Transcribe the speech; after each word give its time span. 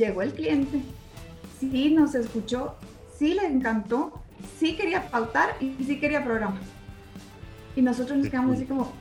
llegó 0.00 0.22
el 0.22 0.32
cliente, 0.32 0.80
sí 1.60 1.90
nos 1.90 2.14
escuchó, 2.14 2.74
sí 3.16 3.34
le 3.34 3.46
encantó, 3.46 4.12
sí 4.58 4.76
quería 4.76 5.10
pautar 5.10 5.56
y 5.60 5.84
sí 5.84 6.00
quería 6.00 6.24
programar. 6.24 6.62
Y 7.76 7.82
nosotros 7.82 8.18
nos 8.18 8.28
quedamos 8.28 8.56
así 8.56 8.64
como, 8.64 8.92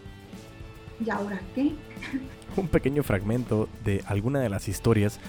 ¿y 1.04 1.10
ahora 1.10 1.42
qué? 1.56 1.72
Un 2.58 2.68
pequeño 2.68 3.04
fragmento 3.04 3.70
de 3.86 4.04
alguna 4.06 4.42
de 4.42 4.50
las 4.50 4.68
historias 4.68 5.20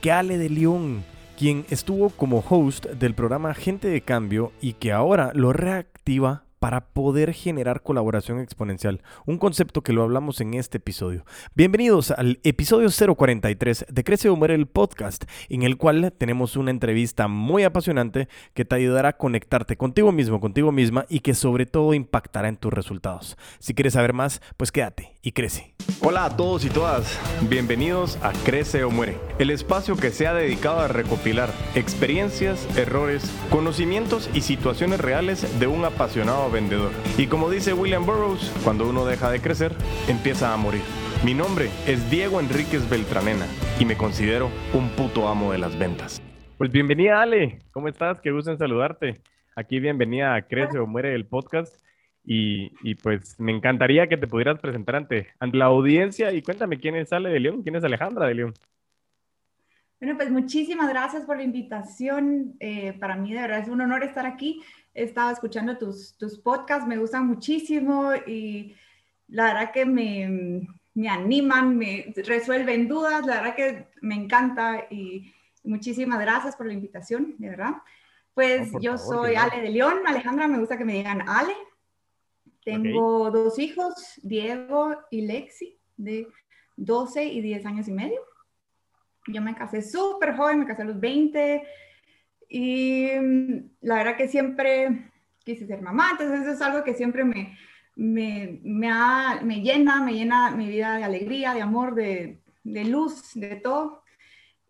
que 0.00 0.12
Ale 0.12 0.36
de 0.36 0.50
León, 0.50 1.04
quien 1.38 1.64
estuvo 1.70 2.10
como 2.10 2.44
host 2.46 2.86
del 2.86 3.14
programa 3.14 3.54
Gente 3.54 3.88
de 3.88 4.02
Cambio 4.02 4.52
y 4.60 4.74
que 4.74 4.92
ahora 4.92 5.32
lo 5.34 5.52
reactiva 5.52 6.43
para 6.64 6.86
poder 6.86 7.34
generar 7.34 7.82
colaboración 7.82 8.40
exponencial, 8.40 9.02
un 9.26 9.36
concepto 9.36 9.82
que 9.82 9.92
lo 9.92 10.02
hablamos 10.02 10.40
en 10.40 10.54
este 10.54 10.78
episodio. 10.78 11.26
Bienvenidos 11.54 12.10
al 12.10 12.40
episodio 12.42 12.88
043 13.14 13.84
de 13.90 14.02
Crece 14.02 14.30
o 14.30 14.36
Muere 14.36 14.54
el 14.54 14.66
podcast, 14.66 15.24
en 15.50 15.62
el 15.62 15.76
cual 15.76 16.14
tenemos 16.16 16.56
una 16.56 16.70
entrevista 16.70 17.28
muy 17.28 17.64
apasionante 17.64 18.28
que 18.54 18.64
te 18.64 18.76
ayudará 18.76 19.10
a 19.10 19.18
conectarte 19.18 19.76
contigo 19.76 20.10
mismo, 20.10 20.40
contigo 20.40 20.72
misma 20.72 21.04
y 21.10 21.20
que 21.20 21.34
sobre 21.34 21.66
todo 21.66 21.92
impactará 21.92 22.48
en 22.48 22.56
tus 22.56 22.72
resultados. 22.72 23.36
Si 23.58 23.74
quieres 23.74 23.92
saber 23.92 24.14
más, 24.14 24.40
pues 24.56 24.72
quédate 24.72 25.13
y 25.24 25.32
crece. 25.32 25.74
Hola 26.02 26.26
a 26.26 26.36
todos 26.36 26.66
y 26.66 26.70
todas, 26.70 27.18
bienvenidos 27.48 28.22
a 28.22 28.32
Crece 28.44 28.84
o 28.84 28.90
Muere, 28.90 29.16
el 29.38 29.50
espacio 29.50 29.96
que 29.96 30.10
se 30.10 30.26
ha 30.26 30.34
dedicado 30.34 30.80
a 30.80 30.88
recopilar 30.88 31.48
experiencias, 31.74 32.68
errores, 32.76 33.34
conocimientos 33.50 34.28
y 34.34 34.42
situaciones 34.42 35.00
reales 35.00 35.58
de 35.58 35.66
un 35.66 35.84
apasionado 35.84 36.50
vendedor. 36.50 36.92
Y 37.16 37.26
como 37.26 37.50
dice 37.50 37.72
William 37.72 38.04
Burroughs, 38.04 38.52
cuando 38.64 38.88
uno 38.88 39.06
deja 39.06 39.30
de 39.30 39.40
crecer, 39.40 39.72
empieza 40.08 40.52
a 40.52 40.56
morir. 40.58 40.82
Mi 41.24 41.32
nombre 41.32 41.70
es 41.86 42.10
Diego 42.10 42.38
Enríquez 42.38 42.88
Beltranena 42.90 43.46
y 43.80 43.86
me 43.86 43.96
considero 43.96 44.50
un 44.74 44.90
puto 44.90 45.26
amo 45.26 45.52
de 45.52 45.58
las 45.58 45.78
ventas. 45.78 46.20
Pues 46.58 46.70
bienvenida 46.70 47.22
Ale, 47.22 47.60
¿cómo 47.72 47.88
estás? 47.88 48.20
Qué 48.20 48.30
gusto 48.30 48.50
en 48.50 48.58
saludarte. 48.58 49.22
Aquí 49.56 49.80
bienvenida 49.80 50.34
a 50.34 50.42
Crece 50.42 50.78
o 50.78 50.86
Muere 50.86 51.14
el 51.14 51.24
podcast. 51.24 51.83
Y, 52.26 52.72
y, 52.82 52.94
pues 52.94 53.38
me 53.38 53.52
encantaría 53.52 54.08
que 54.08 54.16
te 54.16 54.26
pudieras 54.26 54.58
presentar 54.58 54.96
ante, 54.96 55.28
ante 55.38 55.58
la 55.58 55.66
audiencia 55.66 56.32
y 56.32 56.40
cuéntame 56.40 56.80
quién 56.80 56.96
es 56.96 57.12
Ale 57.12 57.28
de 57.28 57.40
León, 57.40 57.62
quién 57.62 57.76
es 57.76 57.84
Alejandra 57.84 58.26
de 58.26 58.34
León. 58.34 58.54
Bueno, 60.00 60.16
pues 60.16 60.30
muchísimas 60.30 60.88
gracias 60.88 61.24
por 61.24 61.36
la 61.36 61.42
invitación. 61.42 62.56
Eh, 62.60 62.94
para 62.94 63.16
mí 63.16 63.32
de 63.32 63.40
verdad 63.40 63.60
es 63.60 63.68
un 63.68 63.80
honor 63.80 64.04
estar 64.04 64.26
aquí. 64.26 64.62
He 64.94 65.04
estado 65.04 65.30
escuchando 65.30 65.76
tus, 65.76 66.16
tus 66.16 66.38
podcasts, 66.38 66.86
me 66.86 66.96
gustan 66.96 67.26
muchísimo 67.26 68.12
y 68.26 68.74
la 69.28 69.44
verdad 69.44 69.72
que 69.72 69.84
me, 69.84 70.68
me 70.94 71.08
animan, 71.08 71.76
me 71.76 72.12
resuelven 72.16 72.86
dudas, 72.88 73.26
la 73.26 73.36
verdad 73.36 73.56
que 73.56 73.86
me 74.00 74.14
encanta 74.14 74.86
y 74.90 75.32
muchísimas 75.62 76.20
gracias 76.20 76.56
por 76.56 76.66
la 76.66 76.74
invitación, 76.74 77.34
de 77.38 77.50
verdad. 77.50 77.74
Pues 78.34 78.70
yo 78.80 78.98
soy 78.98 79.36
Ale 79.36 79.62
de 79.62 79.70
León, 79.70 80.00
Alejandra, 80.06 80.48
me 80.48 80.58
gusta 80.58 80.76
que 80.76 80.84
me 80.84 80.94
digan 80.94 81.28
Ale. 81.28 81.54
Tengo 82.64 83.30
dos 83.30 83.58
hijos, 83.58 83.94
Diego 84.22 84.96
y 85.10 85.22
Lexi, 85.22 85.78
de 85.96 86.26
12 86.76 87.24
y 87.24 87.40
10 87.42 87.66
años 87.66 87.88
y 87.88 87.92
medio. 87.92 88.20
Yo 89.26 89.42
me 89.42 89.54
casé 89.54 89.82
súper 89.82 90.34
joven, 90.34 90.60
me 90.60 90.66
casé 90.66 90.82
a 90.82 90.86
los 90.86 90.98
20 90.98 91.62
y 92.48 93.08
mm, 93.20 93.70
la 93.82 93.96
verdad 93.96 94.16
que 94.16 94.28
siempre 94.28 95.10
quise 95.44 95.66
ser 95.66 95.82
mamá, 95.82 96.10
entonces 96.12 96.40
eso 96.40 96.52
es 96.52 96.62
algo 96.62 96.84
que 96.84 96.94
siempre 96.94 97.24
me, 97.24 97.56
me, 97.96 98.60
me, 98.62 98.90
me 99.42 99.60
llena, 99.60 100.02
me 100.02 100.14
llena 100.14 100.50
mi 100.50 100.68
vida 100.68 100.96
de 100.96 101.04
alegría, 101.04 101.54
de 101.54 101.62
amor, 101.62 101.94
de, 101.94 102.40
de 102.62 102.84
luz, 102.84 103.34
de 103.34 103.56
todo. 103.56 104.02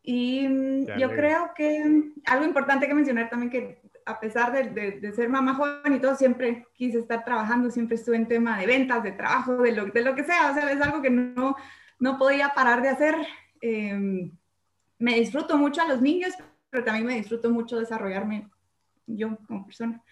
Y 0.02 0.46
mm, 0.48 0.98
yo 0.98 1.10
creo 1.10 1.52
que 1.56 2.12
algo 2.26 2.44
importante 2.44 2.86
que 2.86 2.94
mencionar 2.94 3.30
también 3.30 3.50
que 3.50 3.83
a 4.06 4.20
pesar 4.20 4.52
de, 4.52 5.00
de, 5.00 5.12
ser 5.12 5.28
mamá 5.28 5.54
joven 5.54 5.94
y 5.94 6.00
todo, 6.00 6.14
siempre 6.14 6.66
quise 6.74 6.98
estar 6.98 7.24
trabajando, 7.24 7.70
siempre 7.70 7.96
estuve 7.96 8.16
en 8.16 8.28
tema 8.28 8.58
de 8.58 8.66
ventas, 8.66 9.02
de 9.02 9.12
trabajo, 9.12 9.56
de 9.62 9.72
lo, 9.72 9.86
de 9.86 10.02
lo 10.02 10.14
que 10.14 10.24
sea, 10.24 10.50
o 10.50 10.54
sea, 10.54 10.70
es 10.70 10.80
algo 10.80 11.00
que 11.00 11.10
no, 11.10 11.56
no 11.98 12.18
podía 12.18 12.50
parar 12.54 12.82
de 12.82 12.88
hacer. 12.88 13.14
Eh, 13.60 14.30
me 14.98 15.14
disfruto 15.14 15.56
mucho 15.56 15.82
a 15.82 15.88
los 15.88 16.00
niños, 16.00 16.34
pero 16.70 16.84
también 16.84 17.06
me 17.06 17.14
disfruto 17.14 17.50
mucho 17.50 17.78
desarrollarme 17.78 18.48
yo 19.06 19.36
como 19.46 19.66
persona. 19.66 20.02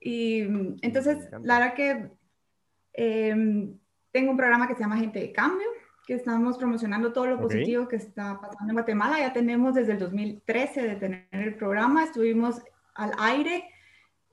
Y 0.00 0.40
entonces, 0.82 1.28
la 1.42 1.58
verdad 1.58 1.74
que 1.74 2.10
em, 2.92 3.78
tengo 4.12 4.30
un 4.30 4.36
programa 4.36 4.68
que 4.68 4.74
se 4.74 4.80
llama 4.80 4.98
Gente 4.98 5.20
de 5.20 5.32
Cambio, 5.32 5.66
que 6.06 6.14
estamos 6.14 6.56
promocionando 6.56 7.12
todo 7.12 7.26
lo 7.26 7.40
positivo 7.40 7.88
que 7.88 7.96
está 7.96 8.40
pasando 8.40 8.70
en 8.70 8.74
Guatemala. 8.74 9.18
Ya 9.18 9.32
tenemos 9.32 9.74
desde 9.74 9.92
el 9.92 9.98
2013 9.98 10.82
de 10.82 10.96
tener 10.96 11.26
el 11.32 11.56
programa. 11.56 12.04
Estuvimos 12.04 12.62
al 12.96 13.12
aire 13.18 13.68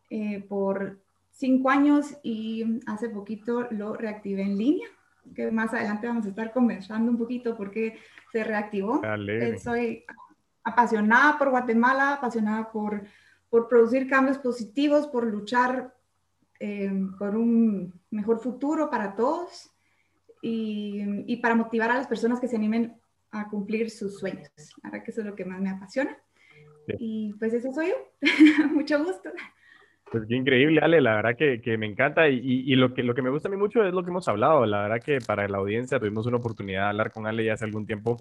eh, 0.09 0.43
por 0.47 1.01
cinco 1.31 1.69
años 1.69 2.17
y 2.23 2.79
hace 2.85 3.09
poquito 3.09 3.67
lo 3.71 3.93
reactivé 3.93 4.43
en 4.43 4.57
línea 4.57 4.87
que 5.35 5.51
más 5.51 5.73
adelante 5.73 6.07
vamos 6.07 6.25
a 6.25 6.29
estar 6.29 6.51
conversando 6.51 7.11
un 7.11 7.17
poquito 7.17 7.55
porque 7.55 7.97
se 8.31 8.43
reactivó. 8.43 9.01
Eh, 9.03 9.57
soy 9.57 10.03
apasionada 10.63 11.37
por 11.37 11.49
Guatemala, 11.49 12.13
apasionada 12.13 12.71
por, 12.71 13.05
por 13.49 13.67
producir 13.67 14.09
cambios 14.09 14.37
positivos, 14.37 15.07
por 15.07 15.25
luchar 15.25 15.93
eh, 16.59 16.91
por 17.17 17.35
un 17.35 17.93
mejor 18.11 18.39
futuro 18.39 18.89
para 18.89 19.15
todos 19.15 19.71
y, 20.41 21.03
y, 21.25 21.37
para 21.37 21.55
motivar 21.55 21.91
a 21.91 21.95
las 21.95 22.07
personas 22.07 22.39
que 22.39 22.47
se 22.47 22.55
animen 22.55 22.95
a 23.31 23.49
cumplir 23.49 23.89
sus 23.89 24.19
sueños. 24.19 24.49
Ahora 24.83 25.03
que 25.03 25.11
eso 25.11 25.21
es 25.21 25.27
lo 25.27 25.35
que 25.35 25.45
más 25.45 25.59
me 25.59 25.69
apasiona. 25.69 26.17
Y 26.99 27.33
pues 27.33 27.53
eso 27.53 27.71
soy 27.71 27.87
yo. 27.89 27.95
Mucho 28.73 29.03
gusto. 29.03 29.29
Pues 30.11 30.25
qué 30.27 30.35
increíble, 30.35 30.79
Ale, 30.81 31.01
la 31.01 31.15
verdad 31.15 31.35
que, 31.35 31.59
que 31.59 31.77
me 31.77 31.87
encanta 31.87 32.29
y, 32.29 32.39
y, 32.39 32.75
lo, 32.75 32.93
que, 32.93 33.01
lo 33.01 33.15
que 33.15 33.23
me 33.23 33.31
gusta 33.31 33.47
a 33.47 33.51
mí 33.51 33.57
mucho 33.57 33.83
es 33.83 33.93
lo 33.93 34.03
que 34.03 34.11
hemos 34.11 34.27
hablado. 34.27 34.65
La 34.65 34.83
verdad 34.83 35.01
que 35.03 35.19
para 35.19 35.47
la 35.47 35.57
audiencia 35.57 35.99
tuvimos 35.99 36.27
una 36.27 36.37
oportunidad 36.37 36.83
de 36.83 36.89
hablar 36.89 37.11
con 37.11 37.25
Ale 37.25 37.43
ya 37.43 37.53
hace 37.53 37.65
algún 37.65 37.87
tiempo. 37.87 38.17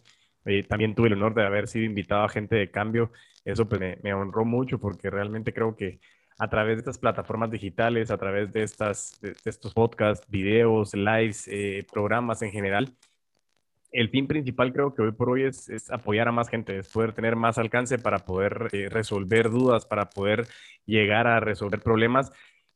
Eh, 0.47 0.63
también 0.63 0.95
tuve 0.95 1.09
el 1.09 1.15
honor 1.15 1.35
de 1.35 1.45
haber 1.45 1.69
sido 1.69 1.85
invitado 1.85 2.25
a 2.25 2.29
gente 2.29 2.57
de 2.57 2.71
cambio. 2.71 3.13
Eso 3.45 3.69
pues 3.69 3.81
me, 3.81 3.99
me, 4.03 4.15
honró 4.15 4.45
mucho 4.45 4.79
porque 4.79 5.11
realmente 5.11 5.53
creo 5.53 5.77
que 5.77 6.01
a 6.39 6.49
través 6.49 6.77
de 6.77 6.81
estas 6.81 6.99
plataformas 6.99 7.51
digitales, 7.51 8.11
a 8.11 8.17
través 8.19 8.53
de, 8.53 8.63
estas, 8.63 9.21
de, 9.21 9.35
estos 9.45 9.75
podcasts, 9.75 10.27
videos, 10.31 10.95
lives, 10.95 11.47
eh, 11.49 11.87
programas 11.93 12.43
en 12.43 12.51
general, 12.53 12.89
el 13.93 14.09
fin 14.09 14.27
principal 14.27 14.73
creo 14.73 14.95
que 14.95 15.03
hoy 15.03 15.13
por 15.13 15.31
hoy 15.31 15.45
es, 15.45 15.91
apoyar 15.91 16.29
a 16.29 16.33
más 16.33 16.49
gente, 16.49 16.79
es 16.79 16.89
poder 16.89 17.13
tener 17.13 17.37
más 17.37 17.59
alcance 17.59 17.99
para 17.99 18.19
poder 18.21 18.69
eh, 18.73 18.89
resolver 18.89 19.51
dudas, 19.51 19.87
para 19.87 20.11
poder 20.11 20.47
llegar 20.87 21.27
a 21.27 21.41
resolver 21.41 21.81
problemas 21.81 22.33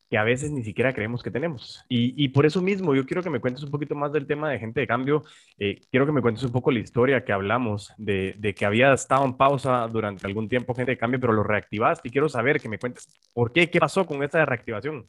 que 0.08 0.18
a 0.18 0.24
veces 0.24 0.52
ni 0.52 0.62
siquiera 0.62 0.94
creemos 0.94 1.22
que 1.22 1.32
tenemos. 1.32 1.84
Y, 1.88 2.28
por 2.28 2.46
eso 2.46 2.62
mismo, 2.62 2.94
yo 2.94 3.04
quiero 3.04 3.24
que 3.24 3.30
me 3.30 3.40
cuentes 3.40 3.64
un 3.64 3.72
poquito 3.72 3.96
más 3.96 4.12
del 4.12 4.26
tema 4.26 4.48
de 4.48 4.60
gente 4.60 4.78
de 4.78 4.86
cambio. 4.86 5.24
Eh, 5.58 5.80
quiero 5.90 6.06
que 6.06 6.12
me 6.12 6.22
cuentes 6.22 6.44
un 6.44 6.52
poco 6.52 6.70
la 6.70 6.78
historia 6.78 7.24
que 7.24 7.32
hablamos 7.32 7.92
de, 7.98 8.36
de, 8.38 8.54
que 8.54 8.64
había 8.64 8.92
estado 8.92 9.24
en 9.24 9.36
pausa 9.36 9.88
durante 9.88 10.24
algún 10.24 10.48
tiempo 10.48 10.76
gente 10.76 10.92
de 10.92 10.98
cambio, 10.98 11.18
pero 11.18 11.32
lo 11.32 11.42
reactivaste 11.42 12.06
y 12.06 12.12
quiero 12.12 12.28
saber 12.28 12.60
que 12.60 12.68
me 12.68 12.78
cuentes 12.78 13.08
por 13.32 13.52
qué, 13.52 13.68
qué 13.68 13.80
pasó 13.80 14.06
con 14.06 14.22
esta 14.22 14.44
reactivación. 14.46 15.08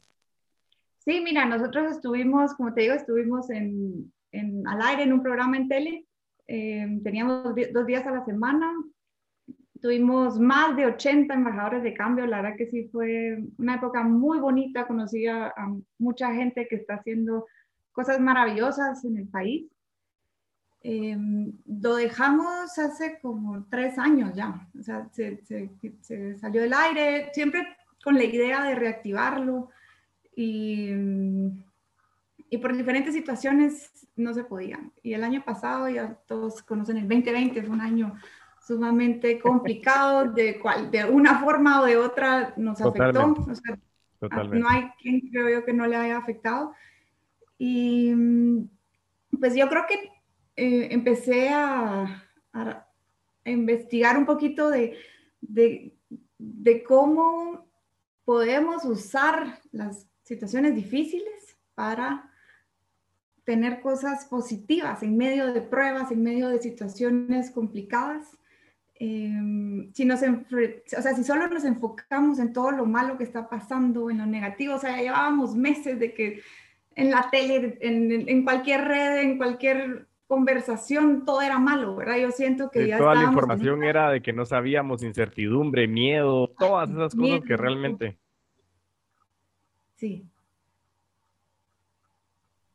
Sí, 0.98 1.20
mira, 1.20 1.44
nosotros 1.44 1.92
estuvimos, 1.92 2.54
como 2.54 2.74
te 2.74 2.82
digo, 2.82 2.94
estuvimos 2.94 3.50
en, 3.50 4.12
al 4.32 4.82
aire 4.82 5.02
en 5.02 5.12
un 5.12 5.22
programa 5.22 5.56
en 5.56 5.68
tele. 5.68 6.06
Eh, 6.46 7.00
teníamos 7.02 7.54
dos 7.72 7.86
días 7.86 8.06
a 8.06 8.10
la 8.10 8.24
semana. 8.24 8.72
Tuvimos 9.80 10.40
más 10.40 10.76
de 10.76 10.86
80 10.86 11.32
embajadores 11.32 11.82
de 11.82 11.94
cambio. 11.94 12.26
La 12.26 12.42
verdad 12.42 12.56
que 12.56 12.66
sí 12.66 12.88
fue 12.88 13.38
una 13.58 13.76
época 13.76 14.02
muy 14.02 14.38
bonita. 14.38 14.86
Conocí 14.86 15.26
a, 15.26 15.52
mucha 15.98 16.32
gente 16.34 16.66
que 16.68 16.76
está 16.76 16.94
haciendo 16.94 17.46
cosas 17.92 18.18
maravillosas 18.20 19.04
en 19.04 19.18
el 19.18 19.28
país. 19.28 19.70
Eh, 20.82 21.16
lo 21.66 21.96
dejamos 21.96 22.78
hace 22.78 23.18
como 23.20 23.66
tres 23.70 23.98
años 23.98 24.34
ya. 24.34 24.68
O 24.78 24.82
sea, 24.82 25.08
se, 25.12 25.44
se, 25.44 25.70
se 26.00 26.38
salió 26.38 26.62
del 26.62 26.72
aire, 26.72 27.30
siempre 27.32 27.62
con 28.02 28.14
la 28.14 28.24
idea 28.24 28.64
de 28.64 28.74
reactivarlo. 28.74 29.70
Y 30.34 30.92
y 32.50 32.58
por 32.58 32.76
diferentes 32.76 33.14
situaciones 33.14 34.08
no 34.16 34.34
se 34.34 34.44
podía. 34.44 34.80
Y 35.02 35.14
el 35.14 35.24
año 35.24 35.44
pasado, 35.44 35.88
ya 35.88 36.14
todos 36.26 36.62
conocen 36.62 36.96
el 36.96 37.08
2020, 37.08 37.62
fue 37.62 37.70
un 37.70 37.80
año 37.80 38.14
sumamente 38.66 39.38
complicado, 39.40 40.32
de, 40.32 40.58
cual, 40.58 40.90
de 40.90 41.04
una 41.04 41.40
forma 41.40 41.80
o 41.80 41.84
de 41.84 41.96
otra 41.96 42.54
nos 42.56 42.80
afectó. 42.80 43.34
no 44.52 44.68
hay 44.68 44.90
quien 45.00 45.20
creo 45.30 45.48
yo 45.48 45.64
que 45.64 45.72
no 45.72 45.86
le 45.86 45.96
haya 45.96 46.18
afectado. 46.18 46.72
Y 47.58 48.14
pues 49.38 49.54
yo 49.54 49.68
creo 49.68 49.84
que 49.88 50.12
eh, 50.56 50.88
empecé 50.90 51.50
a, 51.50 52.24
a, 52.52 52.86
investigar 53.44 54.18
un 54.18 54.26
poquito 54.26 54.68
de, 54.70 54.96
de, 55.40 55.96
de 56.38 56.82
cómo 56.84 57.66
podemos 58.24 58.84
usar 58.84 59.60
las 59.72 60.06
situaciones 60.22 60.74
difíciles 60.74 61.56
para 61.74 62.27
tener 63.48 63.80
cosas 63.80 64.26
positivas 64.26 65.02
en 65.02 65.16
medio 65.16 65.54
de 65.54 65.62
pruebas, 65.62 66.12
en 66.12 66.22
medio 66.22 66.50
de 66.50 66.60
situaciones 66.60 67.50
complicadas. 67.50 68.36
em, 69.00 69.90
si 69.94 70.04
nos, 70.04 70.20
o 70.22 71.02
sea, 71.02 71.14
si 71.14 71.24
solo 71.24 71.48
nos 71.48 71.64
enfocamos 71.64 72.40
en 72.40 72.52
todo 72.52 72.72
lo 72.72 72.84
malo 72.84 73.16
que 73.16 73.24
está 73.24 73.48
pasando, 73.48 74.10
en 74.10 74.18
lo 74.18 74.26
negativo, 74.26 74.74
o 74.74 74.78
sea, 74.78 75.00
llevábamos 75.00 75.54
meses 75.54 75.98
de 75.98 76.12
que 76.12 76.42
en 76.94 77.10
la 77.10 77.30
tele, 77.30 77.78
en, 77.80 78.28
en 78.28 78.44
cualquier 78.44 78.84
red, 78.84 79.22
en 79.22 79.38
cualquier 79.38 80.08
conversación, 80.26 81.24
todo 81.24 81.40
era 81.40 81.58
malo, 81.58 81.96
¿verdad? 81.96 82.18
Yo 82.18 82.30
siento 82.32 82.70
que 82.70 82.86
ya 82.86 82.98
Toda 82.98 83.14
la 83.14 83.22
información 83.22 83.82
era 83.82 84.10
de 84.10 84.20
que 84.20 84.34
no 84.34 84.44
sabíamos, 84.44 85.02
incertidumbre, 85.02 85.88
miedo, 85.88 86.48
todas 86.58 86.90
esas 86.90 87.14
cosas 87.14 87.40
que 87.46 87.56
realmente... 87.56 88.18
Sí. 89.94 90.26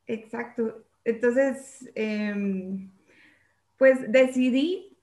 Exacto. 0.06 0.84
Entonces, 1.04 1.90
em, 1.94 2.90
pues 3.76 4.10
decidí 4.10 4.96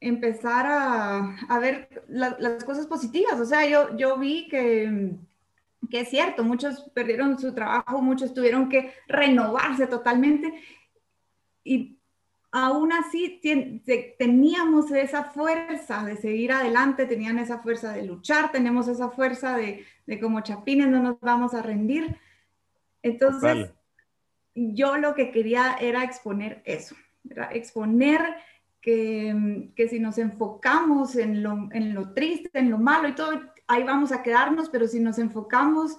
empezar 0.00 0.66
a, 0.68 1.58
ver 1.60 2.04
las 2.08 2.64
cosas 2.64 2.86
positivas. 2.86 3.38
O 3.40 3.44
sea, 3.44 3.66
yo, 3.68 3.96
yo 3.96 4.18
vi 4.18 4.48
que, 4.48 5.16
que 5.90 6.00
es 6.00 6.08
cierto, 6.08 6.42
muchos 6.44 6.90
perdieron 6.94 7.38
su 7.38 7.54
trabajo, 7.54 8.02
muchos 8.02 8.34
tuvieron 8.34 8.68
que 8.68 8.92
renovarse 9.06 9.86
totalmente. 9.86 10.52
Y 11.64 11.98
aún 12.50 12.92
así 12.92 13.40
teníamos 14.18 14.90
esa 14.90 15.24
fuerza 15.24 16.04
de 16.04 16.16
seguir 16.16 16.52
adelante, 16.52 17.06
tenían 17.06 17.38
esa 17.38 17.60
fuerza 17.60 17.92
de 17.92 18.04
luchar, 18.04 18.50
tenemos 18.50 18.88
esa 18.88 19.08
fuerza 19.10 19.56
de, 19.56 19.84
de 20.06 20.20
como 20.20 20.40
chapines 20.40 20.88
no 20.88 21.00
nos 21.00 21.20
vamos 21.20 21.54
a 21.54 21.62
rendir. 21.62 22.18
Entonces, 23.02 23.72
yo 24.54 24.96
lo 24.96 25.14
que 25.14 25.30
quería 25.30 25.76
era 25.80 26.04
exponer 26.04 26.62
eso, 26.64 26.94
exponer 27.52 28.20
que, 28.80 29.70
que, 29.76 29.88
si 29.88 30.00
nos 30.00 30.18
enfocamos 30.18 31.16
en 31.16 31.42
lo, 31.42 31.68
en 31.72 31.94
lo 31.94 32.12
triste, 32.12 32.58
en 32.58 32.70
lo 32.70 32.78
malo 32.78 33.08
y 33.08 33.14
todo, 33.14 33.40
ahí 33.68 33.84
vamos 33.84 34.12
a 34.12 34.22
quedarnos, 34.22 34.68
pero 34.68 34.88
si 34.88 35.00
nos 35.00 35.18
enfocamos 35.18 35.98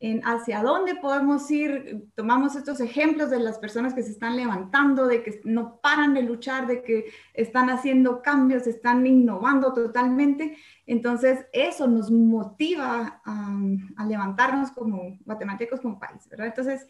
en 0.00 0.22
hacia 0.24 0.62
dónde 0.62 0.94
podemos 0.94 1.50
ir, 1.50 2.08
tomamos 2.14 2.56
estos 2.56 2.80
ejemplos 2.80 3.28
de 3.28 3.38
las 3.38 3.58
personas 3.58 3.92
que 3.92 4.02
se 4.02 4.12
están 4.12 4.34
levantando, 4.34 5.06
de 5.06 5.22
que 5.22 5.42
no 5.44 5.78
paran 5.82 6.14
de 6.14 6.22
luchar, 6.22 6.66
de 6.66 6.82
que 6.82 7.12
están 7.34 7.68
haciendo 7.68 8.22
cambios, 8.22 8.66
están 8.66 9.06
innovando 9.06 9.74
totalmente. 9.74 10.56
Entonces, 10.86 11.44
eso 11.52 11.86
nos 11.86 12.10
motiva 12.10 13.20
a, 13.26 14.06
levantarnos 14.06 14.70
como 14.70 15.18
guatemaltecos, 15.26 15.82
como 15.82 16.00
país, 16.00 16.26
¿verdad? 16.30 16.46
Entonces, 16.46 16.88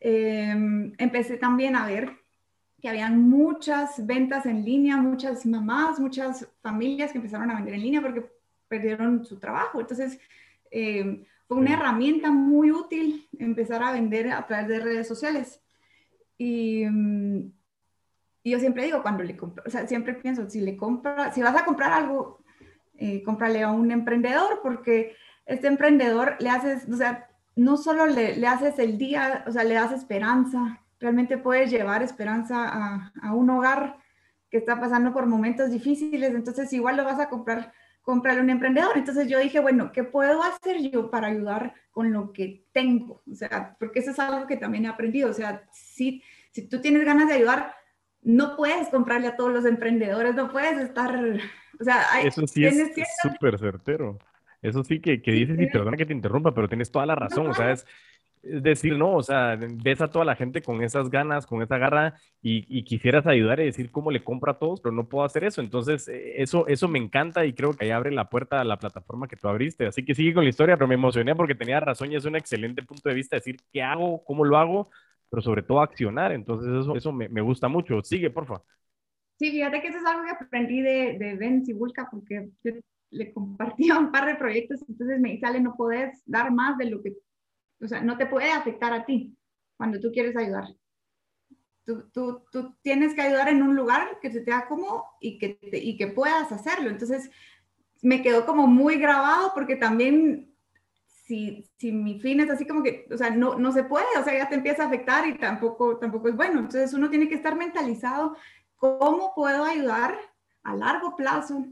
Em, 0.00 0.92
empecé 0.98 1.36
también 1.36 1.76
a 1.76 1.86
ver 1.86 2.12
que 2.80 2.88
habían 2.88 3.28
muchas 3.28 4.06
ventas 4.06 4.46
en 4.46 4.64
línea, 4.64 4.96
muchas 4.96 5.44
mamás, 5.44 5.98
muchas 5.98 6.48
familias 6.62 7.10
que 7.10 7.18
empezaron 7.18 7.50
a 7.50 7.56
vender 7.56 7.74
en 7.74 7.82
línea 7.82 8.00
porque 8.00 8.24
perdieron 8.68 9.24
su 9.24 9.38
trabajo. 9.38 9.80
Entonces, 9.80 10.20
em, 10.70 11.24
fue 11.48 11.56
una 11.56 11.72
herramienta 11.72 12.30
muy 12.30 12.70
útil 12.70 13.28
empezar 13.38 13.82
a 13.82 13.92
vender 13.92 14.30
a 14.30 14.46
través 14.46 14.68
de 14.68 14.80
redes 14.80 15.08
sociales. 15.08 15.60
Y, 16.36 16.82
em, 16.84 17.50
y 18.44 18.50
yo 18.50 18.60
siempre 18.60 18.84
digo, 18.84 19.02
cuando 19.02 19.24
le 19.24 19.36
compro, 19.36 19.64
o 19.66 19.70
sea, 19.70 19.86
siempre 19.86 20.14
pienso, 20.14 20.48
si 20.48 20.60
le 20.60 20.76
compra, 20.76 21.32
si 21.32 21.42
vas 21.42 21.56
a 21.56 21.64
comprar 21.64 21.92
algo, 21.92 22.38
eh, 22.96 23.22
cómprale 23.22 23.62
a 23.62 23.70
un 23.70 23.90
emprendedor 23.90 24.60
porque 24.62 25.16
este 25.46 25.66
emprendedor 25.66 26.36
le 26.40 26.50
haces, 26.50 26.88
o 26.88 26.96
sea, 26.96 27.27
no 27.58 27.76
solo 27.76 28.06
le, 28.06 28.46
haces 28.46 28.78
el 28.78 28.98
día, 28.98 29.44
o 29.48 29.50
sea, 29.50 29.64
le 29.64 29.74
das 29.74 29.90
esperanza, 29.90 30.80
realmente 31.00 31.38
puedes 31.38 31.72
llevar 31.72 32.04
esperanza 32.04 33.10
a, 33.20 33.34
un 33.34 33.50
hogar 33.50 33.96
que 34.48 34.58
está 34.58 34.78
pasando 34.78 35.12
por 35.12 35.26
momentos 35.26 35.70
difíciles, 35.72 36.34
entonces 36.34 36.72
igual 36.72 36.96
lo 36.96 37.04
vas 37.04 37.18
a 37.18 37.28
comprar, 37.28 37.72
comprarle 38.00 38.40
a 38.40 38.44
un 38.44 38.50
emprendedor. 38.50 38.96
Entonces 38.96 39.26
yo 39.26 39.40
dije, 39.40 39.58
bueno, 39.58 39.90
¿qué 39.90 40.04
puedo 40.04 40.40
hacer 40.44 40.88
yo 40.88 41.10
para 41.10 41.26
ayudar 41.26 41.74
con 41.90 42.12
lo 42.12 42.32
que 42.32 42.64
tengo? 42.72 43.22
O 43.28 43.34
sea, 43.34 43.76
porque 43.80 43.98
eso 43.98 44.12
es 44.12 44.20
algo 44.20 44.46
que 44.46 44.56
también 44.56 44.84
he 44.84 44.88
aprendido, 44.88 45.28
o 45.28 45.34
sea, 45.34 45.64
si, 45.72 46.22
si 46.52 46.68
tú 46.68 46.80
tienes 46.80 47.04
ganas 47.04 47.26
de 47.26 47.34
ayudar, 47.34 47.74
no 48.22 48.56
puedes 48.56 48.88
comprarle 48.88 49.26
a 49.26 49.36
todos 49.36 49.52
los 49.52 49.64
emprendedores, 49.64 50.36
no 50.36 50.52
puedes 50.52 50.78
estar, 50.78 51.12
o 51.80 51.84
sea, 51.84 52.04
hay, 52.12 52.28
eso 52.28 52.46
sí 52.46 52.64
es 52.64 52.92
súper 53.20 53.58
certero. 53.58 54.16
Eso 54.62 54.82
sí 54.84 55.00
que, 55.00 55.22
que 55.22 55.32
dices, 55.32 55.58
y 55.60 55.66
perdona 55.66 55.96
que 55.96 56.06
te 56.06 56.12
interrumpa, 56.12 56.52
pero 56.54 56.68
tienes 56.68 56.90
toda 56.90 57.06
la 57.06 57.14
razón, 57.14 57.46
o 57.48 57.54
sea, 57.54 57.70
es, 57.72 57.86
decir, 58.42 58.96
no, 58.96 59.14
o 59.14 59.22
sea, 59.22 59.56
ves 59.56 60.00
a 60.00 60.10
toda 60.10 60.24
la 60.24 60.36
gente 60.36 60.62
con 60.62 60.82
esas 60.82 61.10
ganas, 61.10 61.46
con 61.46 61.62
esa 61.62 61.78
garra 61.78 62.14
y, 62.40 62.82
quisieras 62.84 63.26
ayudar 63.26 63.60
y 63.60 63.64
decir 63.66 63.90
cómo 63.90 64.10
le 64.10 64.24
compra 64.24 64.52
a 64.52 64.58
todos, 64.58 64.80
pero 64.80 64.94
no 64.94 65.08
puedo 65.08 65.24
hacer 65.24 65.44
eso. 65.44 65.60
Entonces, 65.60 66.08
eh, 66.08 66.40
eso, 66.42 66.66
eso 66.66 66.88
me 66.88 66.98
encanta 66.98 67.44
y 67.44 67.52
creo 67.52 67.72
que 67.72 67.84
ahí 67.84 67.90
abre 67.90 68.10
la 68.12 68.28
puerta 68.28 68.60
a 68.60 68.64
la 68.64 68.78
plataforma 68.78 69.28
que 69.28 69.36
tú 69.36 69.48
abriste. 69.48 69.86
Así 69.86 70.04
que 70.04 70.14
sigue 70.14 70.34
con 70.34 70.44
la 70.44 70.50
historia, 70.50 70.76
pero 70.76 70.88
me 70.88 70.94
emocioné 70.94 71.34
porque 71.34 71.54
tenía 71.54 71.80
razón 71.80 72.12
y 72.12 72.16
es 72.16 72.24
un 72.24 72.36
excelente 72.36 72.82
punto 72.82 73.08
de 73.08 73.14
vista 73.14 73.36
decir 73.36 73.56
qué 73.72 73.82
hago, 73.82 74.24
cómo 74.24 74.44
lo 74.44 74.56
hago, 74.56 74.90
pero 75.28 75.42
sobre 75.42 75.62
todo 75.62 75.80
accionar. 75.80 76.32
Entonces, 76.32 76.70
eso, 76.72 76.96
eso 76.96 77.12
me, 77.12 77.28
me 77.28 77.40
gusta 77.40 77.68
mucho. 77.68 78.02
Sigue, 78.02 78.30
porfa. 78.30 78.62
Sí, 79.38 79.52
fíjate 79.52 79.80
que 79.80 79.88
eso 79.88 79.98
es 79.98 80.06
algo 80.06 80.24
que 80.24 80.30
aprendí 80.30 80.80
de, 80.80 81.16
de 81.18 81.36
Ben 81.36 81.64
Sibulka 81.64 82.08
porque 82.10 82.50
le 83.10 83.32
compartía 83.32 83.98
un 83.98 84.12
par 84.12 84.26
de 84.26 84.36
proyectos, 84.36 84.80
entonces 84.88 85.20
me 85.20 85.32
dice, 85.32 85.46
Ale, 85.46 85.60
no 85.60 85.74
puedes 85.76 86.22
dar 86.26 86.52
más 86.52 86.76
de 86.78 86.90
lo 86.90 87.02
que, 87.02 87.16
o 87.80 87.88
sea, 87.88 88.02
no 88.02 88.16
te 88.16 88.26
puede 88.26 88.50
afectar 88.50 88.92
a 88.92 89.04
ti 89.04 89.36
cuando 89.76 90.00
tú 90.00 90.10
quieres 90.12 90.36
ayudar. 90.36 90.64
Tú, 91.84 92.10
tú, 92.12 92.44
tú 92.52 92.74
tienes 92.82 93.14
que 93.14 93.22
ayudar 93.22 93.48
en 93.48 93.62
un 93.62 93.74
lugar 93.74 94.18
que 94.20 94.30
se 94.30 94.42
te 94.42 94.50
da 94.50 94.66
cómodo 94.68 95.04
y 95.20 95.38
que, 95.38 95.58
y 95.72 95.96
que 95.96 96.08
puedas 96.08 96.52
hacerlo. 96.52 96.90
Entonces, 96.90 97.30
me 98.02 98.20
quedó 98.20 98.44
como 98.44 98.66
muy 98.66 98.96
grabado 98.96 99.52
porque 99.54 99.76
también 99.76 100.54
si, 101.06 101.66
si, 101.78 101.92
mi 101.92 102.20
fin 102.20 102.40
es 102.40 102.50
así 102.50 102.66
como 102.66 102.82
que, 102.82 103.06
o 103.10 103.16
sea, 103.16 103.30
no, 103.30 103.58
no 103.58 103.72
se 103.72 103.84
puede, 103.84 104.06
o 104.18 104.24
sea, 104.24 104.36
ya 104.36 104.48
te 104.48 104.54
empieza 104.54 104.82
a 104.82 104.86
afectar 104.86 105.26
y 105.26 105.38
tampoco, 105.38 105.98
tampoco 105.98 106.28
es 106.28 106.36
bueno. 106.36 106.60
Entonces 106.60 106.92
uno 106.92 107.08
tiene 107.08 107.28
que 107.28 107.34
estar 107.34 107.56
mentalizado, 107.56 108.36
¿cómo 108.76 109.32
puedo 109.34 109.64
ayudar 109.64 110.18
a 110.62 110.76
largo 110.76 111.16
plazo 111.16 111.66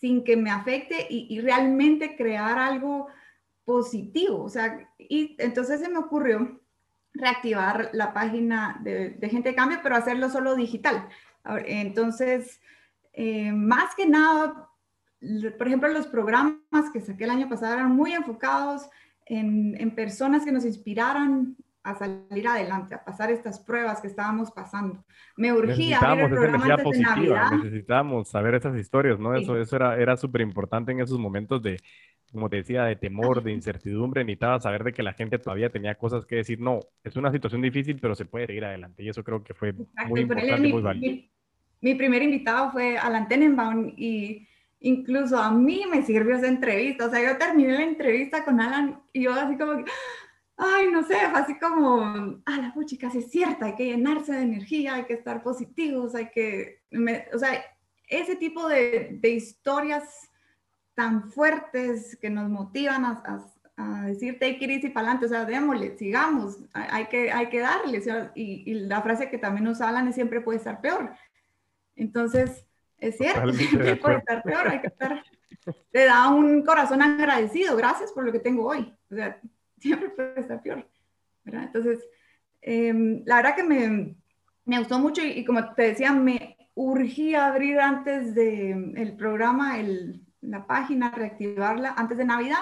sin 0.00 0.24
que 0.24 0.36
me 0.36 0.50
afecte 0.50 1.06
y, 1.10 1.40
realmente 1.40 2.16
crear 2.16 2.58
algo 2.58 3.08
positivo. 3.64 4.42
O 4.42 4.48
sea, 4.48 4.88
y 4.98 5.36
entonces 5.38 5.80
se 5.80 5.90
me 5.90 5.98
ocurrió 5.98 6.60
reactivar 7.12 7.90
la 7.92 8.12
página 8.14 8.80
de, 8.82 9.18
Gente 9.30 9.50
de 9.50 9.54
Cambio, 9.54 9.80
pero 9.82 9.96
hacerlo 9.96 10.30
solo 10.30 10.54
digital. 10.54 11.08
Entonces, 11.66 12.60
eh, 13.12 13.52
más 13.52 13.94
que 13.94 14.06
nada, 14.06 14.70
por 15.58 15.66
ejemplo, 15.66 15.88
los 15.90 16.06
programas 16.06 16.90
que 16.92 17.00
saqué 17.00 17.24
el 17.24 17.30
año 17.30 17.48
pasado 17.48 17.74
eran 17.74 17.94
muy 17.94 18.12
enfocados 18.12 18.88
en, 19.26 19.76
en 19.78 19.94
personas 19.94 20.44
que 20.44 20.52
nos 20.52 20.64
inspiraran 20.64 21.56
a 21.82 21.94
salir 21.94 22.46
adelante, 22.46 22.94
a 22.94 23.04
pasar 23.04 23.30
estas 23.30 23.58
pruebas 23.60 24.00
que 24.00 24.08
estábamos 24.08 24.50
pasando. 24.50 25.02
Me 25.36 25.52
urgía 25.52 25.98
abrir 25.98 26.24
el 26.24 26.30
programa 26.30 26.64
antes 26.74 26.90
de 26.92 27.00
Navidad. 27.00 27.50
Necesitábamos 27.52 28.28
saber 28.28 28.54
esas 28.54 28.76
historias, 28.78 29.18
¿no? 29.18 29.34
Eso, 29.34 29.56
eso 29.56 29.76
era, 29.76 29.96
era 29.96 30.16
súper 30.16 30.42
importante 30.42 30.92
en 30.92 31.00
esos 31.00 31.18
momentos 31.18 31.62
de, 31.62 31.78
como 32.32 32.50
te 32.50 32.56
decía, 32.56 32.84
de 32.84 32.96
temor, 32.96 33.42
de 33.42 33.52
incertidumbre. 33.52 34.24
Necesitaba 34.24 34.60
saber 34.60 34.84
de 34.84 34.92
que 34.92 35.02
la 35.02 35.14
gente 35.14 35.38
todavía 35.38 35.70
tenía 35.70 35.94
cosas 35.94 36.26
que 36.26 36.36
decir. 36.36 36.60
No, 36.60 36.80
es 37.02 37.16
una 37.16 37.32
situación 37.32 37.62
difícil, 37.62 37.98
pero 37.98 38.14
se 38.14 38.26
puede 38.26 38.46
seguir 38.46 38.64
adelante. 38.64 39.02
Y 39.02 39.08
eso 39.08 39.24
creo 39.24 39.42
que 39.42 39.54
fue 39.54 39.74
muy 40.06 40.20
importante 40.20 40.68
y 40.68 40.72
muy 40.72 40.82
válido. 40.82 41.22
Mi, 41.80 41.94
primer 41.94 42.22
invitado 42.22 42.72
fue 42.72 42.98
Alan 42.98 43.26
Tenenbaum 43.26 43.94
y 43.96 44.46
incluso 44.80 45.38
a 45.38 45.50
mí 45.50 45.84
me 45.90 46.02
sirvió 46.02 46.36
esa 46.36 46.48
entrevista. 46.48 47.06
O 47.06 47.10
sea, 47.10 47.22
yo 47.22 47.38
terminé 47.38 47.72
la 47.72 47.84
entrevista 47.84 48.44
con 48.44 48.60
Alan 48.60 49.00
y 49.14 49.22
yo 49.22 49.32
así 49.32 49.56
como 49.56 49.78
que 49.78 49.90
ay, 50.60 50.90
no 50.90 51.02
sé, 51.02 51.16
así 51.16 51.58
como, 51.58 52.02
ah, 52.44 52.56
la 52.60 52.72
puchica, 52.74 53.08
es 53.08 53.30
cierta, 53.30 53.66
hay 53.66 53.74
que 53.74 53.86
llenarse 53.86 54.32
de 54.32 54.42
energía, 54.42 54.94
hay 54.94 55.04
que 55.04 55.14
estar 55.14 55.42
positivos, 55.42 56.14
hay 56.14 56.30
que, 56.30 56.82
o 57.32 57.38
sea, 57.38 57.64
ese 58.06 58.36
tipo 58.36 58.68
de, 58.68 59.18
de, 59.20 59.30
historias 59.30 60.28
tan 60.94 61.30
fuertes 61.30 62.18
que 62.20 62.28
nos 62.28 62.50
motivan 62.50 63.04
a, 63.04 63.22
a, 63.76 64.02
decir 64.06 64.38
take 64.38 64.58
it 64.60 64.70
easy 64.70 64.88
para 64.90 65.06
adelante, 65.06 65.26
o 65.26 65.28
sea, 65.30 65.44
démosle, 65.46 65.96
sigamos, 65.96 66.58
hay 66.74 67.06
que, 67.06 67.32
hay 67.32 67.48
que 67.48 67.60
darle, 67.60 68.02
y, 68.34 68.70
y, 68.70 68.74
la 68.80 69.00
frase 69.00 69.30
que 69.30 69.38
también 69.38 69.64
nos 69.64 69.80
hablan 69.80 70.08
es 70.08 70.14
siempre 70.14 70.42
puede 70.42 70.58
estar 70.58 70.80
peor. 70.82 71.14
Entonces, 71.96 72.66
es 72.98 73.16
cierto, 73.16 73.50
siempre 73.54 73.96
puede 73.96 74.18
estar 74.18 74.42
peor, 74.42 74.68
hay 74.68 74.80
que 74.80 74.88
estar, 74.88 75.24
te 75.90 76.04
da 76.04 76.28
un 76.28 76.62
corazón 76.64 77.00
agradecido, 77.00 77.76
gracias 77.76 78.12
por 78.12 78.24
lo 78.24 78.32
que 78.32 78.40
tengo 78.40 78.66
hoy, 78.66 78.94
o 79.10 79.14
sea, 79.14 79.40
siempre 79.80 80.08
puede 80.16 80.40
estar 80.40 80.62
peor. 80.62 80.88
¿verdad? 81.44 81.64
Entonces, 81.64 82.08
em, 82.60 83.22
la 83.26 83.36
verdad 83.36 83.56
que 83.56 83.64
me, 83.64 84.14
me 84.64 84.78
gustó 84.78 84.98
mucho 84.98 85.22
y, 85.24 85.44
como 85.44 85.74
te 85.74 85.82
decía, 85.82 86.12
me 86.12 86.56
urgía 86.74 87.46
abrir 87.46 87.80
antes 87.80 88.34
del 88.34 88.96
el 88.96 89.16
programa 89.16 89.80
el, 89.80 90.22
la 90.40 90.66
página, 90.66 91.10
reactivarla 91.10 91.94
antes 91.96 92.16
de 92.16 92.24
Navidad, 92.24 92.60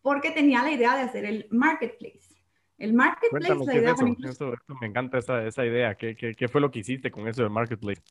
porque 0.00 0.30
tenía 0.30 0.62
la 0.62 0.72
idea 0.72 0.96
de 0.96 1.02
hacer 1.02 1.24
el 1.24 1.46
marketplace. 1.50 2.32
El 2.78 2.94
marketplace, 2.94 3.54
la 3.64 3.74
idea 3.74 3.94
eso? 4.24 4.54
me 4.80 4.86
encanta 4.88 5.18
esa, 5.18 5.46
esa 5.46 5.64
idea. 5.64 5.94
¿Qué, 5.94 6.16
¿Qué, 6.16 6.34
qué, 6.34 6.48
fue 6.48 6.60
lo 6.60 6.70
que 6.70 6.80
hiciste 6.80 7.12
con 7.12 7.28
eso 7.28 7.42
del 7.42 7.52
marketplace? 7.52 8.02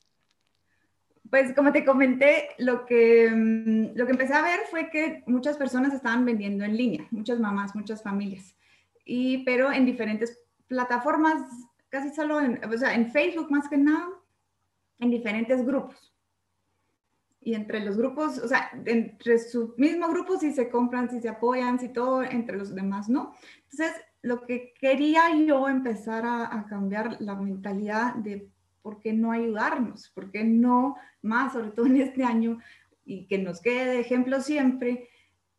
Pues 1.32 1.54
como 1.54 1.72
te 1.72 1.86
comenté, 1.86 2.50
lo 2.58 2.86
que, 2.86 3.32
mm, 3.32 3.98
lo 3.98 4.06
que 4.06 4.12
empecé 4.12 4.34
a 4.34 4.42
ver 4.42 4.60
fue 4.70 4.90
que 4.90 5.24
muchas 5.28 5.56
personas 5.56 5.94
estaban 5.94 6.26
vendiendo 6.26 6.66
en 6.66 6.76
línea, 6.76 7.08
muchas 7.10 7.40
mamás, 7.40 7.74
muchas 7.74 8.04
familias, 8.04 8.54
y, 9.06 9.44
pero 9.46 9.72
en 9.72 9.86
diferentes 9.86 10.38
plataformas, 10.68 11.42
casi 11.88 12.14
solo 12.14 12.42
en, 12.42 12.62
o 12.66 12.78
sea, 12.78 12.94
en 12.96 13.10
Facebook 13.12 13.50
más 13.50 13.70
que 13.70 13.78
nada, 13.78 14.10
en 15.00 15.10
diferentes 15.10 15.66
grupos. 15.66 16.14
Y 17.40 17.54
entre 17.54 17.80
los 17.80 17.96
grupos, 17.98 18.38
o 18.38 18.48
sea, 18.50 18.70
entre 18.86 19.40
su 19.40 19.74
mismo 19.78 20.10
grupo, 20.10 20.38
si 20.38 20.52
se 20.52 20.70
compran, 20.70 21.10
si 21.10 21.22
se 21.22 21.30
apoyan, 21.30 21.80
si 21.80 21.90
todo, 21.90 22.24
entre 22.24 22.58
los 22.58 22.76
demás, 22.76 23.08
¿no? 23.08 23.34
Entonces, 23.72 23.94
lo 24.22 24.42
que 24.46 24.74
quería 24.78 25.34
yo 25.34 25.70
empezar 25.70 26.26
a, 26.26 26.54
a 26.54 26.66
cambiar 26.66 27.22
la 27.22 27.36
mentalidad 27.36 28.16
de 28.16 28.50
por 28.82 29.00
qué 29.00 29.14
no 29.14 29.32
ayudarnos, 29.32 30.10
por 30.10 30.32
qué 30.32 30.44
no 30.44 30.96
más, 31.22 31.54
sobre 31.54 31.72
todo 31.72 31.86
en 31.86 31.98
este 32.02 32.24
año, 32.24 32.60
y 33.06 33.26
que 33.28 33.38
nos 33.38 33.62
quede 33.62 33.86
de 33.86 34.00
ejemplo 34.00 34.42
siempre, 34.42 35.10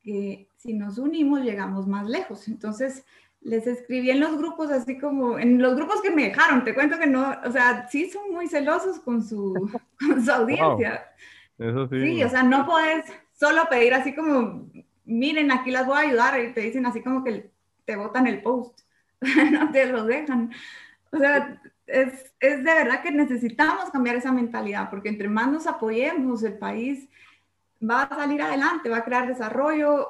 que 0.03 0.49
si 0.57 0.75
nos 0.75 0.99
unimos 0.99 1.43
llegamos 1.43 1.87
más 1.87 2.09
lejos. 2.09 2.49
Entonces, 2.49 3.05
les 3.41 3.67
escribí 3.67 4.11
en 4.11 4.21
los 4.21 4.37
grupos, 4.37 4.71
así 4.71 4.99
como 4.99 5.39
en 5.39 5.61
los 5.61 5.75
grupos 5.75 6.01
que 6.01 6.11
me 6.11 6.29
dejaron, 6.29 6.65
te 6.65 6.75
cuento 6.75 6.99
que 6.99 7.07
no, 7.07 7.37
o 7.45 7.51
sea, 7.51 7.89
sí 7.89 8.09
son 8.09 8.33
muy 8.33 8.49
celosos 8.49 9.01
con 9.01 9.23
su, 9.23 9.55
con 9.99 10.25
su 10.25 10.31
audiencia. 10.31 11.05
Eso 11.59 11.89
sí. 11.89 12.01
Sí, 12.01 12.25
o 12.25 12.29
sea, 12.29 12.43
no 12.43 12.67
puedes 12.67 13.05
solo 13.33 13.69
pedir 13.69 13.95
así 13.95 14.15
como, 14.15 14.71
miren, 15.05 15.51
aquí 15.51 15.71
las 15.71 15.87
voy 15.87 15.97
a 15.97 16.09
ayudar, 16.09 16.41
y 16.41 16.53
te 16.53 16.61
dicen 16.61 16.87
así 16.87 17.03
como 17.03 17.25
que 17.25 17.51
te 17.85 17.97
botan 17.97 18.27
el 18.27 18.43
post, 18.43 18.81
no 19.53 19.71
te 19.71 19.87
lo 19.87 20.05
dejan. 20.05 20.53
O 21.11 21.19
sea, 21.19 21.61
es, 21.93 22.33
es 22.41 22.59
de 22.59 22.75
verdad 22.75 23.03
que 23.03 23.11
necesitamos 23.11 23.91
cambiar 23.91 24.17
esa 24.17 24.33
mentalidad, 24.33 24.89
porque 24.91 25.11
entre 25.11 25.29
más 25.29 25.51
nos 25.51 25.67
apoyemos, 25.67 26.43
el 26.43 26.59
país 26.59 27.09
va 27.83 28.03
a 28.03 28.09
salir 28.09 28.41
adelante, 28.41 28.89
va 28.89 28.99
a 28.99 29.05
crear 29.05 29.29
desarrollo, 29.29 30.09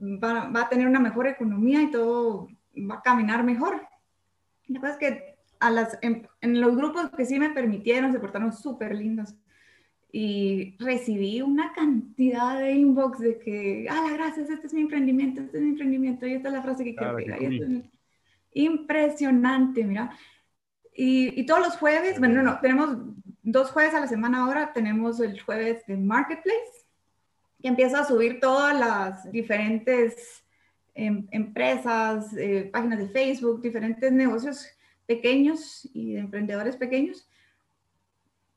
va, 0.00 0.48
va 0.48 0.62
a 0.62 0.68
tener 0.68 0.86
una 0.86 1.00
mejor 1.00 1.26
economía 1.26 1.82
y 1.82 1.90
todo 1.90 2.48
va 2.76 2.96
a 2.96 3.02
caminar 3.02 3.42
mejor. 3.42 3.86
La 4.68 4.80
cosa 4.80 4.92
es 4.92 4.98
que 4.98 5.36
a 5.58 5.70
las, 5.70 5.98
en, 6.02 6.28
en, 6.40 6.60
los 6.60 6.76
grupos 6.76 7.10
que 7.10 7.26
sí 7.26 7.38
me 7.38 7.50
permitieron, 7.50 8.12
se 8.12 8.20
portaron 8.20 8.52
súper 8.52 8.94
lindos. 8.94 9.34
Y 10.12 10.76
recibí 10.78 11.42
una 11.42 11.72
cantidad 11.72 12.58
de 12.58 12.72
inbox 12.72 13.18
de 13.18 13.38
que, 13.38 13.86
ah, 13.90 14.08
gracias, 14.12 14.48
este 14.48 14.68
es 14.68 14.74
mi 14.74 14.82
emprendimiento, 14.82 15.40
este 15.42 15.58
es 15.58 15.62
mi 15.62 15.70
emprendimiento, 15.70 16.26
y 16.26 16.34
esta 16.34 16.48
es 16.48 16.54
la 16.54 16.62
frase 16.62 16.84
que 16.84 16.94
quiero 16.94 17.16
pegar. 17.16 17.42
Este 17.42 17.90
Impresionante, 18.52 19.84
mira. 19.84 20.16
Y, 20.98 21.44
todos 21.44 21.60
los 21.60 21.76
jueves, 21.76 22.18
bueno, 22.18 22.42
no, 22.42 22.58
tenemos 22.60 22.96
dos 23.42 23.70
jueves 23.70 23.94
a 23.94 24.00
la 24.00 24.06
semana 24.06 24.44
ahora, 24.44 24.72
tenemos 24.72 25.20
el 25.20 25.40
jueves 25.40 25.86
de 25.86 25.96
Marketplace, 25.96 26.86
que 27.60 27.68
empieza 27.68 28.00
a 28.00 28.04
subir 28.04 28.40
todas 28.40 28.78
las 28.78 29.30
diferentes 29.30 30.44
Em, 30.98 31.28
empresas, 31.30 32.34
eh, 32.38 32.70
páginas 32.72 32.98
de 32.98 33.08
Facebook, 33.10 33.60
diferentes 33.60 34.10
negocios 34.10 34.66
pequeños 35.04 35.86
y 35.92 36.14
de 36.14 36.20
emprendedores 36.20 36.74
pequeños, 36.74 37.28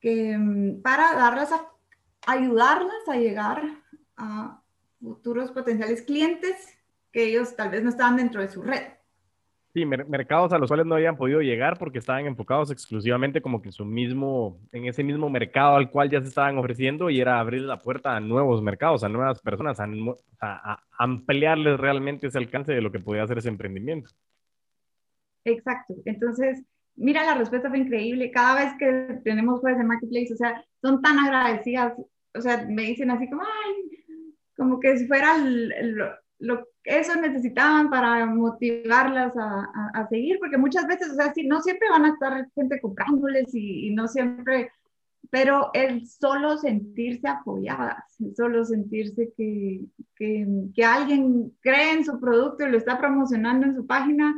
que, 0.00 0.30
em, 0.32 0.80
para 0.80 1.12
darlas 1.12 1.52
a, 1.52 1.70
ayudarlas 2.26 3.06
a 3.08 3.16
llegar 3.16 3.62
a 4.16 4.62
futuros 5.02 5.52
potenciales 5.52 6.00
clientes 6.00 6.56
que 7.12 7.24
ellos 7.24 7.54
tal 7.56 7.68
vez 7.68 7.82
no 7.82 7.90
estaban 7.90 8.16
dentro 8.16 8.40
de 8.40 8.48
su 8.48 8.62
red. 8.62 8.84
Sí, 9.72 9.86
mercados 9.86 10.52
a 10.52 10.58
los 10.58 10.66
cuales 10.66 10.84
no 10.84 10.96
habían 10.96 11.16
podido 11.16 11.40
llegar 11.42 11.78
porque 11.78 12.00
estaban 12.00 12.26
enfocados 12.26 12.72
exclusivamente 12.72 13.40
como 13.40 13.62
que 13.62 13.68
en 13.68 13.72
su 13.72 13.84
mismo, 13.84 14.58
en 14.72 14.86
ese 14.86 15.04
mismo 15.04 15.30
mercado 15.30 15.76
al 15.76 15.92
cual 15.92 16.10
ya 16.10 16.20
se 16.20 16.26
estaban 16.26 16.58
ofreciendo 16.58 17.08
y 17.08 17.20
era 17.20 17.38
abrir 17.38 17.62
la 17.62 17.78
puerta 17.78 18.16
a 18.16 18.20
nuevos 18.20 18.60
mercados, 18.62 19.04
a 19.04 19.08
nuevas 19.08 19.40
personas, 19.40 19.78
a, 19.78 20.82
ampliarles 20.98 21.78
realmente 21.78 22.26
ese 22.26 22.38
alcance 22.38 22.72
de 22.72 22.80
lo 22.80 22.90
que 22.90 22.98
podía 22.98 23.22
hacer 23.22 23.38
ese 23.38 23.48
emprendimiento. 23.48 24.10
Exacto. 25.44 25.94
Entonces, 26.04 26.64
mira, 26.96 27.24
la 27.24 27.36
respuesta 27.36 27.68
fue 27.68 27.78
increíble. 27.78 28.32
Cada 28.32 28.64
vez 28.64 28.74
que 28.76 29.20
tenemos 29.22 29.60
jueves 29.60 29.78
de 29.78 29.84
Marketplace, 29.84 30.34
o 30.34 30.36
sea, 30.36 30.64
son 30.82 31.00
tan 31.00 31.16
agradecidas. 31.16 31.94
O 32.34 32.40
sea, 32.40 32.66
me 32.68 32.82
dicen 32.82 33.12
así 33.12 33.30
como, 33.30 33.42
ay, 33.42 34.00
como 34.56 34.80
que 34.80 34.98
si 34.98 35.06
fuera 35.06 35.36
el, 35.36 35.72
lo, 36.40 36.66
eso 36.84 37.14
necesitaban 37.16 37.90
para 37.90 38.26
motivarlas 38.26 39.36
a, 39.36 39.70
a, 39.74 39.90
a, 39.94 40.08
seguir, 40.08 40.38
porque 40.38 40.56
muchas 40.56 40.86
veces, 40.86 41.10
o 41.10 41.14
sea, 41.14 41.32
sí, 41.32 41.46
no 41.46 41.60
siempre 41.60 41.88
van 41.90 42.06
a 42.06 42.10
estar 42.10 42.48
gente 42.54 42.80
comprándoles 42.80 43.54
y, 43.54 43.88
y, 43.88 43.94
no 43.94 44.08
siempre, 44.08 44.72
pero 45.30 45.70
el 45.74 46.06
solo 46.08 46.56
sentirse 46.56 47.28
apoyadas, 47.28 48.18
el 48.20 48.34
solo 48.34 48.64
sentirse 48.64 49.32
que, 49.36 49.82
que, 50.16 50.46
que 50.74 50.84
alguien 50.84 51.52
cree 51.60 51.92
en 51.92 52.04
su 52.04 52.18
producto 52.18 52.66
y 52.66 52.70
lo 52.70 52.78
está 52.78 52.98
promocionando 52.98 53.66
en 53.66 53.76
su 53.76 53.86
página, 53.86 54.34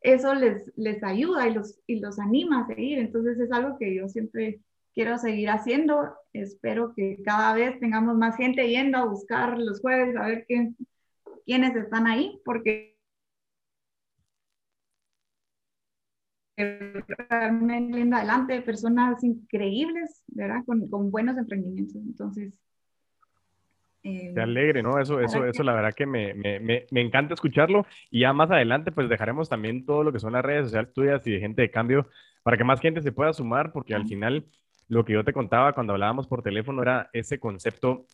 eso 0.00 0.34
les, 0.34 0.72
les 0.76 1.02
ayuda 1.04 1.46
y 1.46 1.54
los, 1.54 1.78
y 1.86 2.00
los 2.00 2.18
anima 2.18 2.62
a 2.62 2.66
seguir. 2.66 2.98
Entonces 2.98 3.38
es 3.38 3.52
algo 3.52 3.78
que 3.78 3.94
yo 3.94 4.08
siempre 4.08 4.60
quiero 4.94 5.18
seguir 5.18 5.50
haciendo. 5.50 6.16
Espero 6.32 6.92
que 6.94 7.22
cada 7.24 7.54
vez 7.54 7.78
tengamos 7.78 8.16
más 8.16 8.36
gente 8.36 8.68
yendo 8.68 8.98
a 8.98 9.04
buscar 9.04 9.58
los 9.58 9.80
jueves, 9.80 10.16
a 10.16 10.26
ver 10.26 10.44
qué, 10.48 10.72
quiénes 11.44 11.74
están 11.76 12.06
ahí, 12.06 12.40
porque 12.44 12.96
realmente 17.28 17.96
linda 17.96 18.18
adelante, 18.18 18.60
personas 18.62 19.22
increíbles, 19.24 20.22
¿verdad? 20.28 20.64
Con, 20.66 20.88
con 20.88 21.10
buenos 21.10 21.36
emprendimientos. 21.38 21.96
Entonces, 21.96 22.52
eh, 24.04 24.32
Qué 24.34 24.40
alegre, 24.40 24.82
¿no? 24.82 24.98
Eso, 24.98 25.20
eso, 25.20 25.44
eso, 25.44 25.62
la 25.62 25.74
verdad 25.74 25.94
que 25.94 26.06
me, 26.06 26.34
me, 26.34 26.58
me, 26.58 26.86
me, 26.90 27.00
encanta 27.00 27.34
escucharlo. 27.34 27.86
Y 28.10 28.20
ya 28.20 28.32
más 28.32 28.50
adelante, 28.50 28.90
pues 28.90 29.08
dejaremos 29.08 29.48
también 29.48 29.86
todo 29.86 30.02
lo 30.02 30.12
que 30.12 30.18
son 30.18 30.32
las 30.32 30.44
redes 30.44 30.66
sociales 30.66 30.92
tuyas 30.92 31.26
y 31.26 31.32
de 31.32 31.40
gente 31.40 31.62
de 31.62 31.70
cambio 31.70 32.08
para 32.42 32.56
que 32.56 32.64
más 32.64 32.80
gente 32.80 33.00
se 33.00 33.12
pueda 33.12 33.32
sumar, 33.32 33.72
porque 33.72 33.94
al 33.94 34.06
final 34.06 34.44
lo 34.88 35.04
que 35.04 35.12
yo 35.12 35.24
te 35.24 35.32
contaba 35.32 35.72
cuando 35.72 35.92
hablábamos 35.92 36.26
por 36.26 36.42
teléfono 36.42 36.82
era 36.82 37.08
ese 37.12 37.38
concepto 37.38 38.06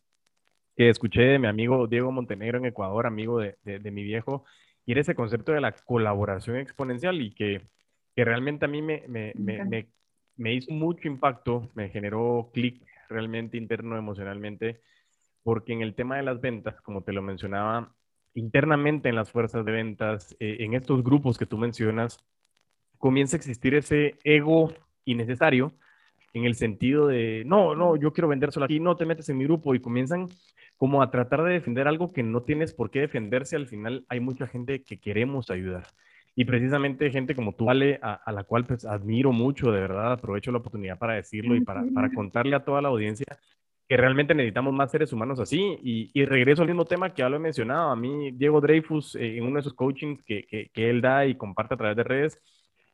que 0.75 0.89
escuché 0.89 1.21
de 1.21 1.39
mi 1.39 1.47
amigo 1.47 1.87
Diego 1.87 2.11
Montenegro 2.11 2.57
en 2.57 2.65
Ecuador, 2.65 3.05
amigo 3.05 3.39
de, 3.39 3.57
de, 3.63 3.79
de 3.79 3.91
mi 3.91 4.03
viejo, 4.03 4.45
y 4.85 4.93
era 4.93 5.01
ese 5.01 5.15
concepto 5.15 5.51
de 5.51 5.61
la 5.61 5.71
colaboración 5.71 6.57
exponencial 6.57 7.21
y 7.21 7.31
que, 7.31 7.67
que 8.15 8.25
realmente 8.25 8.65
a 8.65 8.67
mí 8.67 8.81
me, 8.81 9.03
me, 9.07 9.33
me, 9.35 9.89
me 10.35 10.53
hizo 10.53 10.71
mucho 10.71 11.07
impacto, 11.07 11.69
me 11.75 11.89
generó 11.89 12.49
clic 12.53 12.81
realmente 13.09 13.57
interno 13.57 13.97
emocionalmente, 13.97 14.79
porque 15.43 15.73
en 15.73 15.81
el 15.81 15.95
tema 15.95 16.17
de 16.17 16.23
las 16.23 16.41
ventas, 16.41 16.81
como 16.81 17.03
te 17.03 17.13
lo 17.13 17.21
mencionaba, 17.21 17.93
internamente 18.33 19.09
en 19.09 19.15
las 19.15 19.31
fuerzas 19.31 19.65
de 19.65 19.71
ventas, 19.71 20.35
eh, 20.39 20.57
en 20.59 20.73
estos 20.73 21.03
grupos 21.03 21.37
que 21.37 21.45
tú 21.45 21.57
mencionas, 21.57 22.17
comienza 22.97 23.35
a 23.35 23.39
existir 23.39 23.75
ese 23.75 24.17
ego 24.23 24.73
innecesario 25.05 25.73
en 26.33 26.45
el 26.45 26.55
sentido 26.55 27.07
de, 27.07 27.43
no, 27.45 27.75
no, 27.75 27.95
yo 27.95 28.13
quiero 28.13 28.27
vender 28.27 28.51
solo 28.51 28.65
aquí, 28.65 28.79
no 28.79 28.95
te 28.95 29.05
metes 29.05 29.29
en 29.29 29.37
mi 29.37 29.45
grupo 29.45 29.75
y 29.75 29.79
comienzan 29.79 30.27
como 30.77 31.01
a 31.01 31.11
tratar 31.11 31.43
de 31.43 31.53
defender 31.53 31.87
algo 31.87 32.13
que 32.13 32.23
no 32.23 32.41
tienes 32.43 32.73
por 32.73 32.89
qué 32.89 33.01
defenderse. 33.01 33.55
Al 33.55 33.67
final 33.67 34.05
hay 34.09 34.19
mucha 34.19 34.47
gente 34.47 34.83
que 34.83 34.99
queremos 34.99 35.49
ayudar. 35.49 35.83
Y 36.35 36.45
precisamente 36.45 37.11
gente 37.11 37.35
como 37.35 37.53
tú, 37.53 37.69
Ale, 37.69 37.99
a, 38.01 38.13
a 38.13 38.31
la 38.31 38.43
cual 38.43 38.65
pues 38.65 38.85
admiro 38.85 39.31
mucho, 39.33 39.71
de 39.71 39.81
verdad, 39.81 40.13
aprovecho 40.13 40.51
la 40.51 40.59
oportunidad 40.59 40.97
para 40.97 41.15
decirlo 41.15 41.55
y 41.55 41.61
para, 41.61 41.83
para 41.93 42.11
contarle 42.13 42.55
a 42.55 42.63
toda 42.63 42.81
la 42.81 42.87
audiencia 42.87 43.25
que 43.89 43.97
realmente 43.97 44.35
necesitamos 44.35 44.71
más 44.71 44.91
seres 44.91 45.11
humanos 45.11 45.39
así. 45.39 45.77
Y, 45.83 46.11
y, 46.13 46.23
regreso 46.25 46.61
al 46.61 46.67
mismo 46.67 46.85
tema 46.85 47.09
que 47.09 47.23
ya 47.23 47.29
lo 47.29 47.37
he 47.37 47.39
mencionado. 47.39 47.89
A 47.89 47.95
mí, 47.95 48.29
Diego 48.31 48.61
Dreyfus, 48.61 49.15
eh, 49.15 49.37
en 49.37 49.45
uno 49.45 49.55
de 49.55 49.61
esos 49.61 49.73
coachings 49.73 50.23
que, 50.23 50.43
que, 50.43 50.69
que, 50.71 50.89
él 50.91 51.01
da 51.01 51.25
y 51.25 51.35
comparte 51.35 51.73
a 51.73 51.77
través 51.77 51.97
de 51.97 52.03
redes, 52.03 52.39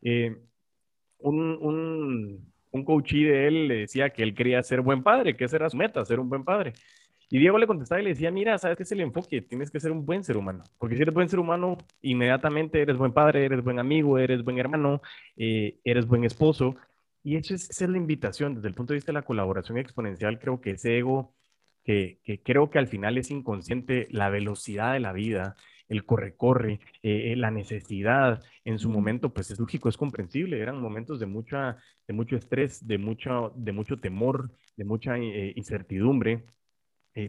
eh, 0.02 0.38
un, 1.20 1.58
un, 1.62 2.54
un 2.76 2.84
coachí 2.84 3.24
de 3.24 3.48
él 3.48 3.68
le 3.68 3.76
decía 3.78 4.10
que 4.10 4.22
él 4.22 4.36
quería 4.36 4.62
ser 4.62 4.82
buen 4.82 5.02
padre, 5.02 5.36
que 5.38 5.46
esa 5.46 5.56
era 5.56 5.70
su 5.70 5.78
meta, 5.78 6.04
ser 6.06 6.20
un 6.20 6.30
buen 6.30 6.44
padre. 6.44 6.74
Y 7.30 7.40
Diego 7.40 7.58
le 7.58 7.68
contestaba 7.68 8.02
y 8.02 8.04
le 8.04 8.10
decía, 8.12 8.32
mira, 8.32 8.58
¿sabes 8.58 8.78
qué 8.78 8.84
es 8.84 8.92
el 8.92 9.02
enfoque? 9.02 9.42
Tienes 9.42 9.72
que 9.72 9.80
ser 9.80 9.92
un 9.92 10.06
buen 10.06 10.24
ser 10.24 10.38
humano. 10.38 10.64
Porque 10.78 10.96
si 10.96 11.02
eres 11.02 11.14
buen 11.14 11.30
ser 11.30 11.40
humano, 11.40 11.78
inmediatamente 12.02 12.82
eres 12.82 12.98
buen 12.98 13.14
padre, 13.14 13.46
eres 13.46 13.64
buen 13.64 13.80
amigo, 13.80 14.20
eres 14.20 14.44
buen 14.44 14.60
hermano, 14.60 15.02
eh, 15.38 15.80
eres 15.84 16.06
buen 16.06 16.24
esposo. 16.24 16.76
Y 17.24 17.38
esa 17.38 17.56
es 17.56 17.82
la 17.82 17.98
invitación. 17.98 18.56
Desde 18.56 18.68
el 18.68 18.76
punto 18.76 18.94
de 18.94 18.98
vista 18.98 19.12
de 19.12 19.20
la 19.20 19.26
colaboración 19.26 19.78
exponencial, 19.78 20.38
creo 20.38 20.62
que 20.62 20.72
ese 20.72 20.98
ego, 21.00 21.34
que 21.84 22.20
creo 22.44 22.70
que 22.70 22.80
al 22.80 22.88
final 22.88 23.18
es 23.18 23.32
inconsciente, 23.32 24.08
la 24.12 24.30
velocidad 24.30 24.94
de 24.94 25.00
la 25.00 25.14
vida, 25.14 25.56
el 25.90 26.06
corre-corre, 26.06 26.80
eh, 27.04 27.32
eh, 27.32 27.36
la 27.36 27.52
necesidad 27.52 28.44
en 28.64 28.80
su 28.80 28.90
momento, 28.90 29.34
pues 29.34 29.52
es 29.52 29.60
lógico, 29.60 29.90
es 29.90 29.98
comprensible, 29.98 30.60
eran 30.60 30.82
momentos 30.82 31.20
de, 31.20 31.26
mucha, 31.26 31.78
de 32.08 32.14
mucho 32.14 32.36
estrés, 32.36 32.86
de 32.88 32.98
mucho, 32.98 33.54
de 33.56 33.72
mucho 33.72 33.98
temor, 33.98 34.52
de 34.76 34.86
mucha 34.86 35.18
eh, 35.18 35.54
incertidumbre. 35.56 36.46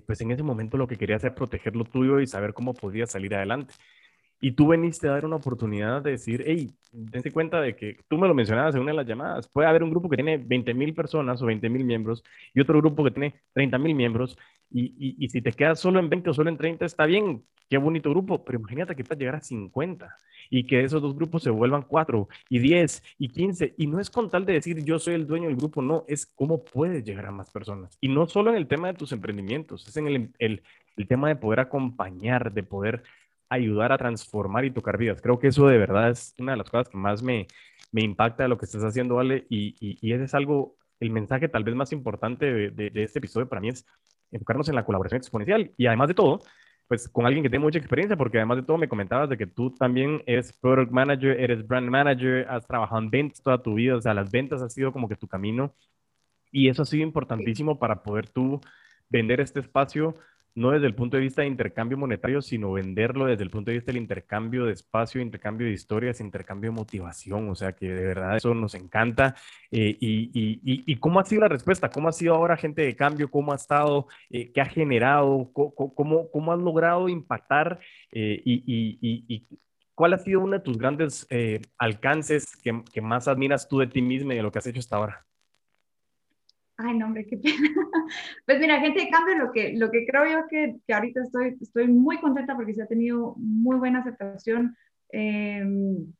pues 0.06 0.20
en 0.20 0.32
ese 0.32 0.42
momento 0.42 0.76
lo 0.76 0.88
que 0.88 0.96
quería 0.96 1.16
hacer 1.16 1.34
proteger 1.34 1.76
lo 1.76 1.84
tuyo 1.84 2.20
y 2.20 2.26
saber 2.26 2.54
cómo 2.54 2.74
podías 2.74 3.10
salir 3.12 3.34
adelante. 3.34 3.74
Y 4.40 4.52
tú 4.52 4.68
veniste 4.68 5.08
a 5.08 5.12
dar 5.12 5.24
una 5.24 5.36
oportunidad 5.36 6.02
de 6.02 6.12
decir, 6.12 6.44
hey, 6.46 6.70
dense 6.92 7.30
cuenta 7.30 7.60
de 7.60 7.74
que 7.74 7.98
tú 8.08 8.18
me 8.18 8.28
lo 8.28 8.34
mencionabas 8.34 8.74
en 8.74 8.82
una 8.82 8.92
de 8.92 8.96
las 8.96 9.06
llamadas, 9.06 9.48
puede 9.48 9.68
haber 9.68 9.82
un 9.82 9.90
grupo 9.90 10.08
que 10.08 10.16
tiene 10.16 10.38
20 10.38 10.74
mil 10.74 10.94
personas 10.94 11.40
o 11.42 11.46
20 11.46 11.68
mil 11.68 11.84
miembros 11.84 12.22
y 12.54 12.60
otro 12.60 12.78
grupo 12.78 13.04
que 13.04 13.10
tiene 13.10 13.34
30 13.52 13.78
mil 13.78 13.94
miembros 13.94 14.36
y, 14.70 15.16
y, 15.18 15.28
si 15.28 15.40
te 15.42 15.52
quedas 15.52 15.78
solo 15.78 16.00
en 16.00 16.08
20 16.08 16.30
o 16.30 16.34
solo 16.34 16.50
en 16.50 16.56
30 16.56 16.84
está 16.84 17.06
bien, 17.06 17.44
qué 17.68 17.78
bonito 17.78 18.10
grupo, 18.10 18.44
pero 18.44 18.58
imagínate 18.58 18.96
que 18.96 19.04
puedas 19.04 19.18
llegar 19.18 19.36
a 19.36 19.40
50 19.40 20.16
y 20.50 20.66
que 20.66 20.82
esos 20.82 21.00
dos 21.00 21.14
grupos 21.14 21.42
se 21.42 21.50
vuelvan 21.50 21.82
4 21.82 22.28
y 22.48 22.58
10 22.58 23.02
y 23.18 23.28
15 23.28 23.74
y 23.76 23.86
no 23.86 24.00
es 24.00 24.10
con 24.10 24.28
tal 24.30 24.44
de 24.44 24.54
decir 24.54 24.84
yo 24.84 24.98
soy 24.98 25.14
el 25.14 25.26
dueño 25.26 25.48
del 25.48 25.56
grupo, 25.56 25.82
no, 25.82 26.04
es 26.08 26.26
cómo 26.26 26.64
puedes 26.64 27.04
llegar 27.04 27.26
a 27.26 27.30
más 27.30 27.50
personas 27.50 27.96
y 28.00 28.08
no 28.08 28.26
solo 28.26 28.50
en 28.50 28.56
el 28.56 28.66
tema 28.66 28.88
de 28.88 28.94
tus 28.94 29.12
emprendimientos, 29.12 29.86
es 29.86 29.96
en 29.96 30.08
el, 30.08 30.30
el, 30.38 30.62
el 30.96 31.06
tema 31.06 31.28
de 31.28 31.36
poder 31.36 31.60
acompañar, 31.60 32.52
de 32.52 32.62
poder 32.62 33.02
ayudar 33.48 33.92
a 33.92 33.98
transformar 33.98 34.64
y 34.64 34.70
tocar 34.70 34.98
vidas. 34.98 35.20
Creo 35.22 35.38
que 35.38 35.48
eso 35.48 35.66
de 35.66 35.78
verdad 35.78 36.10
es 36.10 36.34
una 36.38 36.52
de 36.52 36.58
las 36.58 36.70
cosas 36.70 36.88
que 36.88 36.96
más 36.96 37.22
me, 37.22 37.46
me 37.92 38.02
impacta 38.02 38.44
de 38.44 38.48
lo 38.48 38.58
que 38.58 38.66
estás 38.66 38.84
haciendo, 38.84 39.18
Ale, 39.18 39.46
y, 39.48 39.76
y, 39.80 40.12
ese 40.12 40.24
es 40.24 40.34
algo, 40.34 40.76
el 41.00 41.10
mensaje 41.10 41.48
tal 41.48 41.64
vez 41.64 41.74
más 41.74 41.92
importante 41.92 42.70
de, 42.70 42.90
de, 42.90 43.02
este 43.02 43.18
episodio 43.18 43.48
para 43.48 43.60
mí 43.60 43.68
es 43.68 43.86
enfocarnos 44.30 44.68
en 44.68 44.74
la 44.74 44.84
colaboración 44.84 45.18
exponencial. 45.18 45.72
Y 45.76 45.86
además 45.86 46.08
de 46.08 46.14
todo, 46.14 46.40
pues 46.88 47.08
con 47.08 47.26
alguien 47.26 47.42
que 47.42 47.50
tiene 47.50 47.64
mucha 47.64 47.78
experiencia, 47.78 48.16
porque 48.16 48.38
además 48.38 48.58
de 48.58 48.62
todo 48.64 48.78
me 48.78 48.88
comentabas 48.88 49.28
de 49.28 49.36
que 49.36 49.46
tú 49.46 49.72
también 49.74 50.22
eres 50.26 50.52
product 50.52 50.90
manager, 50.92 51.40
eres 51.40 51.66
brand 51.66 51.88
manager, 51.88 52.46
has 52.48 52.66
trabajado 52.66 53.00
en 53.00 53.10
ventas 53.10 53.42
toda 53.42 53.62
tu 53.62 53.74
vida, 53.74 53.96
o 53.96 54.00
sea, 54.00 54.14
las 54.14 54.30
ventas 54.30 54.62
ha 54.62 54.68
sido 54.68 54.92
como 54.92 55.08
que 55.08 55.16
tu 55.16 55.28
camino. 55.28 55.74
Y 56.52 56.68
eso 56.68 56.82
ha 56.82 56.86
sido 56.86 57.02
importantísimo 57.02 57.78
para 57.78 58.02
poder 58.02 58.28
tú 58.28 58.60
vender 59.08 59.40
este 59.40 59.60
espacio 59.60 60.16
no 60.56 60.70
desde 60.70 60.86
el 60.86 60.94
punto 60.94 61.18
de 61.18 61.22
vista 61.22 61.42
de 61.42 61.48
intercambio 61.48 61.98
monetario, 61.98 62.40
sino 62.40 62.72
venderlo 62.72 63.26
desde 63.26 63.44
el 63.44 63.50
punto 63.50 63.70
de 63.70 63.76
vista 63.76 63.92
del 63.92 64.00
intercambio 64.00 64.64
de 64.64 64.72
espacio, 64.72 65.20
intercambio 65.20 65.66
de 65.66 65.74
historias, 65.74 66.18
intercambio 66.20 66.70
de 66.70 66.76
motivación. 66.76 67.50
O 67.50 67.54
sea 67.54 67.72
que 67.72 67.88
de 67.88 68.06
verdad 68.06 68.36
eso 68.36 68.54
nos 68.54 68.74
encanta. 68.74 69.36
Eh, 69.70 69.96
y, 70.00 70.30
y, 70.32 70.96
cómo 70.96 71.20
ha 71.20 71.24
sido 71.24 71.42
la 71.42 71.48
respuesta? 71.48 71.90
¿Cómo 71.90 72.08
ha 72.08 72.12
sido 72.12 72.34
ahora 72.34 72.56
gente 72.56 72.82
de 72.82 72.96
cambio? 72.96 73.30
¿Cómo 73.30 73.52
ha 73.52 73.56
estado? 73.56 74.06
Eh, 74.30 74.50
¿Qué 74.50 74.62
ha 74.62 74.64
generado? 74.64 75.50
¿Cómo, 75.52 76.30
cómo, 76.30 76.52
has 76.52 76.58
logrado 76.58 77.08
impactar? 77.10 77.78
Eh, 78.10 78.40
y, 78.44 79.46
cuál 79.94 80.14
ha 80.14 80.18
sido 80.18 80.40
uno 80.40 80.54
de 80.54 80.60
tus 80.60 80.78
grandes 80.78 81.26
alcances 81.78 82.56
que, 82.56 82.82
que 82.92 83.00
más 83.02 83.28
admiras 83.28 83.68
tú 83.68 83.78
de 83.78 83.86
ti 83.88 84.00
mismo 84.00 84.32
y 84.32 84.36
de 84.36 84.42
lo 84.42 84.50
que 84.50 84.58
has 84.58 84.66
hecho 84.66 84.80
hasta 84.80 84.96
ahora? 84.96 85.26
Ay, 86.78 86.98
no, 86.98 87.06
hombre, 87.06 87.26
qué 87.26 87.36
pena. 87.38 87.56
Pues 88.46 88.60
mira, 88.60 88.80
gente 88.80 89.00
de 89.00 89.08
cambio, 89.08 89.36
lo 89.36 89.52
que, 89.52 89.72
lo 89.76 89.90
que 89.90 90.06
creo 90.06 90.26
yo 90.26 90.46
que, 90.48 90.76
que 90.86 90.94
ahorita 90.94 91.22
estoy, 91.22 91.56
estoy 91.60 91.88
muy 91.88 92.18
contenta 92.18 92.54
porque 92.54 92.74
se 92.74 92.82
ha 92.82 92.86
tenido 92.86 93.34
muy 93.38 93.76
buena 93.76 94.00
aceptación. 94.00 94.76
Em, 95.10 96.12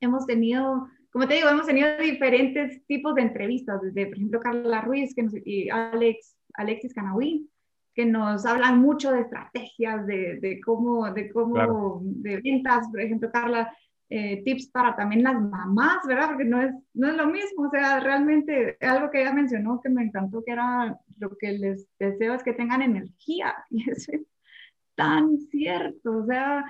hemos 0.00 0.26
tenido, 0.26 0.88
como 1.10 1.28
te 1.28 1.34
digo, 1.34 1.48
hemos 1.48 1.66
tenido 1.66 1.96
diferentes 1.98 2.84
tipos 2.86 3.14
de 3.14 3.22
entrevistas, 3.22 3.80
desde, 3.80 4.06
por 4.06 4.16
ejemplo, 4.16 4.40
Carla 4.40 4.80
Ruiz 4.80 5.14
que 5.14 5.26
y 5.44 5.70
Alex, 5.70 6.36
Alexis 6.54 6.92
Canaví, 6.92 7.48
que 7.94 8.04
nos 8.04 8.46
hablan 8.46 8.80
mucho 8.80 9.12
de 9.12 9.20
estrategias, 9.20 10.06
de, 10.06 10.38
de 10.40 10.60
cómo, 10.60 11.12
de 11.12 11.30
cómo, 11.30 12.00
de 12.02 12.40
ventas, 12.40 12.88
por 12.90 13.00
ejemplo, 13.00 13.30
Carla 13.32 13.72
eh, 14.10 14.42
tips 14.42 14.68
para 14.68 14.96
también 14.96 15.22
las 15.22 15.40
mamás, 15.40 15.98
¿verdad? 16.06 16.28
Porque 16.28 16.44
no 16.44 16.62
es, 16.62 16.74
no 16.94 17.08
es 17.08 17.16
lo 17.16 17.26
mismo, 17.26 17.66
o 17.66 17.70
sea, 17.70 18.00
realmente 18.00 18.78
algo 18.80 19.10
que 19.10 19.20
ella 19.20 19.34
mencionó 19.34 19.80
que 19.82 19.90
me 19.90 20.02
encantó, 20.02 20.42
que 20.42 20.52
era 20.52 20.98
lo 21.18 21.36
que 21.36 21.52
les 21.52 21.86
deseo 21.98 22.34
es 22.34 22.42
que 22.42 22.54
tengan 22.54 22.80
energía, 22.80 23.54
y 23.70 23.90
eso 23.90 24.12
es 24.12 24.22
tan 24.94 25.38
cierto, 25.38 26.18
o 26.18 26.26
sea, 26.26 26.64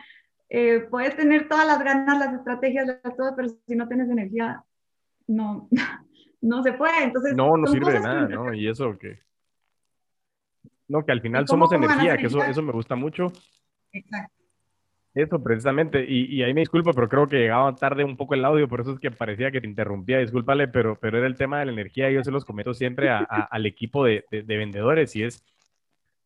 eh, 0.49 0.80
puedes 0.90 1.16
tener 1.16 1.49
todas 1.49 1.66
las 1.66 1.83
ganas, 1.83 2.18
las 2.18 2.35
estrategias, 2.35 3.00
todo, 3.16 3.37
pero 3.37 3.49
si 3.49 3.76
no 3.76 3.87
tienes 3.87 4.11
energía, 4.11 4.64
no, 5.28 5.68
no 6.40 6.62
se 6.62 6.73
puede, 6.73 7.04
entonces... 7.04 7.37
No, 7.37 7.57
no 7.57 7.66
sirve 7.68 7.92
de 7.92 8.00
nada, 8.00 8.28
¿no? 8.28 8.52
Y 8.52 8.68
eso 8.68 8.99
que... 8.99 9.21
No, 10.88 11.04
que 11.04 11.12
al 11.12 11.21
final 11.21 11.47
somos 11.47 11.71
energía, 11.73 12.16
que 12.16 12.26
eso, 12.26 12.42
eso 12.42 12.62
me 12.62 12.73
gusta 12.73 12.97
mucho. 12.97 13.26
Exacto. 13.92 14.38
Eso, 15.18 15.42
precisamente. 15.42 16.04
Y, 16.09 16.42
ahí 16.44 16.54
me 16.54 16.61
disculpo, 16.61 16.92
pero 16.92 17.09
creo 17.09 17.26
que 17.26 17.38
llegaba 17.38 17.74
tarde 17.74 18.04
un 18.04 18.16
poco 18.16 18.35
el 18.35 18.44
audio, 18.44 18.68
por 18.68 18.83
eso 18.83 18.92
es 18.92 19.00
que 19.00 19.11
parecía 19.11 19.50
que 19.50 19.61
te 19.61 19.66
interrumpía. 19.66 20.18
Discúlpale, 20.20 20.68
pero, 20.68 20.96
pero 21.00 21.18
era 21.18 21.26
el 21.26 21.37
tema 21.37 21.59
de 21.59 21.66
la 21.66 21.72
energía. 21.72 22.09
Yo 22.09 22.22
se 22.22 22.31
los 22.31 22.44
comento 22.44 22.72
siempre 22.72 23.11
al 23.11 23.66
equipo 23.66 24.04
de, 24.04 24.24
vendedores 24.31 25.16
y 25.16 25.24
es, 25.24 25.44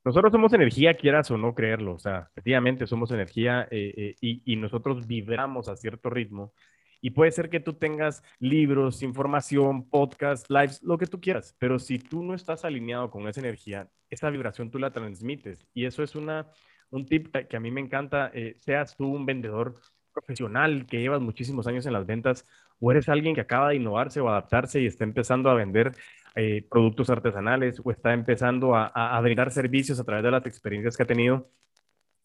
nosotros 0.05 0.31
somos 0.31 0.53
energía, 0.53 0.93
quieras 0.93 1.31
o 1.31 1.39
no 1.39 1.55
creerlo. 1.55 1.95
O 1.95 1.99
sea, 1.99 2.29
efectivamente 2.33 2.87
somos 2.87 3.11
energía 3.13 3.67
eh, 3.71 3.95
eh, 3.97 4.15
y, 4.21 4.43
y 4.45 4.57
nosotros 4.57 5.07
vibramos 5.07 5.71
a 5.71 5.77
cierto 5.77 6.11
ritmo. 6.11 6.53
Y 7.01 7.11
puede 7.11 7.33
ser 7.33 7.49
que 7.49 7.61
tú 7.61 7.73
tengas 7.73 8.23
libros, 8.41 9.03
información, 9.03 9.89
podcasts, 9.89 10.51
lives, 10.51 10.83
lo 10.83 10.99
que 10.99 11.07
tú 11.07 11.19
quieras, 11.19 11.57
pero 11.59 11.79
si 11.79 11.99
tú 11.99 12.23
no 12.23 12.35
estás 12.35 12.65
alineado 12.67 13.11
con 13.11 13.27
esa 13.27 13.41
energía, 13.41 13.89
esa 14.11 14.29
vibración 14.29 14.71
tú 14.71 14.79
la 14.79 14.93
transmites. 14.93 15.67
Y 15.73 15.87
eso 15.87 16.03
es 16.03 16.15
una 16.15 16.47
un 16.93 17.07
tip 17.07 17.35
que 17.49 17.57
a 17.57 17.61
mí 17.61 17.71
me 17.71 17.81
encanta, 17.81 18.31
eh, 18.35 18.57
seas 18.61 18.97
tú 18.97 19.07
un 19.07 19.27
vendedor 19.27 19.81
profesional 20.13 20.87
que 20.87 21.01
llevas 21.01 21.21
muchísimos 21.21 21.67
años 21.67 21.87
en 21.87 21.95
las 21.95 22.07
ventas 22.07 22.47
o 22.81 22.91
eres 22.93 23.09
alguien 23.09 23.35
que 23.35 23.41
acaba 23.41 23.71
de 23.71 23.77
innovarse 23.77 24.21
o 24.21 24.29
adaptarse 24.29 24.81
y 24.81 24.87
está 24.87 25.05
empezando 25.05 25.51
a 25.51 25.55
vender 25.55 25.93
eh, 26.35 26.67
productos 26.71 27.09
artesanales 27.11 27.81
o 27.83 27.91
está 27.91 28.13
empezando 28.13 28.75
a, 28.75 28.87
a, 28.87 29.21
brindar 29.21 29.51
servicios 29.51 29.99
a 30.01 30.05
través 30.05 30.25
de 30.25 30.31
las 30.31 30.45
experiencias 30.47 30.97
que 30.97 31.03
ha 31.03 31.07
tenido. 31.07 31.49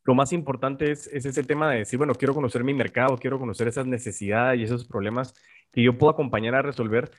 Lo 0.03 0.15
más 0.15 0.33
importante 0.33 0.91
es, 0.91 1.07
es, 1.07 1.25
ese 1.25 1.43
tema 1.43 1.71
de 1.71 1.79
decir, 1.79 1.97
bueno, 1.97 2.13
quiero 2.15 2.33
conocer 2.33 2.63
mi 2.63 2.73
mercado, 2.73 3.17
quiero 3.17 3.39
conocer 3.39 3.67
esas 3.67 3.85
necesidades 3.87 4.59
y 4.59 4.63
esos 4.63 4.85
problemas 4.85 5.33
que 5.71 5.83
yo 5.83 5.97
puedo 5.97 6.11
acompañar 6.11 6.55
a 6.55 6.61
resolver, 6.61 7.11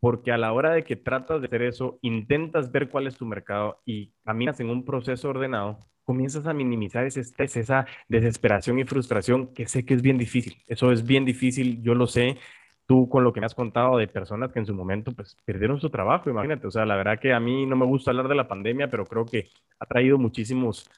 porque 0.00 0.32
a 0.32 0.38
la 0.38 0.52
hora 0.52 0.72
de 0.72 0.84
que 0.84 0.96
tratas 0.96 1.40
de 1.40 1.46
hacer 1.46 1.62
eso, 1.62 1.98
intentas 2.02 2.70
ver 2.70 2.88
cuál 2.90 3.06
es 3.06 3.16
tu 3.16 3.26
mercado 3.26 3.80
y 3.84 4.12
caminas 4.24 4.60
en 4.60 4.70
un 4.70 4.84
proceso 4.84 5.30
ordenado, 5.30 5.80
comienzas 6.04 6.46
a 6.46 6.52
minimizar 6.52 7.04
ese 7.06 7.20
estrés, 7.20 7.56
esa 7.56 7.86
desesperación 8.08 8.78
y 8.78 8.84
frustración 8.84 9.52
que 9.54 9.66
sé 9.66 9.84
que 9.84 9.94
es 9.94 10.02
bien 10.02 10.18
difícil. 10.18 10.62
Eso 10.66 10.92
es 10.92 11.04
bien 11.04 11.24
difícil, 11.24 11.82
yo 11.82 11.94
lo 11.94 12.06
sé. 12.06 12.38
Tú 12.86 13.08
con 13.08 13.24
lo 13.24 13.32
que 13.32 13.40
me 13.40 13.46
has 13.46 13.54
contado 13.54 13.96
de 13.96 14.06
personas 14.08 14.52
que 14.52 14.58
en 14.58 14.66
su 14.66 14.74
momento 14.74 15.12
pues 15.12 15.36
perdieron 15.44 15.80
su 15.80 15.88
trabajo, 15.90 16.28
imagínate. 16.30 16.66
O 16.66 16.70
sea, 16.70 16.84
la 16.84 16.96
verdad 16.96 17.18
que 17.18 17.32
a 17.32 17.40
mí 17.40 17.66
no 17.66 17.76
me 17.76 17.86
gusta 17.86 18.10
hablar 18.10 18.28
de 18.28 18.34
la 18.34 18.46
pandemia, 18.46 18.88
pero 18.90 19.06
creo 19.06 19.24
que 19.24 19.48
ha 19.78 19.86
traído 19.86 20.18
muchísimos, 20.18 20.90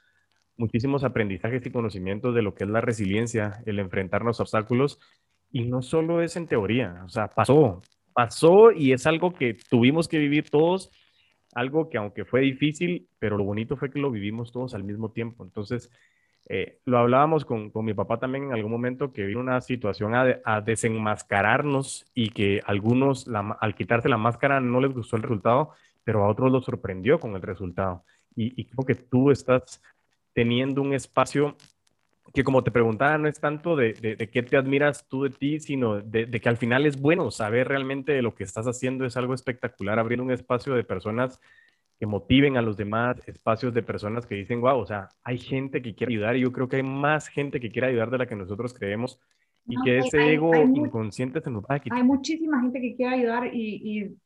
muchísimos 0.56 1.04
aprendizajes 1.04 1.64
y 1.64 1.70
conocimientos 1.70 2.34
de 2.34 2.42
lo 2.42 2.54
que 2.54 2.64
es 2.64 2.70
la 2.70 2.80
resiliencia, 2.80 3.62
el 3.66 3.78
enfrentarnos 3.78 4.40
a 4.40 4.42
obstáculos. 4.42 4.98
Y 5.50 5.64
no 5.64 5.80
solo 5.80 6.22
es 6.22 6.36
en 6.36 6.46
teoría, 6.46 7.02
o 7.04 7.08
sea, 7.08 7.28
pasó, 7.28 7.80
pasó 8.12 8.72
y 8.72 8.92
es 8.92 9.06
algo 9.06 9.32
que 9.32 9.56
tuvimos 9.70 10.08
que 10.08 10.18
vivir 10.18 10.50
todos 10.50 10.90
algo 11.56 11.88
que 11.88 11.96
aunque 11.96 12.24
fue 12.24 12.42
difícil, 12.42 13.08
pero 13.18 13.38
lo 13.38 13.44
bonito 13.44 13.76
fue 13.76 13.90
que 13.90 13.98
lo 13.98 14.10
vivimos 14.10 14.52
todos 14.52 14.74
al 14.74 14.84
mismo 14.84 15.10
tiempo. 15.10 15.42
Entonces, 15.42 15.90
eh, 16.48 16.80
lo 16.84 16.98
hablábamos 16.98 17.44
con, 17.44 17.70
con, 17.70 17.84
mi 17.84 17.94
papá 17.94 18.18
también 18.18 18.44
en 18.44 18.52
algún 18.52 18.70
momento 18.70 19.12
que 19.12 19.24
vino 19.24 19.40
una 19.40 19.60
situación 19.62 20.14
a, 20.14 20.60
desenmascararnos 20.60 22.06
y 22.14 22.28
que 22.28 22.60
algunos 22.66 23.26
al 23.58 23.74
quitarse 23.74 24.08
la 24.08 24.18
máscara 24.18 24.60
no 24.60 24.80
les 24.80 24.92
gustó 24.92 25.16
el 25.16 25.22
resultado, 25.22 25.70
pero 26.04 26.22
a 26.22 26.28
otros 26.28 26.52
los 26.52 26.64
sorprendió 26.66 27.18
con 27.18 27.34
el 27.34 27.42
resultado. 27.42 28.04
Y, 28.36 28.60
y 28.60 28.66
creo 28.66 28.84
que 28.84 28.94
tú 28.94 29.30
estás 29.30 29.82
teniendo 30.34 30.82
un 30.82 30.92
espacio 30.92 31.56
que 32.32 32.44
como 32.44 32.62
te 32.62 32.70
preguntaba, 32.70 33.18
no 33.18 33.28
es 33.28 33.40
tanto 33.40 33.76
de, 33.76 33.92
de, 33.94 34.28
qué 34.28 34.42
te 34.42 34.56
admiras 34.56 35.06
tú 35.08 35.24
de 35.24 35.30
ti, 35.30 35.60
sino 35.60 36.00
de, 36.00 36.26
de, 36.26 36.40
que 36.40 36.48
al 36.48 36.56
final 36.56 36.86
es 36.86 37.00
bueno 37.00 37.30
saber 37.30 37.68
realmente 37.68 38.12
de 38.12 38.22
lo 38.22 38.34
que 38.34 38.44
estás 38.44 38.66
haciendo, 38.66 39.04
es 39.04 39.16
algo 39.16 39.34
espectacular, 39.34 39.98
abrir 39.98 40.20
un 40.20 40.30
espacio 40.30 40.74
de 40.74 40.84
personas 40.84 41.40
que 41.98 42.06
motiven 42.06 42.56
a 42.56 42.62
los 42.62 42.76
demás, 42.76 43.16
espacios 43.26 43.72
de 43.72 43.82
personas 43.82 44.26
que 44.26 44.34
dicen, 44.34 44.60
wow, 44.60 44.78
o 44.78 44.86
sea, 44.86 45.08
hay 45.22 45.38
gente 45.38 45.80
que 45.80 45.94
quiere 45.94 46.12
ayudar 46.12 46.36
y 46.36 46.40
yo 46.40 46.52
creo 46.52 46.68
que 46.68 46.76
hay 46.76 46.82
más 46.82 47.28
gente 47.28 47.58
que 47.58 47.70
quiere 47.70 47.88
ayudar 47.88 48.10
de 48.10 48.18
la 48.18 48.26
que 48.26 48.36
nosotros 48.36 48.74
creemos 48.74 49.18
y 49.66 49.80
que 49.82 49.98
ese 49.98 50.34
ego 50.34 50.54
inconsciente 50.54 51.40
se 51.40 51.50
nos 51.50 51.64
va 51.64 51.76
a 51.76 51.78
quitar. 51.80 51.98
Hay 51.98 52.04
muchísima 52.04 52.60
gente 52.60 52.80
que 52.80 52.96
quiere 52.96 53.16
ayudar 53.16 53.54
y, 53.54 53.80
y, 53.82 54.16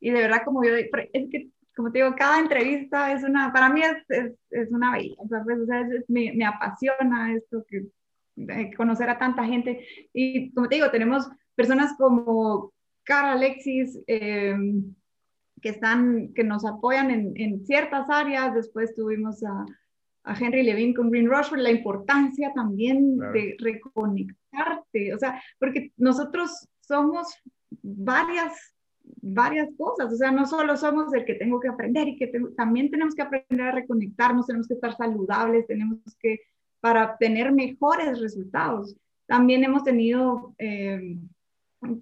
y 0.00 0.10
de 0.10 0.20
verdad, 0.20 0.42
como 0.44 0.62
yo, 0.64 0.74
es 0.76 0.90
que 1.30 1.48
como 1.76 1.90
te 1.90 1.98
digo, 1.98 2.14
cada 2.16 2.40
entrevista 2.40 3.12
es 3.12 3.22
una, 3.24 3.52
para 3.52 3.68
mí 3.68 3.82
es, 3.82 3.96
es, 4.08 4.32
es 4.50 4.70
una 4.70 4.92
belleza, 4.92 5.42
pues, 5.44 5.58
o 5.58 5.66
sea, 5.66 5.86
me, 6.08 6.32
me, 6.34 6.44
apasiona 6.44 7.34
esto, 7.34 7.64
que 7.68 7.86
conocer 8.76 9.08
a 9.10 9.18
tanta 9.18 9.44
gente. 9.44 9.86
Y 10.12 10.52
como 10.52 10.68
te 10.68 10.76
digo, 10.76 10.90
tenemos 10.90 11.28
personas 11.54 11.94
como 11.98 12.72
Cara 13.04 13.32
Alexis, 13.32 13.98
em, 14.06 14.94
que, 15.60 15.70
están, 15.70 16.32
que 16.34 16.44
nos 16.44 16.64
apoyan 16.64 17.10
en, 17.10 17.32
en, 17.36 17.64
ciertas 17.66 18.08
áreas, 18.08 18.54
después 18.54 18.94
tuvimos 18.94 19.42
a, 19.44 19.64
a 20.24 20.34
Henry 20.38 20.62
Levin 20.62 20.94
con 20.94 21.10
Green 21.10 21.28
Rush, 21.28 21.52
la 21.52 21.70
importancia 21.70 22.52
también 22.54 23.18
de 23.18 23.56
reconectarte, 23.58 25.14
o 25.14 25.18
sea, 25.18 25.40
porque 25.58 25.92
nosotros 25.96 26.68
somos 26.80 27.34
varias 27.82 28.73
varias 29.20 29.68
cosas, 29.76 30.12
o 30.12 30.16
sea, 30.16 30.30
no 30.30 30.46
solo 30.46 30.76
somos 30.76 31.12
el 31.14 31.24
que 31.24 31.34
tengo 31.34 31.60
que 31.60 31.68
aprender 31.68 32.08
y 32.08 32.16
que 32.16 32.30
también 32.56 32.90
tenemos 32.90 33.14
que 33.14 33.22
aprender 33.22 33.68
a 33.68 33.72
reconectarnos, 33.72 34.46
tenemos 34.46 34.68
que 34.68 34.74
estar 34.74 34.96
saludables, 34.96 35.66
tenemos 35.66 35.98
que 36.18 36.40
para 36.80 37.16
tener 37.16 37.52
mejores 37.52 38.20
resultados. 38.20 38.94
También 39.26 39.64
hemos 39.64 39.84
tenido 39.84 40.54
eh, 40.58 41.16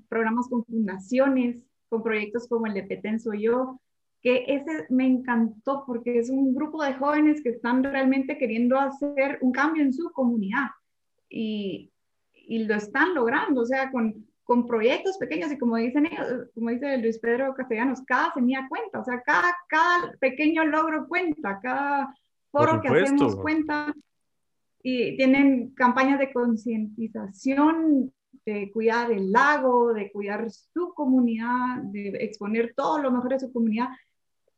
programas 0.08 0.48
con 0.48 0.64
fundaciones, 0.64 1.64
con 1.88 2.02
proyectos 2.02 2.48
como 2.48 2.66
el 2.66 2.74
de 2.74 2.82
Petén 2.84 3.20
Soy 3.20 3.42
Yo, 3.42 3.80
que 4.20 4.44
ese 4.48 4.86
me 4.88 5.06
encantó 5.06 5.84
porque 5.86 6.18
es 6.18 6.30
un 6.30 6.54
grupo 6.54 6.82
de 6.82 6.94
jóvenes 6.94 7.42
que 7.42 7.50
están 7.50 7.82
realmente 7.82 8.38
queriendo 8.38 8.78
hacer 8.78 9.38
un 9.40 9.52
cambio 9.52 9.82
en 9.82 9.92
su 9.92 10.10
comunidad 10.10 10.70
y, 11.28 11.92
y 12.32 12.64
lo 12.64 12.74
están 12.74 13.14
logrando, 13.14 13.62
o 13.62 13.66
sea, 13.66 13.90
con, 13.90 14.26
con 14.44 14.66
proyectos 14.66 15.18
pequeños 15.18 15.52
y 15.52 15.58
como 15.58 15.76
dicen 15.76 16.08
como 16.54 16.70
dice 16.70 16.98
Luis 16.98 17.18
Pedro 17.18 17.54
Castellanos, 17.54 18.02
cada 18.06 18.32
semilla 18.32 18.66
cuenta, 18.68 19.00
o 19.00 19.04
sea, 19.04 19.22
cada, 19.22 19.56
cada 19.68 20.12
pequeño 20.20 20.64
logro 20.64 21.06
cuenta, 21.06 21.60
cada 21.62 22.14
foro 22.50 22.80
que 22.80 22.88
hacemos 22.88 23.36
cuenta 23.36 23.94
y 24.82 25.16
tienen 25.16 25.70
campañas 25.74 26.18
de 26.18 26.32
concientización 26.32 28.12
de 28.44 28.72
cuidar 28.72 29.12
el 29.12 29.30
lago, 29.30 29.92
de 29.92 30.10
cuidar 30.10 30.50
su 30.50 30.92
comunidad, 30.94 31.82
de 31.84 32.08
exponer 32.20 32.74
todo 32.74 32.98
lo 32.98 33.10
mejor 33.12 33.30
de 33.30 33.40
su 33.40 33.52
comunidad. 33.52 33.88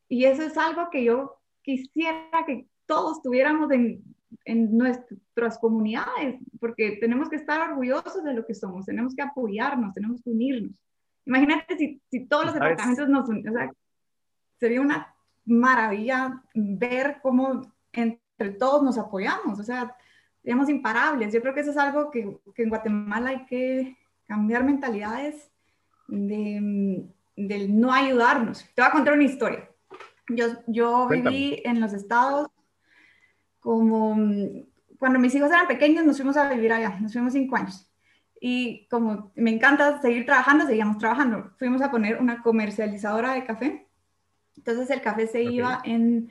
Y 0.09 0.25
eso 0.25 0.43
es 0.43 0.57
algo 0.57 0.89
que 0.91 1.05
yo 1.05 1.37
quisiera 1.63 2.45
que 2.47 2.67
todos 2.87 3.21
tuviéramos 3.21 3.71
en, 3.73 4.03
en 4.45 4.77
nuestras 4.77 5.59
comunidades, 5.59 6.41
porque 6.61 6.99
tenemos 7.01 7.29
que 7.29 7.37
estar 7.37 7.71
orgullosos 7.71 8.23
de 8.25 8.35
lo 8.35 8.47
que 8.47 8.55
somos, 8.55 8.87
tenemos 8.87 9.15
que 9.15 9.23
apoyarnos, 9.23 9.95
tenemos 9.95 10.23
que 10.23 10.31
unirnos. 10.31 10.73
Imagínate 11.27 11.77
si, 11.77 12.03
si 12.11 12.27
todos 12.27 12.47
los 12.47 12.55
departamentos 12.55 13.09
nos 13.09 13.29
unen, 13.29 13.49
o 13.49 13.53
sea, 13.53 13.71
sería 14.59 14.81
una 14.81 15.15
maravilla 15.47 16.43
ver 16.55 17.19
cómo 17.23 17.63
entre 17.93 18.51
todos 18.59 18.83
nos 18.83 18.99
apoyamos, 18.99 19.59
o 19.59 19.63
sea, 19.63 19.97
seríamos 20.43 20.69
imparables. 20.69 21.33
Yo 21.33 21.41
creo 21.41 21.55
que 21.55 21.61
eso 21.61 21.71
es 21.71 21.77
algo 21.77 22.11
que, 22.11 22.39
que 22.55 22.63
en 22.63 22.69
Guatemala 22.69 23.31
hay 23.31 23.47
que 23.47 23.97
cambiar 24.27 24.65
mentalidades 24.65 25.51
de, 26.09 27.07
del 27.37 27.81
no 27.81 27.93
ayudarnos. 27.93 28.65
Te 28.75 28.83
voy 28.83 28.89
a 28.89 28.93
contar 28.93 29.15
una 29.15 29.25
historia. 29.25 29.69
Yo, 30.29 30.47
yo 30.67 31.07
viví 31.09 31.61
en 31.65 31.81
los 31.81 31.93
estados 31.93 32.49
como 33.65 34.15
cuando 34.99 35.19
mis 35.19 35.35
hijos 35.35 35.51
eran 35.51 35.67
pequeños 35.67 36.05
nos 36.05 36.19
fuimos 36.19 36.37
a 36.37 36.53
vivir 36.53 36.71
allá, 36.71 36.99
nos 37.01 37.15
fuimos 37.15 37.33
cinco 37.33 37.57
años. 37.57 37.91
Y 38.39 38.87
como 38.91 39.33
me 39.37 39.53
encanta 39.53 40.03
seguir 40.03 40.27
trabajando, 40.27 40.67
seguíamos 40.67 40.99
trabajando. 40.99 41.51
Fuimos 41.59 41.81
a 41.81 41.91
poner 41.91 42.21
una 42.21 42.43
comercializadora 42.43 43.33
de 43.33 43.47
café. 43.47 43.89
Entonces 44.55 44.91
el 44.91 45.01
café 45.01 45.27
se 45.27 45.43
iba 45.43 45.81
en, 45.83 46.29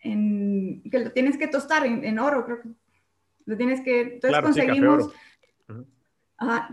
en, 0.00 0.82
que 0.90 0.98
lo 0.98 1.12
tienes 1.12 1.38
que 1.38 1.46
tostar 1.46 1.86
en, 1.86 2.04
en, 2.04 2.18
oro, 2.18 2.44
creo 2.44 2.62
que 2.62 2.68
lo 3.44 3.56
tienes 3.56 3.80
que, 3.82 4.00
entonces 4.00 4.40
conseguimos, 4.42 5.12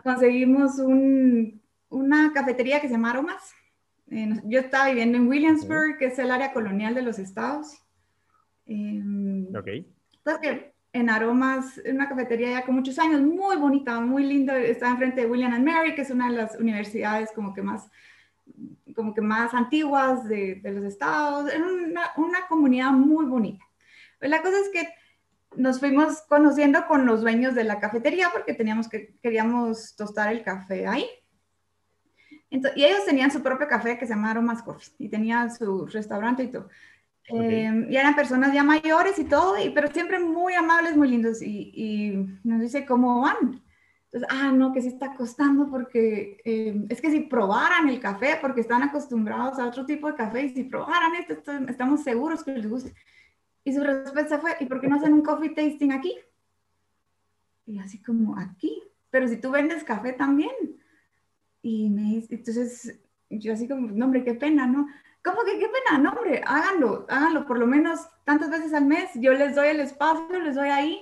conseguimos 0.04 0.80
un, 0.80 1.62
una 1.90 2.34
cafetería 2.34 2.82
que 2.82 2.88
se 2.88 2.94
llama 2.94 3.12
Aromas. 3.12 3.54
Eh, 4.10 4.42
yo 4.46 4.60
estaba 4.60 4.88
viviendo 4.88 5.20
en 5.20 5.28
Williamsburg, 5.28 6.00
que 6.00 6.08
es 6.08 6.18
el 6.18 6.32
área 6.32 6.52
colonial 6.52 6.96
de 6.96 7.04
los 7.04 7.20
estados. 7.20 7.83
Eh, 8.66 9.48
ok. 9.56 9.68
Entonces, 10.26 10.74
en 10.94 11.10
Aromas, 11.10 11.82
una 11.90 12.08
cafetería 12.08 12.52
ya 12.52 12.66
con 12.66 12.76
muchos 12.76 13.00
años, 13.00 13.22
muy 13.22 13.56
bonita, 13.58 14.00
muy 14.00 14.24
linda, 14.24 14.58
está 14.60 14.90
enfrente 14.90 15.22
de 15.22 15.28
William 15.28 15.54
and 15.54 15.66
Mary, 15.66 15.96
que 15.96 16.04
es 16.04 16.12
una 16.12 16.30
de 16.30 16.38
las 16.38 16.56
universidades 16.60 17.32
como 17.34 17.54
que 17.54 17.64
más, 17.64 17.90
como 18.96 19.14
que 19.14 19.22
más 19.22 19.54
antiguas 19.56 20.28
de, 20.28 20.56
de 20.56 20.72
los 20.72 20.86
estados, 20.86 21.52
en 21.52 21.64
una, 21.64 22.12
una, 22.16 22.48
comunidad 22.48 22.92
muy 22.92 23.26
bonita. 23.26 23.66
Pues 24.20 24.30
la 24.30 24.44
cosa 24.44 24.60
es 24.60 24.70
que 24.70 24.88
nos 25.56 25.80
fuimos 25.80 26.22
conociendo 26.30 26.86
con 26.88 27.08
los 27.08 27.22
dueños 27.22 27.56
de 27.56 27.64
la 27.64 27.80
cafetería 27.80 28.30
porque 28.32 28.54
teníamos 28.54 28.88
que, 28.88 29.16
queríamos 29.22 29.96
tostar 29.96 30.32
el 30.32 30.44
café 30.44 30.88
ahí. 30.88 31.08
Entonces, 32.52 32.80
y 32.80 32.86
ellos 32.86 33.04
tenían 33.04 33.32
su 33.32 33.42
propio 33.42 33.68
café 33.68 33.98
que 33.98 34.06
se 34.06 34.14
llama 34.14 34.30
Aromas 34.30 34.62
Coffee 34.62 34.94
y 35.00 35.10
tenían 35.10 35.54
su 35.54 35.88
restaurante 35.88 36.44
y 36.44 36.52
todo. 36.52 36.70
Em, 37.30 37.90
y 37.90 37.96
eran 37.96 38.16
personas 38.16 38.54
ya 38.54 38.64
mayores 38.64 39.18
y 39.18 39.24
todo, 39.24 39.58
y, 39.58 39.70
pero 39.70 39.88
siempre 39.92 40.20
muy 40.20 40.54
amables, 40.54 40.98
muy 40.98 41.08
lindos. 41.08 41.42
Y, 41.42 41.72
y, 41.74 42.40
nos 42.44 42.62
dice, 42.62 42.86
¿cómo 42.86 43.22
van? 43.22 43.62
Entonces, 44.06 44.30
ah, 44.30 44.52
no, 44.52 44.74
que 44.74 44.82
sí 44.82 44.90
está 44.90 45.14
costando 45.16 45.70
porque 45.70 46.38
em, 46.46 46.86
es 46.90 47.02
que 47.02 47.10
si 47.10 47.22
probaran 47.22 47.90
el 47.90 48.00
café, 48.00 48.38
porque 48.42 48.62
están 48.62 48.84
acostumbrados 48.84 49.58
a 49.58 49.68
otro 49.68 49.86
tipo 49.86 50.08
de 50.08 50.16
café, 50.16 50.44
y 50.44 50.50
si 50.50 50.64
probaran 50.66 51.16
esto, 51.16 51.34
estamos 51.68 52.04
seguros 52.04 52.44
que 52.44 52.52
les 52.52 52.70
guste. 52.70 52.94
Y 53.64 53.74
su 53.74 53.82
respuesta 53.82 54.40
fue, 54.40 54.56
¿y 54.60 54.66
por 54.66 54.82
qué 54.82 54.88
no 54.88 54.98
hacen 54.98 55.14
un 55.14 55.24
coffee 55.24 55.50
tasting 55.50 55.94
aquí? 55.94 56.14
Y 57.66 57.80
así 57.80 58.02
como, 58.04 58.38
aquí, 58.38 58.84
pero 59.10 59.28
si 59.28 59.38
tú 59.38 59.52
vendes 59.52 59.84
café 59.84 60.14
también. 60.14 60.52
Y 61.62 61.90
me 61.90 62.02
dice, 62.16 62.36
entonces, 62.36 63.00
yo 63.30 63.54
así 63.54 63.68
como, 63.70 63.90
no, 63.90 64.06
hombre, 64.06 64.26
qué 64.26 64.34
pena, 64.34 64.68
¿no? 64.68 64.88
¿Cómo 65.24 65.44
que 65.44 65.58
qué 65.58 65.68
pena? 65.68 66.00
No, 66.00 66.12
hombre, 66.12 66.42
háganlo, 66.46 67.06
háganlo 67.10 67.46
por 67.46 67.58
lo 67.58 67.66
menos 67.66 68.02
tantas 68.26 68.50
veces 68.50 68.74
al 68.74 68.86
mes. 68.86 69.10
Yo 69.16 69.34
les 69.34 69.56
doy 69.56 69.70
el 69.70 69.80
espacio, 69.80 70.40
les 70.40 70.56
doy 70.56 70.70
ahí. 70.70 71.02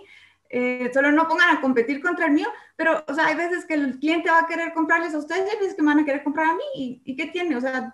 Eh, 0.49 0.91
solo 0.93 1.11
no 1.11 1.27
pongan 1.27 1.55
a 1.55 1.61
competir 1.61 2.01
contra 2.01 2.25
el 2.25 2.33
mío, 2.33 2.47
pero, 2.75 3.03
o 3.07 3.13
sea, 3.13 3.27
hay 3.27 3.35
veces 3.35 3.65
que 3.65 3.73
el 3.73 3.99
cliente 3.99 4.29
va 4.29 4.39
a 4.39 4.47
querer 4.47 4.73
comprarles 4.73 5.15
a 5.15 5.19
ustedes 5.19 5.45
y 5.47 5.49
hay 5.55 5.59
veces 5.59 5.75
que 5.75 5.81
me 5.81 5.93
van 5.93 5.99
a 5.99 6.05
querer 6.05 6.23
comprar 6.23 6.47
a 6.47 6.53
mí. 6.55 6.63
¿Y, 6.75 7.01
y 7.05 7.15
qué 7.15 7.27
tiene? 7.27 7.55
O 7.55 7.61
sea, 7.61 7.93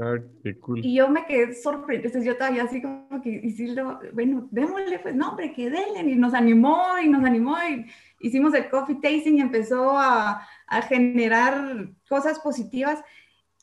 Ah, 0.00 0.14
qué 0.44 0.56
cool. 0.60 0.84
Y 0.84 0.94
yo 0.94 1.08
me 1.08 1.26
quedé 1.26 1.54
sorprendida, 1.54 2.06
entonces 2.06 2.24
yo 2.24 2.36
todavía 2.36 2.62
así 2.62 2.80
como 2.80 3.20
que, 3.20 3.30
y 3.30 3.50
sí, 3.50 3.66
lo, 3.74 3.98
bueno, 4.12 4.46
démosle, 4.52 5.00
pues, 5.00 5.16
no, 5.16 5.30
hombre, 5.30 5.52
que 5.52 5.70
denle, 5.70 6.12
y 6.12 6.14
nos 6.14 6.34
animó, 6.34 6.84
y 7.02 7.08
nos 7.08 7.24
animó, 7.24 7.56
y 7.68 7.84
hicimos 8.20 8.54
el 8.54 8.68
coffee 8.70 9.00
tasting 9.02 9.38
y 9.38 9.40
empezó 9.40 9.98
a, 9.98 10.46
a 10.68 10.82
generar 10.82 11.88
cosas 12.08 12.38
positivas, 12.38 13.02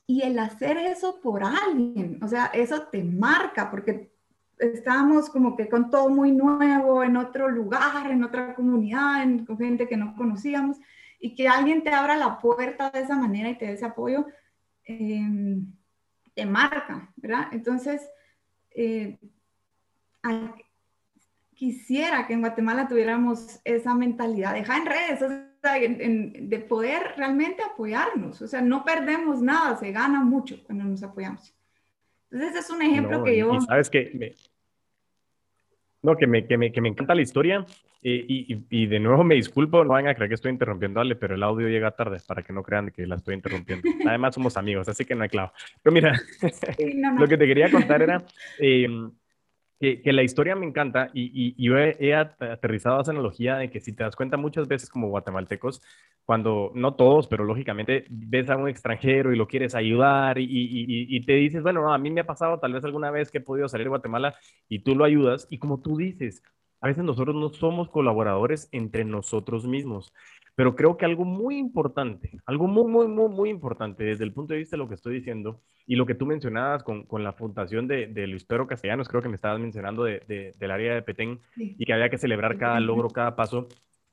y 0.08 0.22
el 0.22 0.38
hacer 0.39 0.78
eso 0.78 1.20
por 1.22 1.44
alguien, 1.44 2.20
o 2.22 2.28
sea, 2.28 2.46
eso 2.48 2.84
te 2.84 3.04
marca, 3.04 3.72
porque 3.72 4.12
estábamos 4.60 5.30
como 5.30 5.56
que 5.56 5.68
con 5.68 5.89
todo 5.89 6.10
muy 6.10 6.32
nuevo, 6.32 7.04
en 7.04 7.18
otro 7.18 7.50
lugar, 7.50 8.12
en 8.12 8.24
otra 8.24 8.56
comunidad, 8.56 9.24
en, 9.24 9.46
con 9.46 9.58
gente 9.58 9.88
que 9.88 9.98
no 9.98 10.15
conocíamos, 10.15 10.78
y 11.20 11.34
que 11.36 11.48
alguien 11.48 11.84
te 11.84 11.89
abra 11.89 12.15
la 12.15 12.39
puerta 12.39 12.91
de 12.91 13.02
esa 13.02 13.15
manera 13.15 13.50
y 13.50 13.58
te 13.58 13.65
dé 13.65 13.74
ese 13.74 13.86
apoyo. 13.86 14.28
Eh, 14.86 15.58
te 16.36 16.46
marca, 16.46 17.12
¿verdad? 17.15 17.48
Entonces, 17.52 18.08
eh, 18.72 19.18
quisiera 21.54 22.28
que 22.28 22.34
en 22.34 22.41
Guatemala 22.41 22.88
tuviéramos 22.88 23.62
esa 23.63 23.96
mentalidad, 23.96 24.54
dejar 24.54 24.82
en 24.82 24.86
redes, 24.86 25.20
o 25.65 25.67
sea, 25.67 25.80
de 25.80 26.60
poder 26.60 27.13
realmente 27.17 27.63
apoyarnos, 27.63 28.41
o 28.41 28.47
sea, 28.47 28.62
no 28.62 28.84
perdemos 28.84 29.41
nada, 29.41 29.75
se 29.78 29.91
gana 29.91 30.21
mucho 30.23 30.63
cuando 30.63 30.84
nos 30.84 31.01
apoyamos. 31.01 31.56
Entonces, 32.30 32.65
es 32.65 32.69
un 32.69 32.82
ejemplo 32.82 33.23
que 33.23 33.38
yo... 33.38 33.60
sabes 33.62 33.89
que 33.89 34.36
no, 36.04 36.15
que 36.15 36.28
me, 36.28 36.45
que 36.45 36.56
me, 36.56 36.71
que 36.71 36.82
me 36.82 36.89
encanta 36.89 37.15
la 37.15 37.23
historia 37.23 37.65
eh, 38.04 38.23
y, 38.28 38.63
y, 38.69 38.86
de 38.86 38.99
nuevo 38.99 39.23
me 39.23 39.34
disculpo, 39.34 39.84
no 39.84 39.93
van 39.93 40.08
a 40.08 40.13
creer 40.13 40.30
que 40.30 40.36
estoy 40.36 40.51
interrumpiendo, 40.51 40.99
Ale, 40.99 41.15
pero 41.15 41.34
el 41.34 41.41
audio 41.41 41.67
llega 41.67 41.89
tarde 41.89 42.19
para 42.28 42.43
que 42.43 42.54
no 42.54 42.62
crean 42.62 42.91
que 42.91 43.08
la 43.08 43.15
estoy 43.15 43.34
interrumpiendo. 43.34 43.89
Además 44.06 44.36
somos 44.36 44.56
amigos, 44.58 44.88
así 44.88 45.04
que 45.04 45.15
no 45.15 45.23
hay 45.23 45.30
clavo. 45.30 45.51
Pero 45.82 45.91
mira, 45.91 46.21
lo 47.17 47.28
que 47.28 47.38
te 47.38 47.47
quería 47.47 47.71
contar 47.71 48.04
era... 48.04 48.23
Eh, 48.60 48.88
que, 49.80 50.14
la 50.14 50.24
historia 50.24 50.56
me 50.56 50.66
encanta 50.66 51.10
y, 51.14 51.56
yo 51.62 51.78
he, 51.78 52.14
aterrizado 52.14 53.02
esa 53.02 53.12
analogía 53.12 53.58
de 53.58 53.70
que 53.70 53.80
si 53.80 53.94
te 53.94 54.04
das 54.04 54.16
cuenta 54.16 54.38
muchas 54.38 54.68
veces 54.68 54.90
como 54.90 55.10
guatemaltecos, 55.10 55.82
cuando, 56.24 56.72
no 56.74 56.96
todos, 56.96 57.28
pero 57.28 57.44
lógicamente 57.44 58.06
ves 58.10 58.50
a 58.50 58.58
un 58.58 58.68
extranjero 58.68 59.32
y 59.34 59.38
lo 59.38 59.48
quieres 59.48 59.76
ayudar 59.76 60.38
y, 60.40 61.22
te 61.26 61.34
dices, 61.34 61.62
bueno, 61.62 61.94
a 61.94 61.98
mí 61.98 62.10
me 62.10 62.22
ha 62.22 62.26
pasado 62.26 62.60
tal 62.60 62.74
vez 62.74 62.84
alguna 62.84 63.12
vez 63.12 63.32
que 63.32 63.40
he 63.40 63.42
podido 63.42 63.68
salir 63.68 63.86
de 63.86 63.90
Guatemala 63.90 64.36
y 64.70 64.80
tú 64.80 64.96
lo 64.96 65.04
ayudas 65.04 65.48
y 65.50 65.60
como 65.60 65.82
tú 65.82 65.98
dices, 65.98 66.42
a 66.82 66.88
veces 66.88 67.04
nosotros 67.04 67.36
no 67.36 67.50
somos 67.50 67.90
colaboradores 67.90 68.70
entre 68.72 69.06
nosotros 69.06 69.68
mismos. 69.68 70.14
Pero 70.56 70.76
creo 70.76 70.98
que 70.98 71.06
algo 71.06 71.26
muy 71.26 71.58
importante, 71.58 72.39
algo 72.46 72.68
muy, 72.68 72.89
muy, 72.89 73.08
muy, 73.08 73.30
muy 73.30 73.50
importante 73.50 74.04
desde 74.06 74.24
el 74.24 74.34
punto 74.34 74.54
de 74.54 74.60
vista 74.60 74.76
de 74.76 74.80
lo 74.80 74.88
que 74.88 74.96
estoy 74.96 75.15
diciendo 75.15 75.62
y 75.86 75.96
lo 75.96 76.06
que 76.06 76.15
tú 76.15 76.26
mencionabas 76.26 76.84
con, 76.84 77.04
con 77.04 77.24
la 77.24 77.34
fundación 77.34 77.88
de, 77.88 78.08
de, 78.08 78.28
Luis 78.28 78.46
Pedro 78.46 78.65
Castellanos, 78.65 79.10
creo 79.10 79.22
que 79.22 79.30
me 79.30 79.36
estabas 79.36 79.60
mencionando 79.60 80.06
de, 80.06 80.54
del 80.58 80.72
área 80.72 80.96
de 80.96 81.02
Petén 81.02 81.39
y 81.58 81.86
que 81.86 81.94
había 81.94 82.10
que 82.10 82.18
celebrar 82.18 82.58
cada 82.58 82.80
logro, 82.80 83.10
cada 83.10 83.36
paso, 83.36 83.68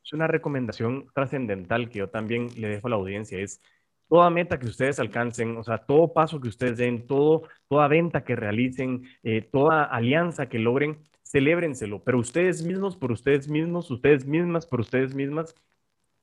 es 0.05 0.13
una 0.13 0.27
recomendación 0.27 1.07
trascendental 1.15 1.89
que 1.89 2.01
yo 2.01 2.09
también 2.09 2.49
le 2.57 2.69
dejo 2.69 2.89
a 2.89 2.91
la 2.91 2.97
audiencia, 2.97 3.39
es 3.39 3.61
toda 4.09 4.29
meta 4.29 4.59
que 4.59 4.67
ustedes 4.67 5.01
alcancen, 5.01 5.57
o 5.57 5.65
sea, 5.65 5.79
todo 5.79 6.13
paso 6.13 6.41
que 6.41 6.49
ustedes 6.49 6.77
den, 6.77 7.07
todo, 7.07 7.45
toda 7.69 7.89
venta 7.89 8.25
que 8.25 8.37
realicen, 8.37 9.05
eh, 9.23 9.41
toda 9.41 9.85
alianza 9.85 10.51
que 10.51 10.59
logren, 10.59 10.99
celébrenselo, 11.23 12.03
pero 12.05 12.19
ustedes 12.19 12.63
mismos, 12.63 12.95
por 12.95 13.11
ustedes 13.11 13.49
mismos, 13.49 13.91
ustedes 13.91 14.27
mismas, 14.27 14.67
por 14.67 14.81
ustedes 14.81 15.15
mismas, 15.15 15.55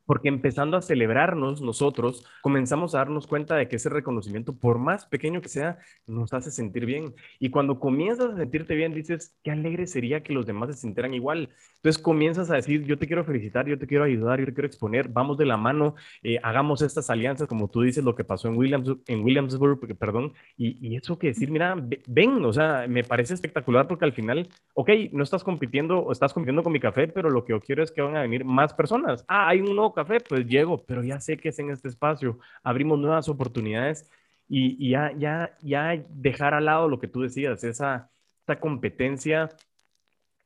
porque 0.09 0.27
empezando 0.27 0.75
a 0.75 0.81
celebrarnos 0.81 1.61
nosotros, 1.61 2.25
comenzamos 2.41 2.95
a 2.95 2.97
darnos 2.97 3.27
cuenta 3.27 3.55
de 3.55 3.67
que 3.67 3.75
ese 3.75 3.89
reconocimiento, 3.89 4.57
por 4.57 4.79
más 4.79 5.05
pequeño 5.05 5.39
que 5.39 5.49
sea, 5.49 5.77
nos 6.07 6.33
hace 6.33 6.49
sentir 6.49 6.87
bien. 6.87 7.13
Y 7.37 7.51
cuando 7.51 7.79
comienzas 7.79 8.33
a 8.33 8.37
sentirte 8.37 8.73
bien, 8.73 8.91
dices, 8.95 9.37
qué 9.43 9.51
alegre 9.51 9.85
sería 9.85 10.23
que 10.23 10.33
los 10.33 10.47
demás 10.47 10.71
se 10.71 10.81
sintieran 10.81 11.13
igual. 11.13 11.49
Entonces 11.75 12.01
comienzas 12.01 12.49
a 12.49 12.55
decir, 12.55 12.85
yo 12.85 12.97
te 12.97 13.05
quiero 13.05 13.23
felicitar, 13.23 13.67
yo 13.67 13.77
te 13.77 13.85
quiero 13.85 14.03
ayudar, 14.03 14.39
yo 14.39 14.47
te 14.47 14.53
quiero 14.55 14.65
exponer, 14.65 15.09
vamos 15.09 15.37
de 15.37 15.45
la 15.45 15.57
mano, 15.57 15.93
eh, 16.23 16.39
hagamos 16.41 16.81
estas 16.81 17.11
alianzas, 17.11 17.47
como 17.47 17.67
tú 17.67 17.81
dices, 17.83 18.03
lo 18.03 18.15
que 18.15 18.23
pasó 18.23 18.47
en, 18.47 18.57
Williams, 18.57 18.91
en 19.05 19.23
Williamsburg, 19.23 19.95
perdón, 19.95 20.33
y, 20.57 20.87
y 20.87 20.95
eso 20.95 21.19
que 21.19 21.27
decir, 21.27 21.51
mira, 21.51 21.75
ven, 22.07 22.43
o 22.43 22.51
sea, 22.51 22.87
me 22.89 23.03
parece 23.03 23.35
espectacular 23.35 23.87
porque 23.87 24.05
al 24.05 24.13
final, 24.13 24.49
ok, 24.73 24.89
no 25.11 25.21
estás 25.21 25.43
compitiendo 25.43 25.99
o 25.99 26.11
estás 26.11 26.33
compitiendo 26.33 26.63
con 26.63 26.73
mi 26.73 26.79
café, 26.79 27.07
pero 27.07 27.29
lo 27.29 27.45
que 27.45 27.53
yo 27.53 27.61
quiero 27.61 27.83
es 27.83 27.91
que 27.91 28.01
van 28.01 28.15
a 28.15 28.21
venir 28.21 28.43
más 28.43 28.73
personas. 28.73 29.23
Ah, 29.27 29.49
hay 29.49 29.61
un 29.61 29.75
nuevo 29.75 29.98
pues 30.05 30.45
llego, 30.47 30.83
pero 30.85 31.03
ya 31.03 31.19
sé 31.19 31.37
que 31.37 31.49
es 31.49 31.59
en 31.59 31.71
este 31.71 31.87
espacio, 31.87 32.39
abrimos 32.63 32.99
nuevas 32.99 33.29
oportunidades 33.29 34.09
y, 34.47 34.89
ya, 34.89 35.11
ya, 35.17 35.55
ya 35.61 36.03
dejar 36.09 36.53
al 36.53 36.65
lado 36.65 36.87
lo 36.87 36.99
que 36.99 37.07
tú 37.07 37.21
decías, 37.21 37.63
esa, 37.63 38.09
esa 38.43 38.59
competencia 38.59 39.49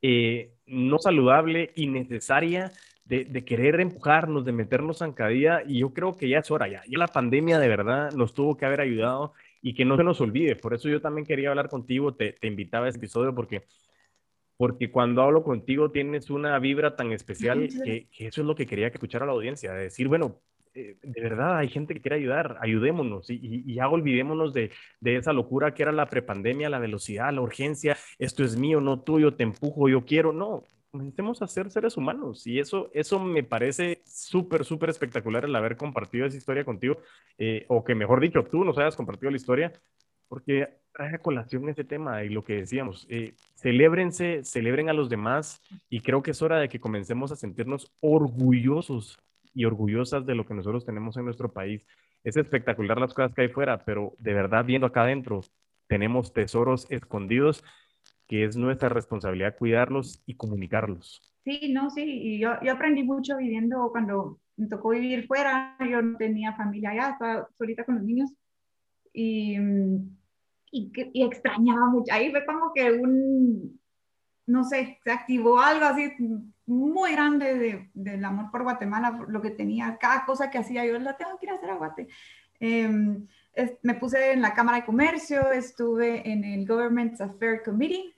eh, 0.01 0.53
no 0.65 0.99
saludable 0.99 1.71
y 1.75 1.87
necesaria 1.87 2.71
de, 3.05 3.45
querer 3.45 3.79
empujarnos, 3.79 4.45
de 4.45 4.51
meternos 4.51 4.99
zancadilla, 4.99 5.63
y 5.65 5.79
yo 5.79 5.93
creo 5.93 6.17
que 6.17 6.29
ya 6.29 6.39
es 6.39 6.51
hora, 6.51 6.67
ya, 6.67 6.83
ya 6.87 6.97
la 6.97 7.07
pandemia 7.07 7.59
de 7.59 7.67
verdad 7.67 8.11
nos 8.13 8.33
tuvo 8.33 8.57
que 8.57 8.65
haber 8.65 8.81
ayudado 8.81 9.33
y 9.61 9.73
que 9.73 9.85
no 9.85 9.97
se 9.97 10.03
nos 10.03 10.19
olvide. 10.21 10.55
Por 10.55 10.73
eso 10.73 10.89
yo 10.89 11.01
también 11.01 11.25
quería 11.25 11.49
hablar 11.49 11.69
contigo, 11.69 12.13
te, 12.13 12.33
te 12.33 12.47
invitaba 12.47 12.85
a 12.85 12.89
este 12.89 12.97
episodio 12.99 13.33
porque 13.35 13.63
porque 14.63 14.89
cuando 14.89 15.21
hablo 15.21 15.43
contigo 15.43 15.91
tienes 15.91 16.30
una 16.30 16.58
vibra 16.58 16.95
tan 16.95 17.12
especial 17.12 17.67
que, 17.84 18.08
eso 18.17 18.39
es 18.39 18.47
lo 18.47 18.56
que 18.56 18.65
quería 18.65 18.89
que 18.89 18.95
escuchara 18.95 19.26
la 19.26 19.34
audiencia, 19.34 19.73
de 19.73 19.84
decir, 19.84 20.08
bueno, 20.08 20.39
eh, 20.73 20.95
de 21.04 21.21
verdad 21.21 21.58
hay 21.58 21.67
gente 21.67 21.93
que 21.93 21.99
quiere 21.99 22.15
ayudar, 22.15 22.58
ayudémonos 22.62 23.30
y, 23.30 23.41
y, 23.41 23.73
ya 23.73 23.89
olvidémonos 23.89 24.54
de, 24.54 24.71
de, 25.02 25.17
esa 25.17 25.34
locura 25.34 25.73
que 25.73 25.84
era 25.84 25.91
la 25.91 26.06
prepandemia, 26.06 26.69
la 26.69 26.80
velocidad, 26.80 27.34
la 27.34 27.41
urgencia, 27.41 27.97
esto 28.17 28.41
es 28.45 28.56
mío, 28.56 28.80
no 28.80 29.02
tuyo, 29.02 29.34
te 29.34 29.43
empujo, 29.43 29.89
yo 29.89 30.06
quiero, 30.06 30.32
no, 30.32 30.63
comencemos 30.91 31.41
a 31.41 31.47
ser 31.47 31.69
seres 31.69 31.97
humanos 31.97 32.47
y 32.47 32.60
eso, 32.60 32.89
eso 32.93 33.19
me 33.19 33.43
parece 33.43 34.02
súper, 34.06 34.63
súper 34.63 34.91
espectacular 34.91 35.43
el 35.43 35.56
haber 35.58 35.76
compartido 35.76 36.26
esa 36.26 36.38
historia 36.38 36.63
contigo, 36.63 36.99
eh, 37.38 37.65
o 37.67 37.84
que 37.84 37.95
mejor 37.95 38.21
dicho, 38.21 38.45
tú 38.45 38.63
nos 38.63 38.78
hayas 38.78 38.95
compartido 38.95 39.30
la 39.30 39.36
historia, 39.36 39.73
porque 40.33 40.67
trae 40.91 41.13
a 41.13 41.19
colación 41.19 41.69
ese 41.69 41.83
tema 41.83 42.23
y 42.23 42.29
lo 42.29 42.43
que 42.43 42.55
decíamos, 42.55 43.05
eh, 43.07 43.35
celébrense, 43.53 44.43
celebren 44.43 44.89
a 44.89 44.93
los 44.93 45.07
demás 45.07 45.61
y 45.91 45.99
creo 45.99 46.23
que 46.23 46.31
es 46.31 46.41
hora 46.41 46.57
de 46.57 46.69
que 46.69 46.79
comencemos 46.79 47.31
a 47.31 47.35
sentirnos 47.35 47.93
orgullosos 47.99 49.19
y 49.53 49.65
orgullosas 49.65 50.25
de 50.25 50.33
lo 50.33 50.43
que 50.43 50.55
nosotros 50.55 50.85
tenemos 50.85 51.17
en 51.17 51.25
nuestro 51.25 51.53
país. 51.53 51.85
Es 52.23 52.35
espectacular 52.35 52.99
las 52.99 53.13
cosas 53.13 53.31
que 53.35 53.43
hay 53.43 53.49
fuera, 53.49 53.85
pero 53.85 54.15
de 54.17 54.33
verdad 54.33 54.65
viendo 54.65 54.87
acá 54.87 55.03
adentro 55.03 55.41
tenemos 55.85 56.33
tesoros 56.33 56.87
escondidos 56.89 57.63
que 58.27 58.43
es 58.43 58.57
nuestra 58.57 58.89
responsabilidad 58.89 59.55
cuidarlos 59.55 60.23
y 60.25 60.33
comunicarlos. 60.33 61.21
Sí, 61.43 61.71
no, 61.71 61.91
sí, 61.91 62.01
y 62.01 62.39
yo, 62.39 62.53
yo 62.63 62.71
aprendí 62.71 63.03
mucho 63.03 63.37
viviendo 63.37 63.87
cuando 63.91 64.39
me 64.57 64.65
tocó 64.65 64.89
vivir 64.89 65.27
fuera, 65.27 65.77
yo 65.87 66.01
no 66.01 66.17
tenía 66.17 66.53
familia 66.53 66.89
allá, 66.89 67.09
estaba 67.11 67.47
solita 67.55 67.83
con 67.83 67.95
los 67.97 68.03
niños 68.03 68.31
y 69.13 69.59
mm, 69.59 70.22
y, 70.73 70.91
y 71.13 71.23
extrañaba 71.23 71.88
mucho. 71.88 72.12
Ahí 72.13 72.31
fue 72.31 72.45
como 72.45 72.73
que 72.73 72.91
un, 72.91 73.79
no 74.47 74.63
sé, 74.63 74.99
se 75.03 75.12
activó 75.12 75.59
algo 75.59 75.86
así 75.86 76.12
muy 76.65 77.12
grande 77.12 77.57
de, 77.57 77.89
del 77.93 78.25
amor 78.25 78.51
por 78.51 78.63
Guatemala, 78.63 79.25
lo 79.27 79.41
que 79.41 79.51
tenía, 79.51 79.97
cada 79.99 80.25
cosa 80.25 80.49
que 80.49 80.57
hacía 80.57 80.86
yo, 80.86 80.97
la 80.99 81.15
tengo 81.15 81.38
que 81.38 81.45
ir 81.45 81.51
a 81.51 81.55
hacer 81.55 81.69
a 81.69 81.75
Guate. 81.75 82.07
Em, 82.59 83.27
me 83.81 83.95
puse 83.95 84.31
en 84.31 84.41
la 84.41 84.53
Cámara 84.53 84.79
de 84.79 84.86
Comercio, 84.86 85.51
estuve 85.51 86.29
en 86.29 86.43
el 86.43 86.67
Government 86.67 87.19
Affairs 87.21 87.62
Committee 87.63 88.15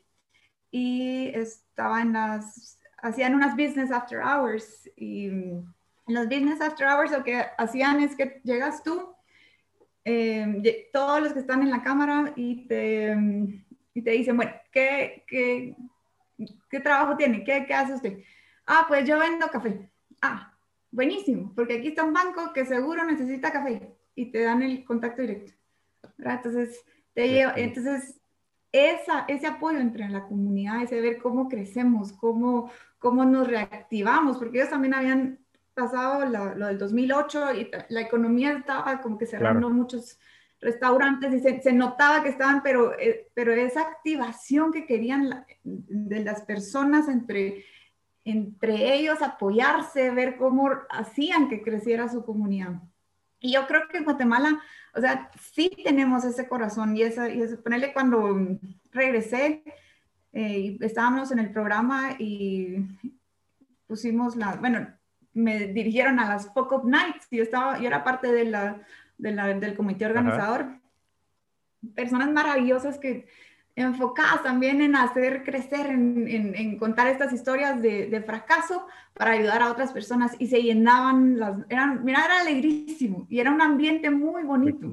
y 0.72 1.28
estaba 1.34 2.02
en 2.02 2.14
las, 2.14 2.80
hacían 2.98 3.36
unas 3.36 3.56
business 3.56 3.92
after 3.92 4.20
hours 4.20 4.90
y 4.96 5.28
en 5.28 5.74
los 6.08 6.26
business 6.26 6.62
after 6.62 6.88
hours 6.88 7.12
lo 7.12 7.24
que 7.24 7.44
hacían 7.58 8.02
es 8.02 8.16
que 8.16 8.40
llegas 8.44 8.84
tú 8.84 9.15
Em, 10.08 10.62
todos 10.94 11.20
los 11.20 11.34
que 11.34 11.40
están 11.40 11.64
en 11.64 11.72
la 11.72 11.82
cámara 11.82 12.32
y 12.36 12.68
te, 12.68 13.18
y 13.96 14.02
te 14.04 14.12
dicen, 14.12 14.38
bueno, 14.38 14.52
¿qué, 14.72 15.24
qué, 15.28 15.76
qué 16.70 16.80
trabajo 16.80 17.18
tiene? 17.18 17.44
¿Qué, 17.44 17.66
¿Qué 17.66 17.74
hace 17.74 17.96
usted? 17.96 18.20
Ah, 18.68 18.86
pues 18.88 19.08
yo 19.08 19.18
vendo 19.18 19.48
café. 19.48 19.90
Ah, 20.22 20.54
buenísimo, 20.92 21.52
porque 21.56 21.80
aquí 21.80 21.88
está 21.88 22.04
un 22.04 22.14
banco 22.14 22.54
que 22.54 22.66
seguro 22.66 23.04
necesita 23.04 23.52
café 23.52 23.96
y 24.14 24.28
te 24.28 24.42
dan 24.42 24.62
el 24.62 24.86
contacto 24.86 25.24
directo. 25.24 25.54
Entonces, 26.20 26.86
te 27.16 27.28
lleva, 27.28 27.54
entonces 27.56 28.22
esa, 28.72 29.26
ese 29.28 29.48
apoyo 29.48 29.80
entre 29.80 30.08
la 30.08 30.28
comunidad, 30.28 30.84
ese 30.84 31.02
ver 31.02 31.18
cómo 31.18 31.50
crecemos, 31.50 32.14
cómo, 32.14 32.70
cómo 33.00 33.26
nos 33.26 33.48
reactivamos, 33.48 34.38
porque 34.38 34.60
ellos 34.60 34.70
también 34.70 34.94
habían 34.94 35.45
pasado 35.76 36.26
lo 36.26 36.68
del 36.68 36.80
2008 36.80 37.54
y 37.54 37.72
la 37.90 38.02
economía 38.02 38.54
estaba 38.54 39.02
como 39.02 39.18
que 39.18 39.28
cerrando 39.28 39.70
muchos 39.70 40.18
restaurantes 40.62 41.34
y 41.34 41.62
se, 41.62 41.74
notaba 41.74 42.24
que 42.24 42.30
estaban, 42.30 42.64
pero, 42.64 42.98
eh, 42.98 43.30
pero 43.34 43.54
esa 43.54 43.82
activación 43.82 44.72
que 44.72 44.86
querían 44.86 45.46
de 45.64 46.24
las 46.24 46.42
personas 46.42 47.08
entre, 47.08 47.66
entre 48.24 48.96
ellos, 48.96 49.22
apoyarse, 49.22 50.10
ver 50.12 50.38
cómo 50.38 50.72
hacían 50.90 51.50
que 51.50 51.62
creciera 51.62 52.10
su 52.10 52.26
comunidad. 52.26 52.82
Y 53.40 53.54
yo 53.54 53.68
creo 53.68 53.88
que 53.90 53.98
en 53.98 54.06
Guatemala, 54.06 54.60
o 54.96 55.02
sea, 55.02 55.30
sí 55.40 55.70
tenemos 55.84 56.24
ese 56.24 56.48
corazón 56.48 56.98
y 56.98 57.04
esa, 57.04 57.30
y 57.30 57.42
eso, 57.42 57.62
ponerle 57.62 57.94
cuando 57.94 58.58
regresé, 58.92 59.64
eh, 60.34 60.78
estábamos 60.82 61.32
en 61.32 61.40
el 61.40 61.52
programa 61.52 62.16
y 62.18 62.78
pusimos 63.86 64.36
la, 64.36 64.56
bueno, 64.56 64.88
me 65.36 65.68
dirigieron 65.68 66.20
a 66.20 66.30
las 66.30 66.52
Fuck 66.54 66.72
Up 66.72 66.90
Nights 66.90 67.28
y 67.30 67.38
yo, 67.38 67.44
estaba, 67.44 67.78
yo 67.78 67.88
era 67.88 68.04
parte 68.04 68.32
de 68.32 68.46
la, 68.46 68.82
de 69.18 69.32
la 69.32 69.48
del 69.48 69.76
comité 69.76 70.06
organizador. 70.06 70.80
Personas 71.94 72.32
maravillosas 72.32 72.98
que 72.98 73.28
enfocadas 73.76 74.42
también 74.42 74.82
en 74.82 74.96
hacer 74.96 75.44
crecer, 75.44 75.88
en, 75.88 76.56
en, 76.56 76.78
contar 76.78 77.08
estas 77.08 77.34
historias 77.34 77.82
de, 77.82 78.08
de, 78.08 78.22
fracaso 78.22 78.88
para 79.14 79.32
ayudar 79.32 79.62
a 79.62 79.72
otras 79.72 79.92
personas 79.92 80.34
y 80.40 80.48
se 80.48 80.64
llenaban 80.64 81.38
las, 81.38 81.58
eran, 81.68 82.06
mira, 82.06 82.24
era 82.24 82.40
alegrísimo 82.40 83.28
y 83.30 83.40
era 83.42 83.52
un 83.52 83.62
ambiente 83.62 84.10
muy 84.10 84.44
bonito. 84.44 84.90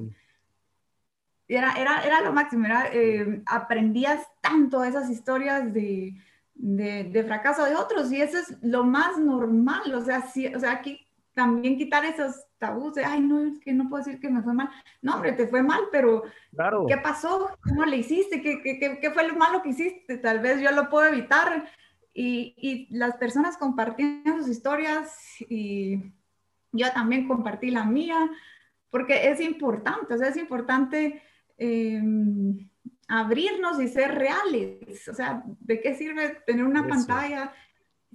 Era, 1.47 1.71
era, 1.73 2.03
era 2.03 2.21
lo 2.21 2.33
máximo, 2.33 2.65
era, 2.65 2.89
eh, 2.91 3.41
aprendías 3.45 4.27
tanto 4.41 4.83
esas 4.83 5.09
historias 5.09 5.73
de, 5.73 6.15
de, 6.55 7.05
de, 7.05 7.23
fracaso 7.23 7.65
de 7.65 7.75
otros 7.75 8.11
y 8.11 8.21
eso 8.21 8.37
es 8.37 8.57
lo 8.61 8.83
más 8.83 9.17
normal, 9.17 9.93
o 9.93 10.01
sea, 10.01 10.21
sí, 10.21 10.47
o 10.53 10.59
sea, 10.59 10.71
aquí 10.73 11.05
también 11.33 11.77
quitar 11.77 12.05
esos 12.05 12.45
tabús 12.59 12.93
de, 12.93 13.03
ay, 13.03 13.21
no, 13.21 13.43
es 13.43 13.59
que 13.59 13.73
no 13.73 13.89
puedo 13.89 14.03
decir 14.03 14.19
que 14.19 14.29
me 14.29 14.41
fue 14.41 14.53
mal. 14.53 14.69
No, 15.01 15.15
hombre, 15.15 15.33
te 15.33 15.47
fue 15.47 15.63
mal, 15.63 15.81
pero 15.91 16.23
claro. 16.55 16.85
¿qué 16.87 16.97
pasó? 16.97 17.49
¿Cómo 17.63 17.85
le 17.85 17.97
hiciste? 17.97 18.41
¿Qué, 18.41 18.61
qué, 18.61 18.99
qué 19.01 19.11
fue 19.11 19.27
lo 19.27 19.35
malo 19.35 19.61
que 19.61 19.69
hiciste? 19.69 20.17
Tal 20.17 20.39
vez 20.39 20.61
yo 20.61 20.71
lo 20.71 20.89
puedo 20.89 21.07
evitar. 21.07 21.69
Y, 22.13 22.53
y, 22.57 22.95
las 22.95 23.15
personas 23.17 23.57
compartían 23.57 24.23
sus 24.37 24.47
historias 24.47 25.17
y 25.49 26.13
yo 26.71 26.91
también 26.93 27.27
compartí 27.27 27.71
la 27.71 27.85
mía, 27.85 28.29
porque 28.91 29.29
es 29.29 29.41
importante, 29.41 30.13
o 30.13 30.17
sea, 30.17 30.27
es 30.27 30.37
importante 30.37 31.23
eh, 31.57 31.99
abrirnos 33.07 33.81
y 33.81 33.87
ser 33.87 34.15
reales. 34.15 35.07
O 35.07 35.13
sea, 35.13 35.43
¿de 35.59 35.81
qué 35.81 35.95
sirve 35.95 36.41
tener 36.45 36.65
una 36.65 36.87
pantalla 36.87 37.53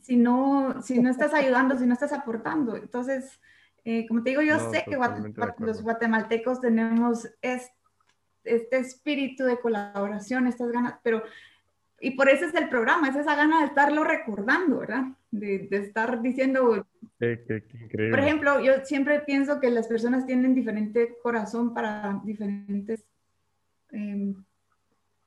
si 0.02 0.16
no, 0.16 0.80
si 0.82 1.00
no 1.00 1.10
estás 1.10 1.34
ayudando, 1.34 1.76
si 1.76 1.86
no 1.86 1.94
estás 1.94 2.12
aportando? 2.12 2.76
Entonces, 2.76 3.40
eh, 3.84 4.06
como 4.06 4.22
te 4.22 4.30
digo, 4.30 4.42
yo 4.42 4.58
sé 4.70 4.84
que 4.88 4.98
los 5.58 5.82
guatemaltecos 5.82 6.60
tenemos 6.60 7.28
este, 7.42 7.74
este 8.44 8.78
espíritu 8.78 9.44
de 9.44 9.60
colaboración, 9.60 10.46
estas 10.46 10.70
ganas, 10.70 10.94
pero, 11.02 11.22
y 12.00 12.12
por 12.12 12.28
eso 12.28 12.46
es 12.46 12.54
el 12.54 12.68
programa, 12.68 13.08
es 13.08 13.16
esa 13.16 13.34
gana 13.34 13.60
de 13.60 13.66
estarlo 13.66 14.04
recordando, 14.04 14.78
¿verdad? 14.78 15.04
De, 15.30 15.68
de 15.70 15.76
estar 15.78 16.22
diciendo, 16.22 16.86
por 17.18 18.18
ejemplo, 18.18 18.60
yo 18.60 18.84
siempre 18.84 19.20
pienso 19.20 19.60
que 19.60 19.70
las 19.70 19.88
personas 19.88 20.24
tienen 20.24 20.54
diferente 20.54 21.16
corazón 21.22 21.74
para 21.74 22.20
diferentes 22.24 23.04
eh, 23.90 24.34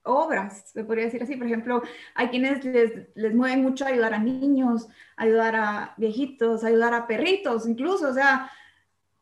obras, 0.03 0.71
se 0.71 0.83
podría 0.83 1.05
decir 1.05 1.23
así. 1.23 1.35
Por 1.35 1.47
ejemplo, 1.47 1.81
hay 2.15 2.27
quienes 2.29 2.63
les, 2.65 3.07
les 3.15 3.33
mueven 3.33 3.61
mucho 3.61 3.85
ayudar 3.85 4.13
a 4.13 4.19
niños, 4.19 4.87
ayudar 5.15 5.55
a 5.55 5.93
viejitos, 5.97 6.63
ayudar 6.63 6.93
a 6.93 7.07
perritos, 7.07 7.67
incluso. 7.67 8.09
O 8.09 8.13
sea, 8.13 8.51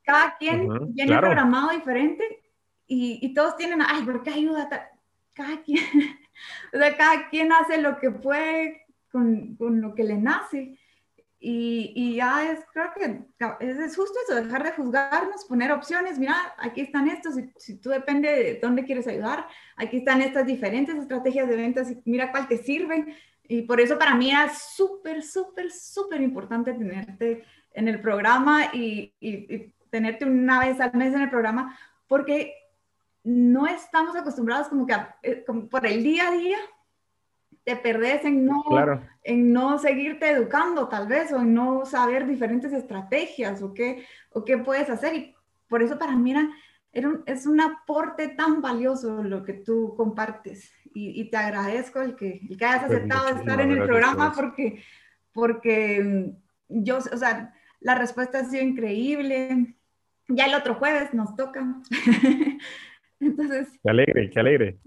cada 0.03 0.37
quien 0.37 0.93
tiene 0.95 1.17
programado 1.17 1.69
diferente 1.71 2.23
y, 2.87 3.19
y, 3.21 3.33
todos 3.33 3.55
tienen, 3.57 3.81
ay, 3.85 4.03
¿por 4.03 4.23
qué 4.23 4.31
ayuda? 4.31 4.67
Cada 5.35 5.61
quien, 5.61 5.83
o 6.73 6.77
sea, 6.77 6.97
cada 6.97 7.29
quien 7.29 7.51
hace 7.51 7.79
lo 7.79 7.99
que 7.99 8.09
puede 8.09 8.87
con, 9.11 9.55
con 9.55 9.81
lo 9.81 9.93
que 9.93 10.03
le 10.03 10.17
nace. 10.17 10.78
Y, 11.41 11.93
y, 11.95 12.15
ya 12.15 12.51
es, 12.51 12.59
creo 12.73 12.91
que 12.93 13.23
es, 13.61 13.95
justo 13.95 14.19
eso, 14.27 14.35
dejar 14.35 14.61
de 14.61 14.73
juzgarnos, 14.73 15.45
poner 15.45 15.71
opciones, 15.71 16.19
mira, 16.19 16.35
aquí 16.57 16.81
están 16.81 17.07
estos, 17.07 17.35
si, 17.35 17.53
si, 17.55 17.77
tú 17.77 17.89
depende 17.89 18.29
de 18.29 18.59
dónde 18.61 18.83
quieres 18.83 19.07
ayudar, 19.07 19.47
aquí 19.77 19.97
están 19.97 20.21
estas 20.21 20.45
diferentes 20.45 20.97
estrategias 20.97 21.47
de 21.47 21.55
ventas, 21.55 21.91
y 21.91 22.01
mira 22.03 22.31
cuál 22.31 22.49
te 22.49 22.57
sirven. 22.57 23.15
Y 23.47 23.61
por 23.61 23.79
eso 23.79 23.97
para 23.97 24.15
mí 24.15 24.29
era 24.29 24.53
súper, 24.53 25.23
súper, 25.23 25.71
súper 25.71 26.21
importante 26.21 26.73
tenerte 26.73 27.45
en 27.73 27.87
el 27.87 28.01
programa 28.01 28.65
y, 28.73 29.13
y, 29.21 29.73
tenerte 29.89 30.25
una 30.25 30.59
vez 30.59 30.79
al 30.81 30.93
mes 30.93 31.13
en 31.13 31.21
el 31.21 31.29
programa, 31.29 31.77
porque 32.07 32.53
no 33.23 33.65
estamos 33.65 34.15
acostumbrados 34.15 34.67
como 34.67 34.85
que 34.85 34.95
eh, 35.23 35.43
como 35.45 35.67
por 35.67 35.85
el 35.85 36.03
día 36.03 36.27
a 36.27 36.31
día 36.31 36.57
te 37.69 37.75
perdés 37.75 38.25
en 38.25 38.45
no, 38.45 38.63
en 39.23 39.53
no 39.53 39.77
seguirte 39.77 40.31
educando 40.31 40.87
tal 40.87 41.07
vez 41.07 41.31
o 41.31 41.39
en 41.39 41.53
no 41.53 41.85
saber 41.85 42.25
diferentes 42.25 42.73
estrategias 42.73 43.61
o 43.61 43.75
qué, 43.75 44.05
o 44.31 44.43
qué 44.43 44.57
puedes 44.57 44.89
hacer. 44.89 45.13
Y 45.13 45.35
por 45.67 45.83
eso 45.83 45.99
para 45.99 46.15
mí 46.15 46.31
era, 46.31 46.49
es 47.27 47.45
un 47.45 47.61
aporte 47.61 48.29
tan 48.29 48.59
valioso 48.59 49.21
lo 49.23 49.43
que 49.43 49.53
tú 49.53 49.93
compartes 49.95 50.73
y, 50.95 51.29
te 51.29 51.37
agradezco 51.37 52.01
el 52.01 52.15
que, 52.15 52.41
el 52.49 52.57
que 52.57 52.65
hayas 52.65 52.85
pues 52.85 52.97
aceptado 52.97 53.29
estar 53.29 53.61
en 53.61 53.71
el 53.71 53.83
programa 53.83 54.33
porque, 54.33 54.81
porque 55.31 56.01
mm, 56.03 56.83
yo, 56.83 56.97
o 56.97 57.17
sea, 57.17 57.53
la 57.81 57.93
respuesta 57.93 58.39
ha 58.39 58.45
sido 58.45 58.63
increíble. 58.63 59.75
Ya 60.27 60.45
el 60.45 60.55
otro 60.55 60.73
jueves 60.73 61.13
nos 61.13 61.35
toca. 61.35 61.63
Entonces. 63.19 63.67
Qué 63.83 63.89
alegre, 63.89 64.29
qué 64.31 64.39
alegre. 64.39 64.79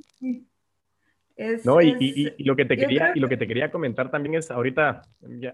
No, 1.64 1.80
y, 1.80 2.34
lo 2.38 2.56
que 2.56 2.64
te 2.64 2.76
quería, 2.76 3.12
y 3.14 3.20
lo 3.20 3.28
que 3.28 3.36
te 3.36 3.46
quería 3.46 3.70
comentar 3.70 4.10
también 4.10 4.34
es, 4.34 4.50
ahorita 4.50 5.02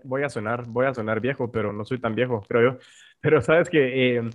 voy 0.04 0.22
a 0.22 0.28
sonar, 0.28 0.64
voy 0.66 0.86
a 0.86 0.94
sonar 0.94 1.20
viejo, 1.20 1.50
pero 1.50 1.72
no 1.72 1.84
soy 1.84 1.98
tan 1.98 2.14
viejo, 2.14 2.44
creo 2.48 2.72
yo. 2.72 2.78
Pero 3.20 3.40
sabes 3.40 3.68
que 3.68 4.16
eh, 4.16 4.30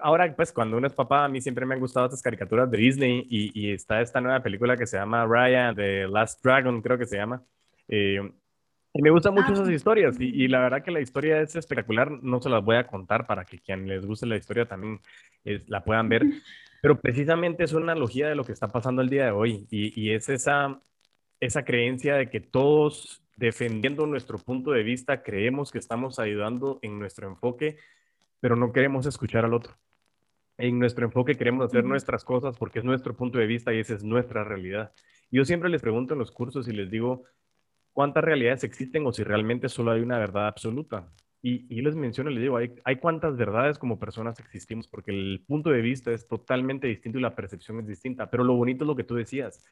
ahora, 0.00 0.34
pues, 0.36 0.52
cuando 0.52 0.76
uno 0.76 0.86
es 0.86 0.92
papá, 0.92 1.24
a 1.24 1.28
mí 1.28 1.40
siempre 1.40 1.64
me 1.64 1.74
han 1.74 1.80
gustado 1.80 2.04
estas 2.04 2.20
caricaturas 2.20 2.70
de 2.70 2.76
Disney 2.76 3.26
y, 3.30 3.72
está 3.72 4.02
esta 4.02 4.20
nueva 4.20 4.42
película 4.42 4.76
que 4.76 4.86
se 4.86 4.98
llama 4.98 5.24
Raya, 5.26 5.72
The 5.74 6.08
Last 6.08 6.44
Dragon, 6.44 6.82
creo 6.82 6.98
que 6.98 7.06
se 7.06 7.16
llama. 7.16 7.42
Eh, 7.88 8.20
y 8.92 9.02
me 9.02 9.10
gustan 9.10 9.34
mucho 9.34 9.48
ah, 9.50 9.52
esas 9.52 9.70
historias 9.70 10.16
y, 10.18 10.48
la 10.48 10.60
verdad 10.60 10.82
que 10.82 10.90
la 10.90 11.00
historia 11.00 11.40
es 11.40 11.54
espectacular. 11.54 12.10
No 12.22 12.40
se 12.40 12.50
las 12.50 12.64
voy 12.64 12.76
a 12.76 12.86
contar 12.86 13.26
para 13.26 13.44
que 13.44 13.58
quien 13.60 13.86
les 13.86 14.04
guste 14.04 14.26
la 14.26 14.36
historia 14.36 14.66
también 14.66 15.00
la 15.44 15.84
puedan 15.84 16.08
ver. 16.08 16.22
Pero 16.80 17.00
precisamente 17.00 17.64
es 17.64 17.72
una 17.72 17.92
analogía 17.92 18.28
de 18.28 18.34
lo 18.34 18.44
que 18.44 18.52
está 18.52 18.68
pasando 18.68 19.02
el 19.02 19.08
día 19.08 19.26
de 19.26 19.30
hoy 19.32 19.66
y, 19.70 20.10
es 20.12 20.28
esa, 20.28 20.80
esa 21.40 21.64
creencia 21.64 22.14
de 22.16 22.30
que 22.30 22.40
todos 22.40 23.22
defendiendo 23.36 24.06
nuestro 24.06 24.38
punto 24.38 24.72
de 24.72 24.82
vista 24.82 25.22
creemos 25.22 25.70
que 25.70 25.78
estamos 25.78 26.18
ayudando 26.18 26.78
en 26.82 26.98
nuestro 26.98 27.28
enfoque, 27.28 27.78
pero 28.40 28.56
no 28.56 28.72
queremos 28.72 29.06
escuchar 29.06 29.44
al 29.44 29.54
otro. 29.54 29.76
En 30.56 30.78
nuestro 30.78 31.04
enfoque 31.04 31.36
queremos 31.36 31.66
hacer 31.66 31.84
nuestras 31.84 32.24
cosas 32.24 32.56
porque 32.58 32.80
es 32.80 32.84
nuestro 32.84 33.16
punto 33.16 33.38
de 33.38 33.46
vista 33.46 33.72
y 33.72 33.78
esa 33.78 33.94
es 33.94 34.02
nuestra 34.02 34.44
realidad. 34.44 34.92
Yo 35.30 35.44
siempre 35.44 35.68
les 35.70 35.82
pregunto 35.82 36.14
en 36.14 36.20
los 36.20 36.32
cursos 36.32 36.66
y 36.68 36.72
les 36.72 36.90
digo, 36.90 37.24
¿cuántas 37.92 38.24
realidades 38.24 38.64
existen 38.64 39.06
o 39.06 39.12
si 39.12 39.22
realmente 39.22 39.68
solo 39.68 39.92
hay 39.92 40.00
una 40.00 40.18
verdad 40.18 40.48
absoluta? 40.48 41.12
Y, 41.40 41.80
les 41.80 41.94
menciono, 41.94 42.30
les 42.30 42.42
digo, 42.42 42.56
hay, 42.56 42.74
hay 42.84 42.96
cuántas 42.96 43.36
verdades 43.36 43.78
como 43.78 43.98
personas 43.98 44.40
existimos, 44.40 44.88
porque 44.88 45.12
el 45.12 45.44
punto 45.46 45.70
de 45.70 45.80
vista 45.80 46.10
es 46.12 46.26
totalmente 46.26 46.88
distinto 46.88 47.18
y 47.18 47.22
la 47.22 47.34
percepción 47.36 47.78
es 47.80 47.86
distinta. 47.86 48.28
Pero 48.28 48.44
lo 48.44 48.54
bonito 48.54 48.84
es 48.84 48.88
lo 48.88 48.96
que 48.96 49.04
tú 49.04 49.14
decías. 49.14 49.64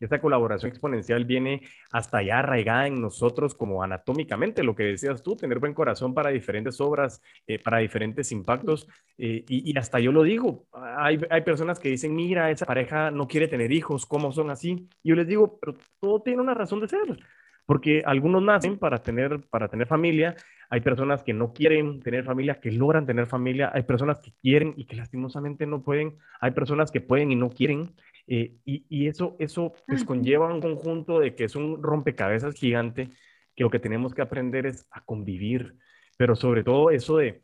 Esta 0.00 0.20
colaboración 0.20 0.70
exponencial 0.70 1.24
viene 1.24 1.62
hasta 1.92 2.18
allá 2.18 2.40
arraigada 2.40 2.86
en 2.88 3.00
nosotros 3.00 3.54
como 3.54 3.82
anatómicamente, 3.82 4.62
lo 4.62 4.74
que 4.74 4.82
decías 4.84 5.22
tú, 5.22 5.36
tener 5.36 5.60
buen 5.60 5.72
corazón 5.72 6.14
para 6.14 6.30
diferentes 6.30 6.80
obras, 6.80 7.22
eh, 7.46 7.58
para 7.58 7.78
diferentes 7.78 8.30
impactos. 8.32 8.88
Eh, 9.16 9.44
y, 9.48 9.76
hasta 9.78 10.00
yo 10.00 10.12
lo 10.12 10.22
digo, 10.22 10.66
hay, 10.72 11.20
hay 11.30 11.42
personas 11.42 11.78
que 11.78 11.88
dicen, 11.88 12.14
mira, 12.14 12.50
esa 12.50 12.66
pareja 12.66 13.10
no 13.10 13.28
quiere 13.28 13.48
tener 13.48 13.72
hijos, 13.72 14.04
¿cómo 14.04 14.32
son 14.32 14.50
así? 14.50 14.88
Y 15.02 15.08
yo 15.10 15.14
les 15.14 15.26
digo, 15.26 15.58
pero 15.58 15.74
todo 16.00 16.20
tiene 16.22 16.42
una 16.42 16.54
razón 16.54 16.80
de 16.80 16.88
ser 16.88 17.18
porque 17.66 18.02
algunos 18.04 18.42
nacen 18.42 18.78
para 18.78 18.98
tener, 18.98 19.40
para 19.50 19.68
tener 19.68 19.86
familia, 19.86 20.34
hay 20.70 20.80
personas 20.80 21.22
que 21.22 21.32
no 21.32 21.52
quieren 21.52 22.00
tener 22.00 22.24
familia, 22.24 22.60
que 22.60 22.72
logran 22.72 23.06
tener 23.06 23.26
familia, 23.26 23.70
hay 23.72 23.82
personas 23.82 24.18
que 24.20 24.32
quieren 24.42 24.74
y 24.76 24.84
que 24.86 24.96
lastimosamente 24.96 25.66
no 25.66 25.82
pueden, 25.82 26.16
hay 26.40 26.50
personas 26.50 26.90
que 26.90 27.00
pueden 27.00 27.30
y 27.30 27.36
no 27.36 27.50
quieren, 27.50 27.94
eh, 28.26 28.54
y, 28.64 29.06
eso, 29.06 29.36
eso 29.38 29.74
pues, 29.86 30.04
conlleva 30.04 30.52
un 30.52 30.60
conjunto 30.60 31.20
de 31.20 31.34
que 31.34 31.44
es 31.44 31.56
un 31.56 31.82
rompecabezas 31.82 32.54
gigante, 32.54 33.10
que 33.54 33.64
lo 33.64 33.70
que 33.70 33.78
tenemos 33.78 34.14
que 34.14 34.22
aprender 34.22 34.66
es 34.66 34.86
a 34.90 35.02
convivir, 35.02 35.76
pero 36.16 36.34
sobre 36.34 36.64
todo 36.64 36.90
eso 36.90 37.18
de 37.18 37.40